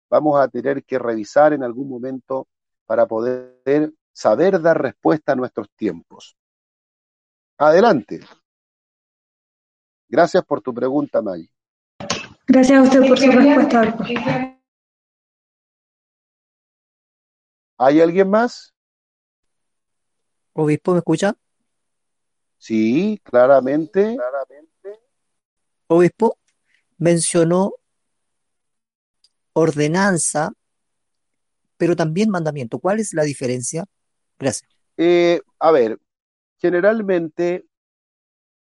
vamos 0.09 0.39
a 0.39 0.47
tener 0.47 0.83
que 0.83 0.99
revisar 0.99 1.53
en 1.53 1.63
algún 1.63 1.89
momento 1.89 2.47
para 2.85 3.05
poder 3.05 3.93
saber 4.11 4.61
dar 4.61 4.81
respuesta 4.81 5.31
a 5.31 5.35
nuestros 5.35 5.69
tiempos. 5.71 6.37
Adelante. 7.57 8.19
Gracias 10.09 10.43
por 10.45 10.61
tu 10.61 10.73
pregunta, 10.73 11.21
May. 11.21 11.49
Gracias 12.45 12.77
a 12.77 12.83
usted 12.83 13.07
por 13.07 13.17
su 13.17 13.31
respuesta. 13.31 14.59
¿Hay 17.77 18.01
alguien 18.01 18.29
más? 18.29 18.73
Obispo, 20.53 20.91
¿me 20.91 20.99
escucha? 20.99 21.33
Sí, 22.57 23.19
claramente. 23.23 24.17
Obispo, 25.93 26.37
mencionó 26.97 27.73
ordenanza, 29.53 30.53
pero 31.77 31.95
también 31.95 32.29
mandamiento. 32.29 32.79
¿Cuál 32.79 32.99
es 32.99 33.13
la 33.13 33.23
diferencia? 33.23 33.85
Gracias. 34.39 34.69
Eh, 34.97 35.41
a 35.59 35.71
ver, 35.71 35.99
generalmente 36.57 37.65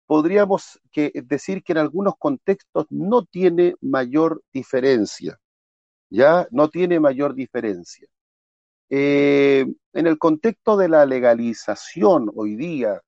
podríamos 0.05 0.79
decir 0.93 1.63
que 1.63 1.73
en 1.73 1.79
algunos 1.79 2.15
contextos 2.17 2.85
no 2.89 3.25
tiene 3.25 3.75
mayor 3.81 4.41
diferencia, 4.53 5.39
¿ya? 6.09 6.47
No 6.51 6.69
tiene 6.69 6.99
mayor 6.99 7.35
diferencia. 7.35 8.07
Eh, 8.89 9.65
en 9.93 10.07
el 10.07 10.17
contexto 10.17 10.77
de 10.77 10.87
la 10.87 11.05
legalización 11.05 12.31
hoy 12.35 12.55
día, 12.55 13.01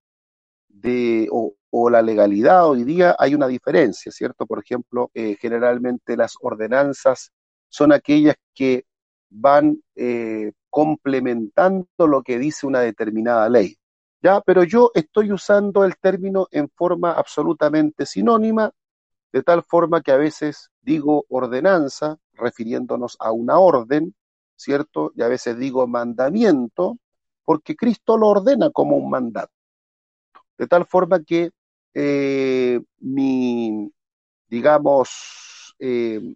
de, 0.67 1.27
o, 1.31 1.55
la 1.71 2.01
legalidad 2.01 2.67
hoy 2.67 2.83
día, 2.83 3.15
hay 3.19 3.35
una 3.35 3.47
diferencia, 3.47 4.11
¿cierto? 4.11 4.45
Por 4.45 4.59
ejemplo, 4.59 5.11
eh, 5.13 5.37
generalmente 5.39 6.17
las 6.17 6.35
ordenanzas 6.41 7.31
son 7.69 7.91
aquellas 7.91 8.35
que 8.55 8.85
van 9.29 9.81
eh, 9.95 10.51
complementando 10.69 12.07
lo 12.07 12.23
que 12.23 12.39
dice 12.39 12.65
una 12.65 12.81
determinada 12.81 13.47
ley. 13.49 13.77
¿Ya? 14.21 14.41
Pero 14.41 14.63
yo 14.63 14.91
estoy 14.95 15.31
usando 15.31 15.85
el 15.85 15.95
término 15.97 16.47
en 16.51 16.69
forma 16.69 17.13
absolutamente 17.13 18.05
sinónima, 18.05 18.71
de 19.31 19.43
tal 19.43 19.63
forma 19.63 20.01
que 20.01 20.11
a 20.11 20.17
veces 20.17 20.71
digo 20.81 21.25
ordenanza, 21.29 22.17
refiriéndonos 22.33 23.15
a 23.19 23.31
una 23.31 23.59
orden, 23.59 24.13
¿cierto? 24.57 25.13
Y 25.15 25.21
a 25.21 25.29
veces 25.29 25.57
digo 25.57 25.87
mandamiento, 25.87 26.97
porque 27.45 27.75
Cristo 27.75 28.17
lo 28.17 28.27
ordena 28.27 28.71
como 28.71 28.97
un 28.97 29.09
mandato. 29.09 29.53
De 30.57 30.67
tal 30.67 30.85
forma 30.85 31.23
que 31.23 31.51
eh, 31.93 32.81
mi, 32.99 33.91
digamos, 34.47 35.75
eh, 35.79 36.35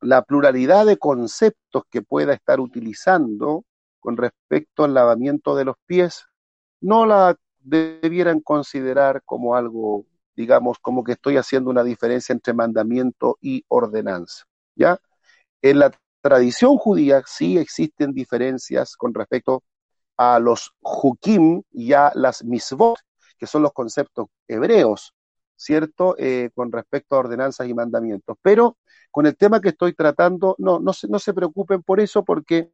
la 0.00 0.22
pluralidad 0.22 0.86
de 0.86 0.98
conceptos 0.98 1.84
que 1.90 2.02
pueda 2.02 2.32
estar 2.34 2.60
utilizando 2.60 3.64
con 4.00 4.16
respecto 4.16 4.84
al 4.84 4.94
lavamiento 4.94 5.56
de 5.56 5.64
los 5.64 5.76
pies, 5.86 6.26
no 6.80 7.06
la 7.06 7.36
debieran 7.58 8.40
considerar 8.40 9.22
como 9.24 9.56
algo, 9.56 10.06
digamos, 10.36 10.78
como 10.78 11.02
que 11.02 11.12
estoy 11.12 11.36
haciendo 11.36 11.70
una 11.70 11.82
diferencia 11.82 12.32
entre 12.32 12.54
mandamiento 12.54 13.36
y 13.40 13.64
ordenanza. 13.68 14.44
¿Ya? 14.76 14.98
En 15.62 15.80
la 15.80 15.90
tradición 16.20 16.76
judía 16.76 17.22
sí 17.26 17.58
existen 17.58 18.12
diferencias 18.12 18.96
con 18.96 19.14
respecto 19.14 19.64
a 20.16 20.38
los 20.38 20.72
hukim 20.80 21.62
y 21.72 21.92
a 21.92 22.12
las 22.14 22.44
misvot, 22.44 22.98
que 23.38 23.46
son 23.46 23.62
los 23.62 23.72
conceptos 23.72 24.26
hebreos, 24.48 25.14
¿cierto? 25.56 26.16
Eh, 26.18 26.50
con 26.54 26.72
respecto 26.72 27.16
a 27.16 27.20
ordenanzas 27.20 27.68
y 27.68 27.74
mandamientos. 27.74 28.36
Pero 28.42 28.78
con 29.10 29.26
el 29.26 29.36
tema 29.36 29.60
que 29.60 29.70
estoy 29.70 29.94
tratando, 29.94 30.54
no, 30.58 30.80
no 30.80 30.92
se, 30.92 31.08
no 31.08 31.18
se 31.18 31.34
preocupen 31.34 31.82
por 31.82 32.00
eso 32.00 32.24
porque 32.24 32.70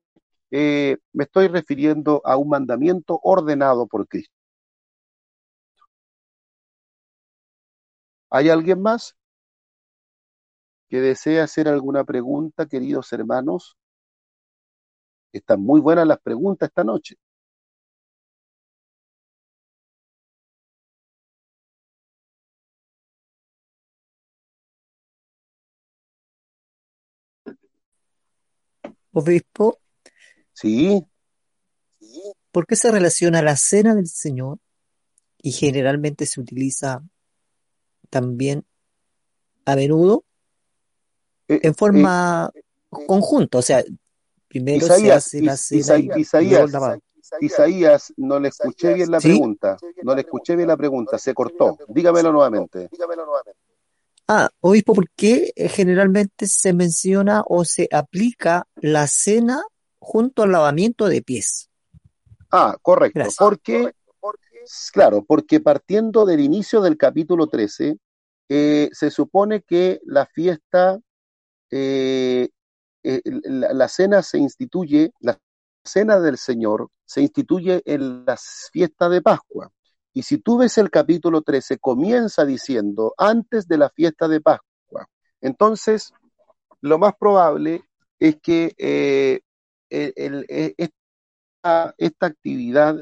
eh, 0.51 0.99
me 1.13 1.25
estoy 1.25 1.49
refiriendo 1.49 2.21
a 2.25 2.37
un 2.37 2.49
mandamiento 2.51 3.19
ordenado 3.23 3.87
por 3.87 4.07
Cristo. 4.09 4.35
¿Hay 8.31 8.49
alguien 8.49 8.83
más 8.83 9.15
que 10.89 11.01
desee 11.01 11.41
hacer 11.41 11.67
alguna 11.67 12.05
pregunta, 12.05 12.67
queridos 12.67 13.13
hermanos? 13.13 13.77
Están 15.33 15.61
muy 15.61 15.81
buenas 15.81 16.07
las 16.07 16.21
preguntas 16.21 16.71
esta 16.71 16.85
noche. 16.85 17.17
Obispo, 29.13 29.79
Sí, 30.55 31.05
¿por 32.51 32.67
qué 32.67 32.77
se 32.77 32.91
relaciona 32.91 33.43
la 33.43 33.57
cena 33.57 33.95
del 33.95 34.07
Señor 34.07 34.59
y 35.39 35.53
generalmente 35.53 36.27
se 36.27 36.41
utiliza 36.41 37.03
también 38.11 38.65
a 39.65 39.77
menudo 39.77 40.25
eh, 41.49 41.61
en 41.63 41.71
eh, 41.71 41.75
forma 41.75 42.51
conjunta? 42.89 43.59
O 43.59 43.63
sea, 43.63 43.83
primero 44.49 44.87
se 44.87 44.95
Isaías, 44.95 45.27
hace 45.27 45.43
la 45.43 45.55
Is- 45.55 45.61
cena 45.61 45.99
y 45.99 46.21
Isaías, 46.21 46.73
lavado. 46.73 47.01
Isaías, 47.41 48.13
no 48.17 48.39
le 48.39 48.49
escuché 48.49 48.95
bien 48.95 49.11
la 49.11 49.21
¿Sí? 49.21 49.29
pregunta, 49.29 49.79
no 50.03 50.15
le 50.15 50.21
escuché 50.23 50.57
bien 50.57 50.69
la 50.69 50.77
pregunta, 50.77 51.19
se 51.19 51.33
cortó. 51.35 51.79
Dígamelo 51.89 52.33
nuevamente. 52.33 52.89
Ah, 54.35 54.49
obispo, 54.61 54.95
¿por 54.95 55.11
qué 55.11 55.53
eh, 55.57 55.69
generalmente 55.69 56.47
se 56.47 56.73
menciona 56.73 57.45
o 57.47 57.67
se 57.67 57.87
aplica 57.93 58.67
la 58.77 59.07
cena 59.07 59.61
junto 59.99 60.43
al 60.43 60.53
lavamiento 60.53 61.07
de 61.07 61.21
pies? 61.21 61.69
Ah, 62.51 62.79
correcto, 62.81 63.19
Gracias. 63.19 63.37
porque, 63.39 63.93
claro, 64.91 65.23
porque 65.23 65.61
partiendo 65.61 66.25
del 66.25 66.41
inicio 66.41 66.81
del 66.81 66.97
capítulo 66.97 67.47
13, 67.47 67.99
eh, 68.49 68.89
se 68.91 69.11
supone 69.11 69.61
que 69.61 70.01
la 70.07 70.25
fiesta, 70.25 70.99
eh, 71.71 72.49
eh, 73.03 73.21
la, 73.25 73.75
la 73.75 73.89
cena 73.89 74.23
se 74.23 74.39
instituye, 74.39 75.13
la 75.21 75.39
cena 75.85 76.19
del 76.21 76.39
Señor 76.39 76.89
se 77.05 77.21
instituye 77.21 77.83
en 77.85 78.25
la 78.25 78.39
fiesta 78.73 79.11
de 79.11 79.21
Pascua. 79.21 79.71
Y 80.13 80.23
si 80.23 80.39
tú 80.39 80.59
ves 80.59 80.77
el 80.79 80.91
capítulo 80.91 81.43
13, 81.43 81.79
comienza 81.79 82.45
diciendo 82.45 83.15
antes 83.17 83.67
de 83.67 83.79
la 83.79 83.89
fiesta 83.91 84.29
de 84.29 84.41
Pascua. 84.41 85.09
Entonces, 85.41 86.13
lo 86.81 86.99
más 86.99 87.15
probable 87.19 87.85
es 88.19 88.37
que 88.41 88.75
eh, 88.77 89.41
eh, 89.91 90.75
esta, 90.77 91.95
esta 91.97 92.27
actividad, 92.27 92.97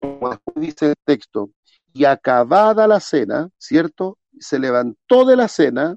como 0.00 0.36
dice 0.56 0.88
el 0.88 0.94
texto, 1.04 1.50
y 1.92 2.04
acabada 2.04 2.86
la 2.86 3.00
cena, 3.00 3.50
¿cierto? 3.58 4.18
Se 4.38 4.58
levantó 4.58 5.24
de 5.24 5.36
la 5.36 5.48
cena, 5.48 5.96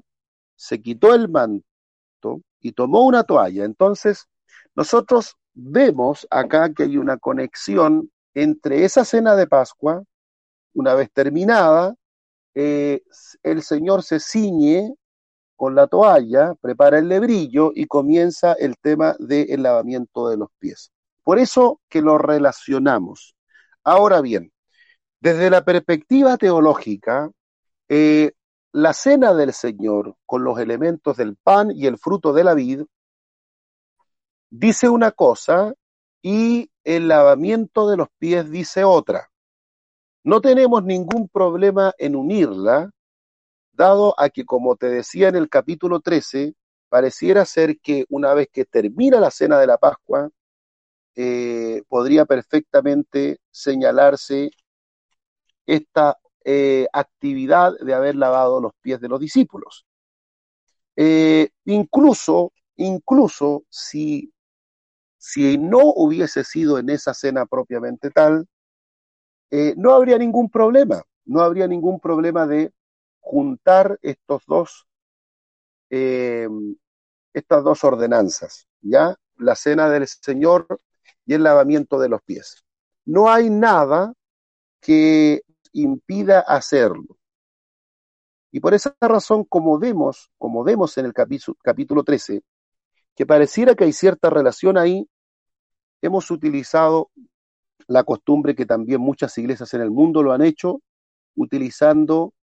se 0.56 0.80
quitó 0.80 1.14
el 1.14 1.28
manto 1.28 2.40
y 2.60 2.72
tomó 2.72 3.04
una 3.04 3.24
toalla. 3.24 3.64
Entonces, 3.64 4.26
nosotros 4.74 5.36
vemos 5.54 6.26
acá 6.30 6.72
que 6.72 6.84
hay 6.84 6.96
una 6.96 7.18
conexión 7.18 8.10
entre 8.34 8.84
esa 8.84 9.04
cena 9.04 9.36
de 9.36 9.46
Pascua, 9.46 10.02
una 10.74 10.94
vez 10.94 11.10
terminada, 11.12 11.94
eh, 12.54 13.02
el 13.42 13.62
Señor 13.62 14.02
se 14.02 14.20
ciñe 14.20 14.94
con 15.56 15.74
la 15.74 15.86
toalla, 15.86 16.54
prepara 16.60 16.98
el 16.98 17.08
lebrillo 17.08 17.72
y 17.74 17.86
comienza 17.86 18.52
el 18.54 18.76
tema 18.78 19.14
del 19.18 19.62
lavamiento 19.62 20.28
de 20.28 20.36
los 20.36 20.48
pies. 20.58 20.90
Por 21.22 21.38
eso 21.38 21.80
que 21.88 22.02
lo 22.02 22.18
relacionamos. 22.18 23.36
Ahora 23.84 24.20
bien, 24.20 24.52
desde 25.20 25.50
la 25.50 25.64
perspectiva 25.64 26.36
teológica, 26.36 27.30
eh, 27.88 28.32
la 28.72 28.92
cena 28.92 29.34
del 29.34 29.52
Señor 29.52 30.16
con 30.26 30.44
los 30.44 30.58
elementos 30.58 31.16
del 31.16 31.36
pan 31.36 31.70
y 31.70 31.86
el 31.86 31.98
fruto 31.98 32.32
de 32.32 32.44
la 32.44 32.54
vid 32.54 32.82
dice 34.50 34.88
una 34.88 35.12
cosa 35.12 35.74
y 36.22 36.70
el 36.84 37.08
lavamiento 37.08 37.88
de 37.88 37.96
los 37.96 38.08
pies 38.18 38.50
dice 38.50 38.84
otra. 38.84 39.31
No 40.24 40.40
tenemos 40.40 40.84
ningún 40.84 41.28
problema 41.28 41.92
en 41.98 42.14
unirla, 42.14 42.90
dado 43.72 44.14
a 44.20 44.28
que, 44.28 44.44
como 44.44 44.76
te 44.76 44.88
decía 44.88 45.28
en 45.28 45.36
el 45.36 45.48
capítulo 45.48 46.00
13, 46.00 46.54
pareciera 46.88 47.44
ser 47.44 47.78
que 47.80 48.04
una 48.08 48.32
vez 48.34 48.48
que 48.52 48.64
termina 48.64 49.18
la 49.18 49.30
cena 49.30 49.58
de 49.58 49.66
la 49.66 49.78
Pascua, 49.78 50.30
eh, 51.16 51.82
podría 51.88 52.24
perfectamente 52.24 53.38
señalarse 53.50 54.50
esta 55.66 56.18
eh, 56.44 56.86
actividad 56.92 57.72
de 57.80 57.94
haber 57.94 58.14
lavado 58.14 58.60
los 58.60 58.72
pies 58.80 59.00
de 59.00 59.08
los 59.08 59.18
discípulos. 59.18 59.86
Eh, 60.96 61.48
incluso, 61.64 62.52
incluso 62.76 63.64
si, 63.68 64.32
si 65.18 65.58
no 65.58 65.80
hubiese 65.96 66.44
sido 66.44 66.78
en 66.78 66.90
esa 66.90 67.12
cena 67.12 67.46
propiamente 67.46 68.10
tal, 68.10 68.46
eh, 69.52 69.74
no 69.76 69.92
habría 69.92 70.16
ningún 70.16 70.48
problema, 70.48 71.02
no 71.26 71.42
habría 71.42 71.66
ningún 71.68 72.00
problema 72.00 72.46
de 72.46 72.72
juntar 73.20 73.98
estos 74.00 74.44
dos, 74.46 74.86
eh, 75.90 76.48
estas 77.34 77.62
dos 77.62 77.84
ordenanzas, 77.84 78.66
¿ya? 78.80 79.14
La 79.36 79.54
cena 79.54 79.90
del 79.90 80.08
Señor 80.08 80.80
y 81.26 81.34
el 81.34 81.42
lavamiento 81.42 82.00
de 82.00 82.08
los 82.08 82.22
pies. 82.22 82.64
No 83.04 83.30
hay 83.30 83.50
nada 83.50 84.14
que 84.80 85.42
impida 85.72 86.40
hacerlo. 86.40 87.18
Y 88.52 88.60
por 88.60 88.72
esa 88.72 88.96
razón, 89.02 89.44
como 89.44 89.78
vemos, 89.78 90.30
como 90.38 90.64
vemos 90.64 90.96
en 90.96 91.04
el 91.04 91.12
capítulo, 91.12 91.58
capítulo 91.62 92.02
13, 92.04 92.42
que 93.14 93.26
pareciera 93.26 93.74
que 93.74 93.84
hay 93.84 93.92
cierta 93.92 94.30
relación 94.30 94.78
ahí, 94.78 95.06
hemos 96.00 96.30
utilizado 96.30 97.10
la 97.86 98.04
costumbre 98.04 98.54
que 98.54 98.66
también 98.66 99.00
muchas 99.00 99.36
iglesias 99.38 99.72
en 99.74 99.80
el 99.80 99.90
mundo 99.90 100.22
lo 100.22 100.32
han 100.32 100.42
hecho, 100.42 100.80
utilizando 101.34 102.34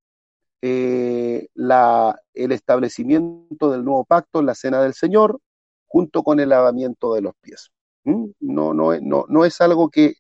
eh, 0.62 1.48
la, 1.54 2.20
el 2.34 2.52
establecimiento 2.52 3.72
del 3.72 3.84
nuevo 3.84 4.06
pacto 4.06 4.40
en 4.40 4.48
la 4.48 4.56
cena 4.56 4.82
del 4.82 4.94
Señor, 4.94 5.40
junto 5.86 6.24
con 6.24 6.40
el 6.40 6.50
lavamiento 6.50 7.14
de 7.14 7.22
los 7.22 7.34
pies. 7.42 7.72
¿Mm? 8.04 8.26
No, 8.40 8.74
no, 8.74 9.00
no, 9.00 9.26
no 9.28 9.46
es 9.46 9.62
algo 9.62 9.90
que, 9.90 10.16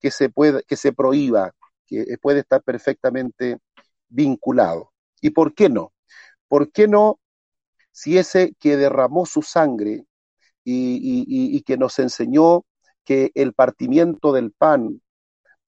que, 0.00 0.10
se 0.10 0.30
puede, 0.30 0.62
que 0.64 0.76
se 0.76 0.92
prohíba, 0.92 1.52
que 1.86 2.16
puede 2.20 2.40
estar 2.40 2.62
perfectamente 2.62 3.58
vinculado. 4.08 4.92
¿Y 5.20 5.30
por 5.30 5.54
qué 5.54 5.68
no? 5.68 5.92
¿Por 6.48 6.72
qué 6.72 6.88
no 6.88 7.20
si 7.92 8.18
ese 8.18 8.54
que 8.58 8.76
derramó 8.76 9.26
su 9.26 9.42
sangre 9.42 10.06
y, 10.64 10.96
y, 10.96 11.56
y 11.56 11.62
que 11.62 11.76
nos 11.76 11.98
enseñó 11.98 12.64
que 13.10 13.32
el 13.34 13.54
partimiento 13.54 14.32
del 14.32 14.52
pan 14.52 15.02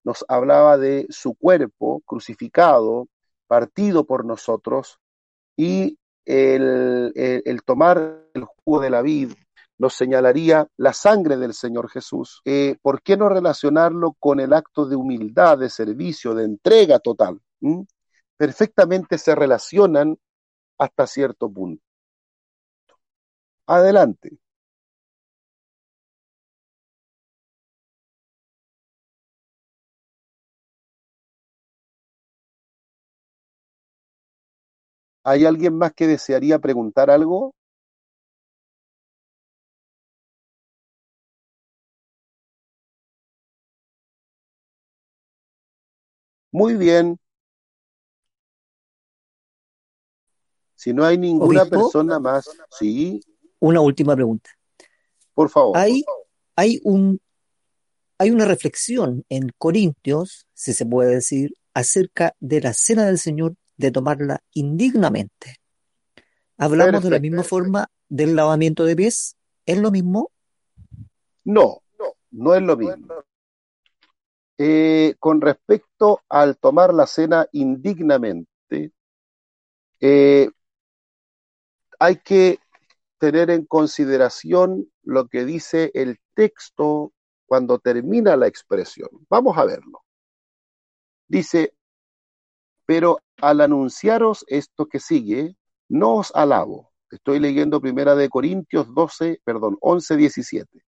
nos 0.05 0.25
hablaba 0.29 0.79
de 0.79 1.09
su 1.11 1.35
cuerpo 1.35 2.01
crucificado, 2.07 3.09
partido 3.49 4.05
por 4.05 4.25
nosotros, 4.25 5.01
y 5.57 5.99
el, 6.25 7.13
tomar 7.65 8.29
el 8.33 8.45
jugo 8.45 8.79
de 8.79 8.91
la 8.91 9.03
vid 9.03 9.33
nos 9.77 9.95
señalaría 9.95 10.69
la 10.77 10.93
sangre 10.93 11.37
del 11.37 11.53
Señor 11.53 11.91
Jesús. 11.91 12.43
Eh, 12.45 12.77
¿Por 12.81 13.03
qué 13.03 13.17
no 13.17 13.29
relacionarlo 13.29 14.13
con 14.21 14.39
el 14.39 14.53
acto 14.53 14.87
de 14.87 14.95
humildad, 14.95 15.59
de 15.59 15.69
servicio, 15.69 16.37
de 16.37 16.45
entrega 16.45 17.01
total? 17.01 17.41
¿Mm? 17.59 17.81
Perfectamente 18.37 19.19
se 19.19 19.35
relacionan 19.35 20.17
hasta 20.79 21.09
cierto 21.09 21.51
punto. 21.51 21.83
Adelante. 23.67 24.39
¿Hay 35.25 35.45
alguien 35.45 35.77
más 35.77 35.93
que 35.93 36.07
desearía 36.07 36.59
preguntar 36.59 37.11
algo? 37.11 37.55
Muy 46.51 46.77
bien. 46.77 47.19
Si 50.75 50.93
no 50.93 51.05
hay 51.05 51.17
ninguna 51.17 51.63
Obispo, 51.63 51.71
persona 51.71 52.19
más, 52.19 52.51
sí, 52.71 53.21
una 53.61 53.81
última 53.81 54.17
pregunta. 54.17 54.51
por 55.33 55.49
favor. 55.49 55.79
Hay, 55.79 56.05
hay 56.57 56.81
un, 56.83 57.21
hay 58.19 58.31
una 58.33 58.45
reflexión 58.45 59.25
en 59.29 59.51
Corintios, 59.57 60.49
si 60.55 60.73
se 60.73 60.85
puede 60.85 61.15
decir, 61.15 61.55
acerca 61.73 62.35
de 62.41 62.61
la 62.61 62.75
cena 62.75 63.07
del 63.07 63.19
Señor, 63.19 63.55
de 63.83 63.93
tomarla 63.93 64.43
indignamente. 64.55 65.57
Hablamos 66.57 67.03
de 67.03 67.11
la 67.11 67.17
Perfecto. 67.17 67.21
misma 67.21 67.43
forma 67.43 67.91
del 68.09 68.37
lavamiento 68.37 68.85
de 68.85 68.95
pies. 68.97 69.37
¿Es 69.67 69.79
lo 69.79 69.91
mismo? 69.91 70.31
No, 71.45 71.83
no 72.31 72.55
es 72.55 72.63
lo 72.63 72.77
mismo. 72.77 73.25
Eh, 74.59 75.17
con 75.19 75.41
respecto 75.41 76.21
al 76.29 76.57
tomar 76.59 76.95
la 76.95 77.07
cena 77.07 77.47
indignamente, 77.53 78.93
eh, 80.01 80.49
hay 81.99 82.17
que 82.17 82.59
tener 83.19 83.51
en 83.51 83.67
consideración 83.67 84.91
lo 85.03 85.27
que 85.27 85.45
dice 85.45 85.91
el 85.95 86.19
texto 86.35 87.13
cuando 87.47 87.81
termina 87.81 88.37
la 88.37 88.47
expresión. 88.47 89.09
Vamos 89.29 89.59
a 89.59 89.65
verlo. 89.65 90.05
Dice, 91.27 91.75
pero 92.87 93.19
al 93.41 93.61
anunciaros 93.61 94.45
esto 94.49 94.87
que 94.87 95.01
sigue, 95.01 95.57
no 95.89 96.17
os 96.17 96.35
alabo. 96.35 96.93
Estoy 97.11 97.39
leyendo 97.39 97.81
primera 97.81 98.15
de 98.15 98.29
Corintios 98.29 98.93
12, 98.95 99.41
perdón, 99.45 99.77
11, 99.81 100.17
17. 100.17 100.83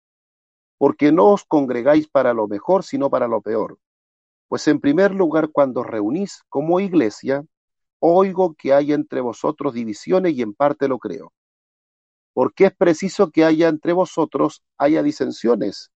Porque 0.78 1.12
no 1.12 1.26
os 1.26 1.44
congregáis 1.44 2.08
para 2.08 2.32
lo 2.32 2.48
mejor, 2.48 2.84
sino 2.84 3.10
para 3.10 3.28
lo 3.28 3.42
peor. 3.42 3.78
Pues 4.48 4.66
en 4.68 4.80
primer 4.80 5.14
lugar, 5.14 5.50
cuando 5.50 5.80
os 5.80 5.86
reunís 5.86 6.42
como 6.48 6.80
iglesia, 6.80 7.44
oigo 7.98 8.54
que 8.54 8.72
hay 8.72 8.92
entre 8.92 9.20
vosotros 9.20 9.74
divisiones 9.74 10.34
y 10.34 10.42
en 10.42 10.54
parte 10.54 10.88
lo 10.88 10.98
creo. 10.98 11.32
Porque 12.32 12.66
es 12.66 12.74
preciso 12.74 13.30
que 13.30 13.44
haya 13.44 13.68
entre 13.68 13.92
vosotros, 13.92 14.62
haya 14.76 15.02
disensiones, 15.02 15.90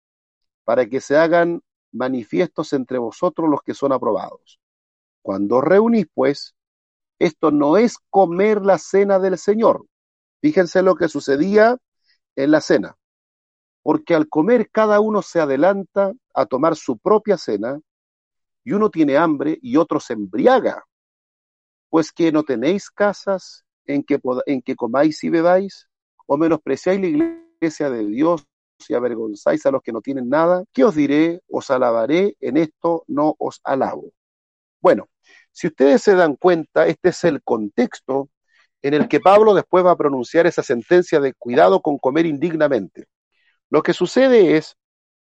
para 0.64 0.86
que 0.86 1.00
se 1.00 1.16
hagan 1.16 1.62
manifiestos 1.92 2.72
entre 2.72 2.98
vosotros 2.98 3.48
los 3.48 3.62
que 3.62 3.74
son 3.74 3.92
aprobados. 3.92 4.58
Cuando 5.24 5.62
reunís, 5.62 6.06
pues, 6.12 6.54
esto 7.18 7.50
no 7.50 7.78
es 7.78 7.96
comer 8.10 8.60
la 8.60 8.76
cena 8.76 9.18
del 9.18 9.38
Señor. 9.38 9.86
Fíjense 10.42 10.82
lo 10.82 10.96
que 10.96 11.08
sucedía 11.08 11.78
en 12.36 12.50
la 12.50 12.60
cena. 12.60 12.98
Porque 13.82 14.14
al 14.14 14.28
comer 14.28 14.68
cada 14.70 15.00
uno 15.00 15.22
se 15.22 15.40
adelanta 15.40 16.12
a 16.34 16.44
tomar 16.44 16.76
su 16.76 16.98
propia 16.98 17.38
cena, 17.38 17.80
y 18.64 18.72
uno 18.72 18.90
tiene 18.90 19.16
hambre 19.16 19.58
y 19.62 19.78
otro 19.78 19.98
se 19.98 20.12
embriaga. 20.12 20.84
Pues 21.88 22.12
que 22.12 22.30
no 22.30 22.42
tenéis 22.42 22.90
casas 22.90 23.64
en 23.86 24.02
que, 24.02 24.20
en 24.44 24.60
que 24.60 24.76
comáis 24.76 25.24
y 25.24 25.30
bebáis, 25.30 25.88
o 26.26 26.36
menospreciáis 26.36 27.00
la 27.00 27.06
iglesia 27.06 27.88
de 27.88 28.04
Dios 28.04 28.46
y 28.86 28.92
avergonzáis 28.92 29.64
a 29.64 29.70
los 29.70 29.80
que 29.80 29.92
no 29.92 30.02
tienen 30.02 30.28
nada. 30.28 30.64
¿Qué 30.70 30.84
os 30.84 30.94
diré? 30.94 31.40
Os 31.48 31.70
alabaré, 31.70 32.36
en 32.40 32.58
esto 32.58 33.04
no 33.06 33.34
os 33.38 33.62
alabo. 33.64 34.12
Bueno, 34.84 35.08
si 35.50 35.68
ustedes 35.68 36.02
se 36.02 36.14
dan 36.14 36.36
cuenta, 36.36 36.86
este 36.86 37.08
es 37.08 37.24
el 37.24 37.42
contexto 37.42 38.28
en 38.82 38.92
el 38.92 39.08
que 39.08 39.18
Pablo 39.18 39.54
después 39.54 39.82
va 39.82 39.92
a 39.92 39.96
pronunciar 39.96 40.46
esa 40.46 40.62
sentencia 40.62 41.20
de 41.20 41.32
cuidado 41.32 41.80
con 41.80 41.96
comer 41.96 42.26
indignamente. 42.26 43.06
Lo 43.70 43.82
que 43.82 43.94
sucede 43.94 44.58
es 44.58 44.76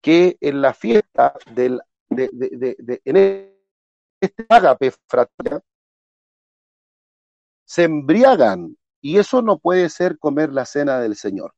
que 0.03 0.37
en 0.43 0.61
la 0.61 0.75
fiesta 0.75 1.33
del, 1.51 1.81
de, 2.11 3.01
en 3.07 3.17
este 4.21 4.45
ágape 4.51 4.93
fraterna, 5.09 5.63
se 7.65 7.85
embriagan 7.85 8.77
y 9.01 9.17
eso 9.17 9.41
no 9.41 9.59
puede 9.59 9.89
ser 9.89 10.19
comer 10.19 10.53
la 10.53 10.67
cena 10.67 11.01
del 11.01 11.17
Señor. 11.17 11.55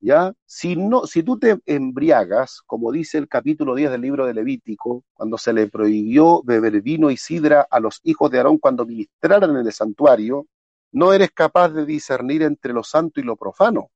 ¿Ya? 0.00 0.34
Si 0.44 0.76
no, 0.76 1.06
si 1.06 1.22
tú 1.22 1.38
te 1.38 1.58
embriagas, 1.66 2.60
como 2.66 2.92
dice 2.92 3.18
el 3.18 3.28
capítulo 3.28 3.74
10 3.74 3.90
del 3.92 4.02
libro 4.02 4.26
de 4.26 4.34
Levítico, 4.34 5.04
cuando 5.14 5.38
se 5.38 5.52
le 5.52 5.68
prohibió 5.68 6.42
beber 6.42 6.82
vino 6.82 7.10
y 7.10 7.16
sidra 7.16 7.66
a 7.70 7.80
los 7.80 8.00
hijos 8.04 8.30
de 8.30 8.38
Aarón 8.38 8.58
cuando 8.58 8.84
ministraran 8.84 9.56
en 9.56 9.66
el 9.66 9.72
santuario, 9.72 10.46
no 10.92 11.12
eres 11.12 11.30
capaz 11.32 11.70
de 11.70 11.86
discernir 11.86 12.42
entre 12.42 12.72
lo 12.72 12.82
santo 12.82 13.20
y 13.20 13.24
lo 13.24 13.36
profano. 13.36 13.90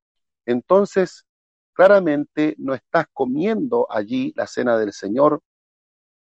Entonces, 0.47 1.27
claramente 1.73 2.55
no 2.59 2.75
estás 2.75 3.07
comiendo 3.13 3.87
allí 3.91 4.33
la 4.37 4.47
cena 4.47 4.77
del 4.79 4.93
Señor, 4.93 5.43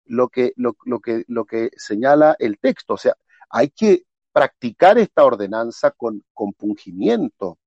lo 0.05 0.29
que, 0.29 0.53
lo, 0.55 0.75
lo 0.85 0.99
que, 0.99 1.23
lo 1.27 1.45
que 1.45 1.71
señala 1.75 2.35
el 2.39 2.57
texto. 2.59 2.95
O 2.95 2.97
sea, 2.97 3.15
hay 3.49 3.69
que 3.69 4.03
practicar 4.31 4.97
esta 4.97 5.25
ordenanza 5.25 5.91
con 5.91 6.23
compungimiento, 6.33 7.57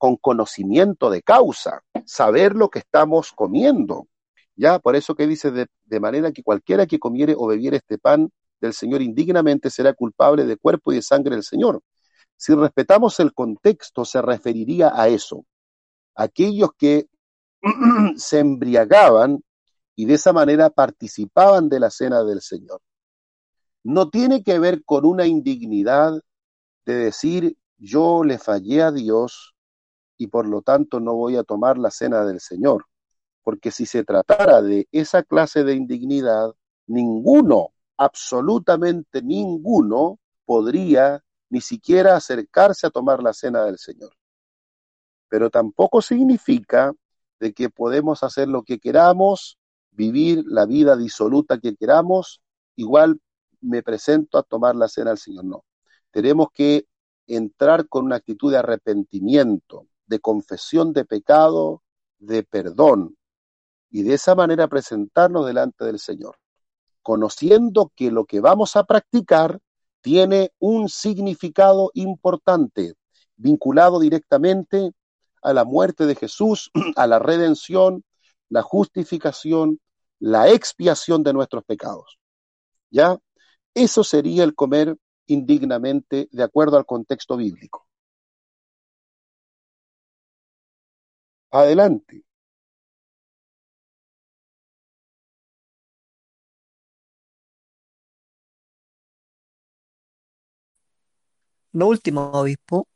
con 0.00 0.16
conocimiento 0.16 1.10
de 1.10 1.20
causa, 1.20 1.82
saber 2.06 2.54
lo 2.56 2.70
que 2.70 2.78
estamos 2.78 3.32
comiendo. 3.32 4.08
Ya, 4.56 4.78
por 4.78 4.96
eso 4.96 5.14
que 5.14 5.26
dice, 5.26 5.50
de, 5.50 6.00
manera 6.00 6.32
que 6.32 6.42
cualquiera 6.42 6.86
que 6.86 6.98
comiere 6.98 7.34
o 7.36 7.46
bebiere 7.46 7.76
este 7.76 7.98
pan 7.98 8.30
del 8.62 8.72
Señor 8.72 9.02
indignamente 9.02 9.68
será 9.68 9.92
culpable 9.92 10.46
de 10.46 10.56
cuerpo 10.56 10.90
y 10.90 10.94
de 10.94 11.02
sangre 11.02 11.34
del 11.34 11.44
Señor. 11.44 11.82
Si 12.34 12.54
respetamos 12.54 13.20
el 13.20 13.34
contexto, 13.34 14.06
se 14.06 14.22
referiría 14.22 14.90
a 14.94 15.08
eso. 15.08 15.44
Aquellos 16.14 16.70
que 16.78 17.06
se 18.16 18.38
embriagaban 18.38 19.44
y 19.96 20.06
de 20.06 20.14
esa 20.14 20.32
manera 20.32 20.70
participaban 20.70 21.68
de 21.68 21.78
la 21.78 21.90
cena 21.90 22.24
del 22.24 22.40
Señor. 22.40 22.80
No 23.84 24.08
tiene 24.08 24.42
que 24.42 24.58
ver 24.58 24.82
con 24.82 25.04
una 25.04 25.26
indignidad 25.26 26.22
de 26.86 26.94
decir 26.94 27.58
yo 27.76 28.24
le 28.24 28.38
fallé 28.38 28.80
a 28.80 28.92
Dios 28.92 29.54
y 30.20 30.26
por 30.26 30.46
lo 30.46 30.60
tanto 30.60 31.00
no 31.00 31.14
voy 31.14 31.36
a 31.36 31.44
tomar 31.44 31.78
la 31.78 31.90
cena 31.90 32.26
del 32.26 32.40
Señor. 32.40 32.84
Porque 33.42 33.70
si 33.70 33.86
se 33.86 34.04
tratara 34.04 34.60
de 34.60 34.86
esa 34.92 35.22
clase 35.22 35.64
de 35.64 35.74
indignidad, 35.74 36.52
ninguno, 36.86 37.70
absolutamente 37.96 39.22
ninguno, 39.22 40.18
podría 40.44 41.24
ni 41.48 41.62
siquiera 41.62 42.16
acercarse 42.16 42.86
a 42.86 42.90
tomar 42.90 43.22
la 43.22 43.32
cena 43.32 43.64
del 43.64 43.78
Señor. 43.78 44.12
Pero 45.30 45.48
tampoco 45.48 46.02
significa 46.02 46.92
de 47.38 47.54
que 47.54 47.70
podemos 47.70 48.22
hacer 48.22 48.46
lo 48.46 48.62
que 48.62 48.78
queramos, 48.78 49.58
vivir 49.90 50.44
la 50.46 50.66
vida 50.66 50.98
disoluta 50.98 51.58
que 51.60 51.76
queramos, 51.76 52.42
igual 52.76 53.18
me 53.62 53.82
presento 53.82 54.36
a 54.36 54.42
tomar 54.42 54.76
la 54.76 54.88
cena 54.88 55.10
del 55.12 55.18
Señor. 55.18 55.46
No. 55.46 55.64
Tenemos 56.10 56.48
que 56.52 56.84
entrar 57.26 57.88
con 57.88 58.04
una 58.04 58.16
actitud 58.16 58.52
de 58.52 58.58
arrepentimiento, 58.58 59.86
de 60.10 60.18
confesión 60.18 60.92
de 60.92 61.04
pecado, 61.04 61.82
de 62.18 62.42
perdón, 62.42 63.16
y 63.90 64.02
de 64.02 64.14
esa 64.14 64.34
manera 64.34 64.66
presentarnos 64.66 65.46
delante 65.46 65.84
del 65.84 66.00
Señor, 66.00 66.36
conociendo 67.00 67.92
que 67.94 68.10
lo 68.10 68.24
que 68.24 68.40
vamos 68.40 68.74
a 68.74 68.84
practicar 68.84 69.60
tiene 70.00 70.52
un 70.58 70.88
significado 70.88 71.92
importante, 71.94 72.94
vinculado 73.36 74.00
directamente 74.00 74.92
a 75.42 75.52
la 75.52 75.64
muerte 75.64 76.06
de 76.06 76.16
Jesús, 76.16 76.72
a 76.96 77.06
la 77.06 77.20
redención, 77.20 78.04
la 78.48 78.62
justificación, 78.62 79.80
la 80.18 80.50
expiación 80.50 81.22
de 81.22 81.32
nuestros 81.32 81.64
pecados. 81.64 82.18
¿Ya? 82.90 83.16
Eso 83.74 84.02
sería 84.02 84.42
el 84.42 84.56
comer 84.56 84.96
indignamente 85.28 86.28
de 86.32 86.42
acuerdo 86.42 86.76
al 86.76 86.84
contexto 86.84 87.36
bíblico. 87.36 87.86
Adelante. 91.52 92.24
Lo 101.72 101.86
último, 101.88 102.30
obispo, 102.32 102.88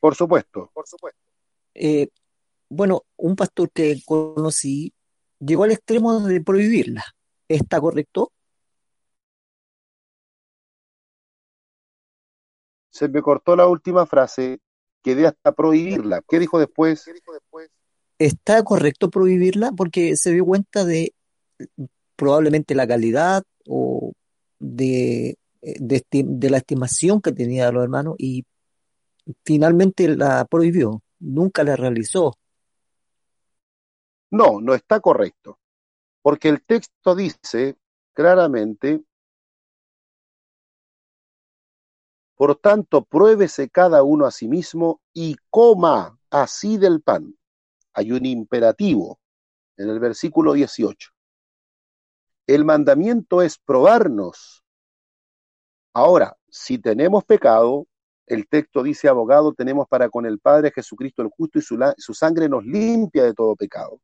Por 0.00 0.14
supuesto. 0.16 0.70
eh, 1.74 2.08
Bueno, 2.68 3.02
un 3.16 3.36
pastor 3.36 3.70
que 3.72 4.00
conocí 4.06 4.94
llegó 5.38 5.64
al 5.64 5.72
extremo 5.72 6.20
de 6.20 6.40
prohibirla. 6.40 7.04
¿Está 7.48 7.80
correcto? 7.80 8.32
Se 12.90 13.08
me 13.08 13.22
cortó 13.22 13.56
la 13.56 13.66
última 13.66 14.06
frase, 14.06 14.60
quedé 15.02 15.26
hasta 15.26 15.52
prohibirla. 15.52 16.22
¿Qué 16.28 16.38
dijo 16.38 16.58
después? 16.58 17.04
¿Está 18.18 18.62
correcto 18.62 19.10
prohibirla? 19.10 19.72
Porque 19.72 20.16
se 20.16 20.32
dio 20.32 20.44
cuenta 20.44 20.84
de 20.84 21.14
probablemente 22.16 22.74
la 22.74 22.86
calidad 22.86 23.42
o 23.66 24.12
de, 24.58 25.36
de, 25.60 26.04
de 26.10 26.50
la 26.50 26.58
estimación 26.58 27.20
que 27.20 27.32
tenía 27.32 27.66
de 27.66 27.72
los 27.72 27.82
hermanos 27.82 28.14
y 28.18 28.44
finalmente 29.44 30.16
la 30.16 30.44
prohibió, 30.44 31.02
nunca 31.18 31.64
la 31.64 31.76
realizó. 31.76 32.34
No, 34.30 34.60
no 34.60 34.74
está 34.74 35.00
correcto, 35.00 35.58
porque 36.22 36.48
el 36.48 36.62
texto 36.62 37.14
dice 37.14 37.76
claramente, 38.14 39.02
por 42.42 42.56
tanto, 42.56 43.04
pruébese 43.04 43.70
cada 43.70 44.02
uno 44.02 44.26
a 44.26 44.32
sí 44.32 44.48
mismo 44.48 45.00
y 45.14 45.36
coma 45.48 46.18
así 46.28 46.76
del 46.76 47.00
pan. 47.00 47.38
Hay 47.92 48.10
un 48.10 48.26
imperativo 48.26 49.20
en 49.76 49.88
el 49.88 50.00
versículo 50.00 50.52
18. 50.52 51.12
El 52.48 52.64
mandamiento 52.64 53.42
es 53.42 53.58
probarnos. 53.58 54.64
Ahora, 55.92 56.36
si 56.48 56.78
tenemos 56.78 57.24
pecado, 57.24 57.86
el 58.26 58.48
texto 58.48 58.82
dice, 58.82 59.06
abogado 59.06 59.54
tenemos 59.54 59.86
para 59.86 60.08
con 60.08 60.26
el 60.26 60.40
Padre 60.40 60.72
Jesucristo 60.74 61.22
el 61.22 61.28
justo 61.28 61.60
y 61.60 61.62
su, 61.62 61.78
su 61.96 62.12
sangre 62.12 62.48
nos 62.48 62.64
limpia 62.64 63.22
de 63.22 63.34
todo 63.34 63.54
pecado. 63.54 64.00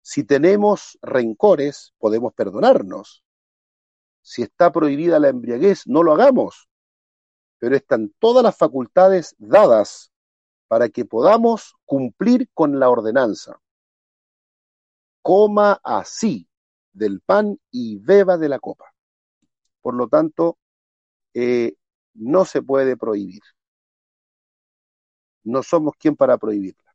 Si 0.00 0.24
tenemos 0.24 0.98
rencores, 1.02 1.92
podemos 1.98 2.32
perdonarnos. 2.32 3.22
Si 4.22 4.40
está 4.40 4.72
prohibida 4.72 5.18
la 5.18 5.28
embriaguez, 5.28 5.86
no 5.86 6.02
lo 6.02 6.14
hagamos. 6.14 6.70
Pero 7.62 7.76
están 7.76 8.12
todas 8.18 8.42
las 8.42 8.56
facultades 8.56 9.36
dadas 9.38 10.10
para 10.66 10.88
que 10.88 11.04
podamos 11.04 11.76
cumplir 11.84 12.50
con 12.54 12.80
la 12.80 12.90
ordenanza. 12.90 13.60
Coma 15.22 15.80
así 15.84 16.48
del 16.92 17.20
pan 17.20 17.60
y 17.70 17.98
beba 17.98 18.36
de 18.36 18.48
la 18.48 18.58
copa. 18.58 18.92
Por 19.80 19.94
lo 19.94 20.08
tanto, 20.08 20.58
eh, 21.34 21.76
no 22.14 22.44
se 22.46 22.62
puede 22.62 22.96
prohibir. 22.96 23.42
No 25.44 25.62
somos 25.62 25.94
quien 25.96 26.16
para 26.16 26.36
prohibirla. 26.38 26.92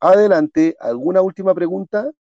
Adelante, 0.00 0.76
¿alguna 0.78 1.22
última 1.22 1.54
pregunta? 1.54 2.12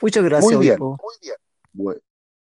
Muchas 0.00 0.24
gracias. 0.24 0.52
Muy 0.52 0.66
bien, 0.66 0.78
muy 0.78 1.14
bien. 1.22 1.36
Bueno, 1.72 2.00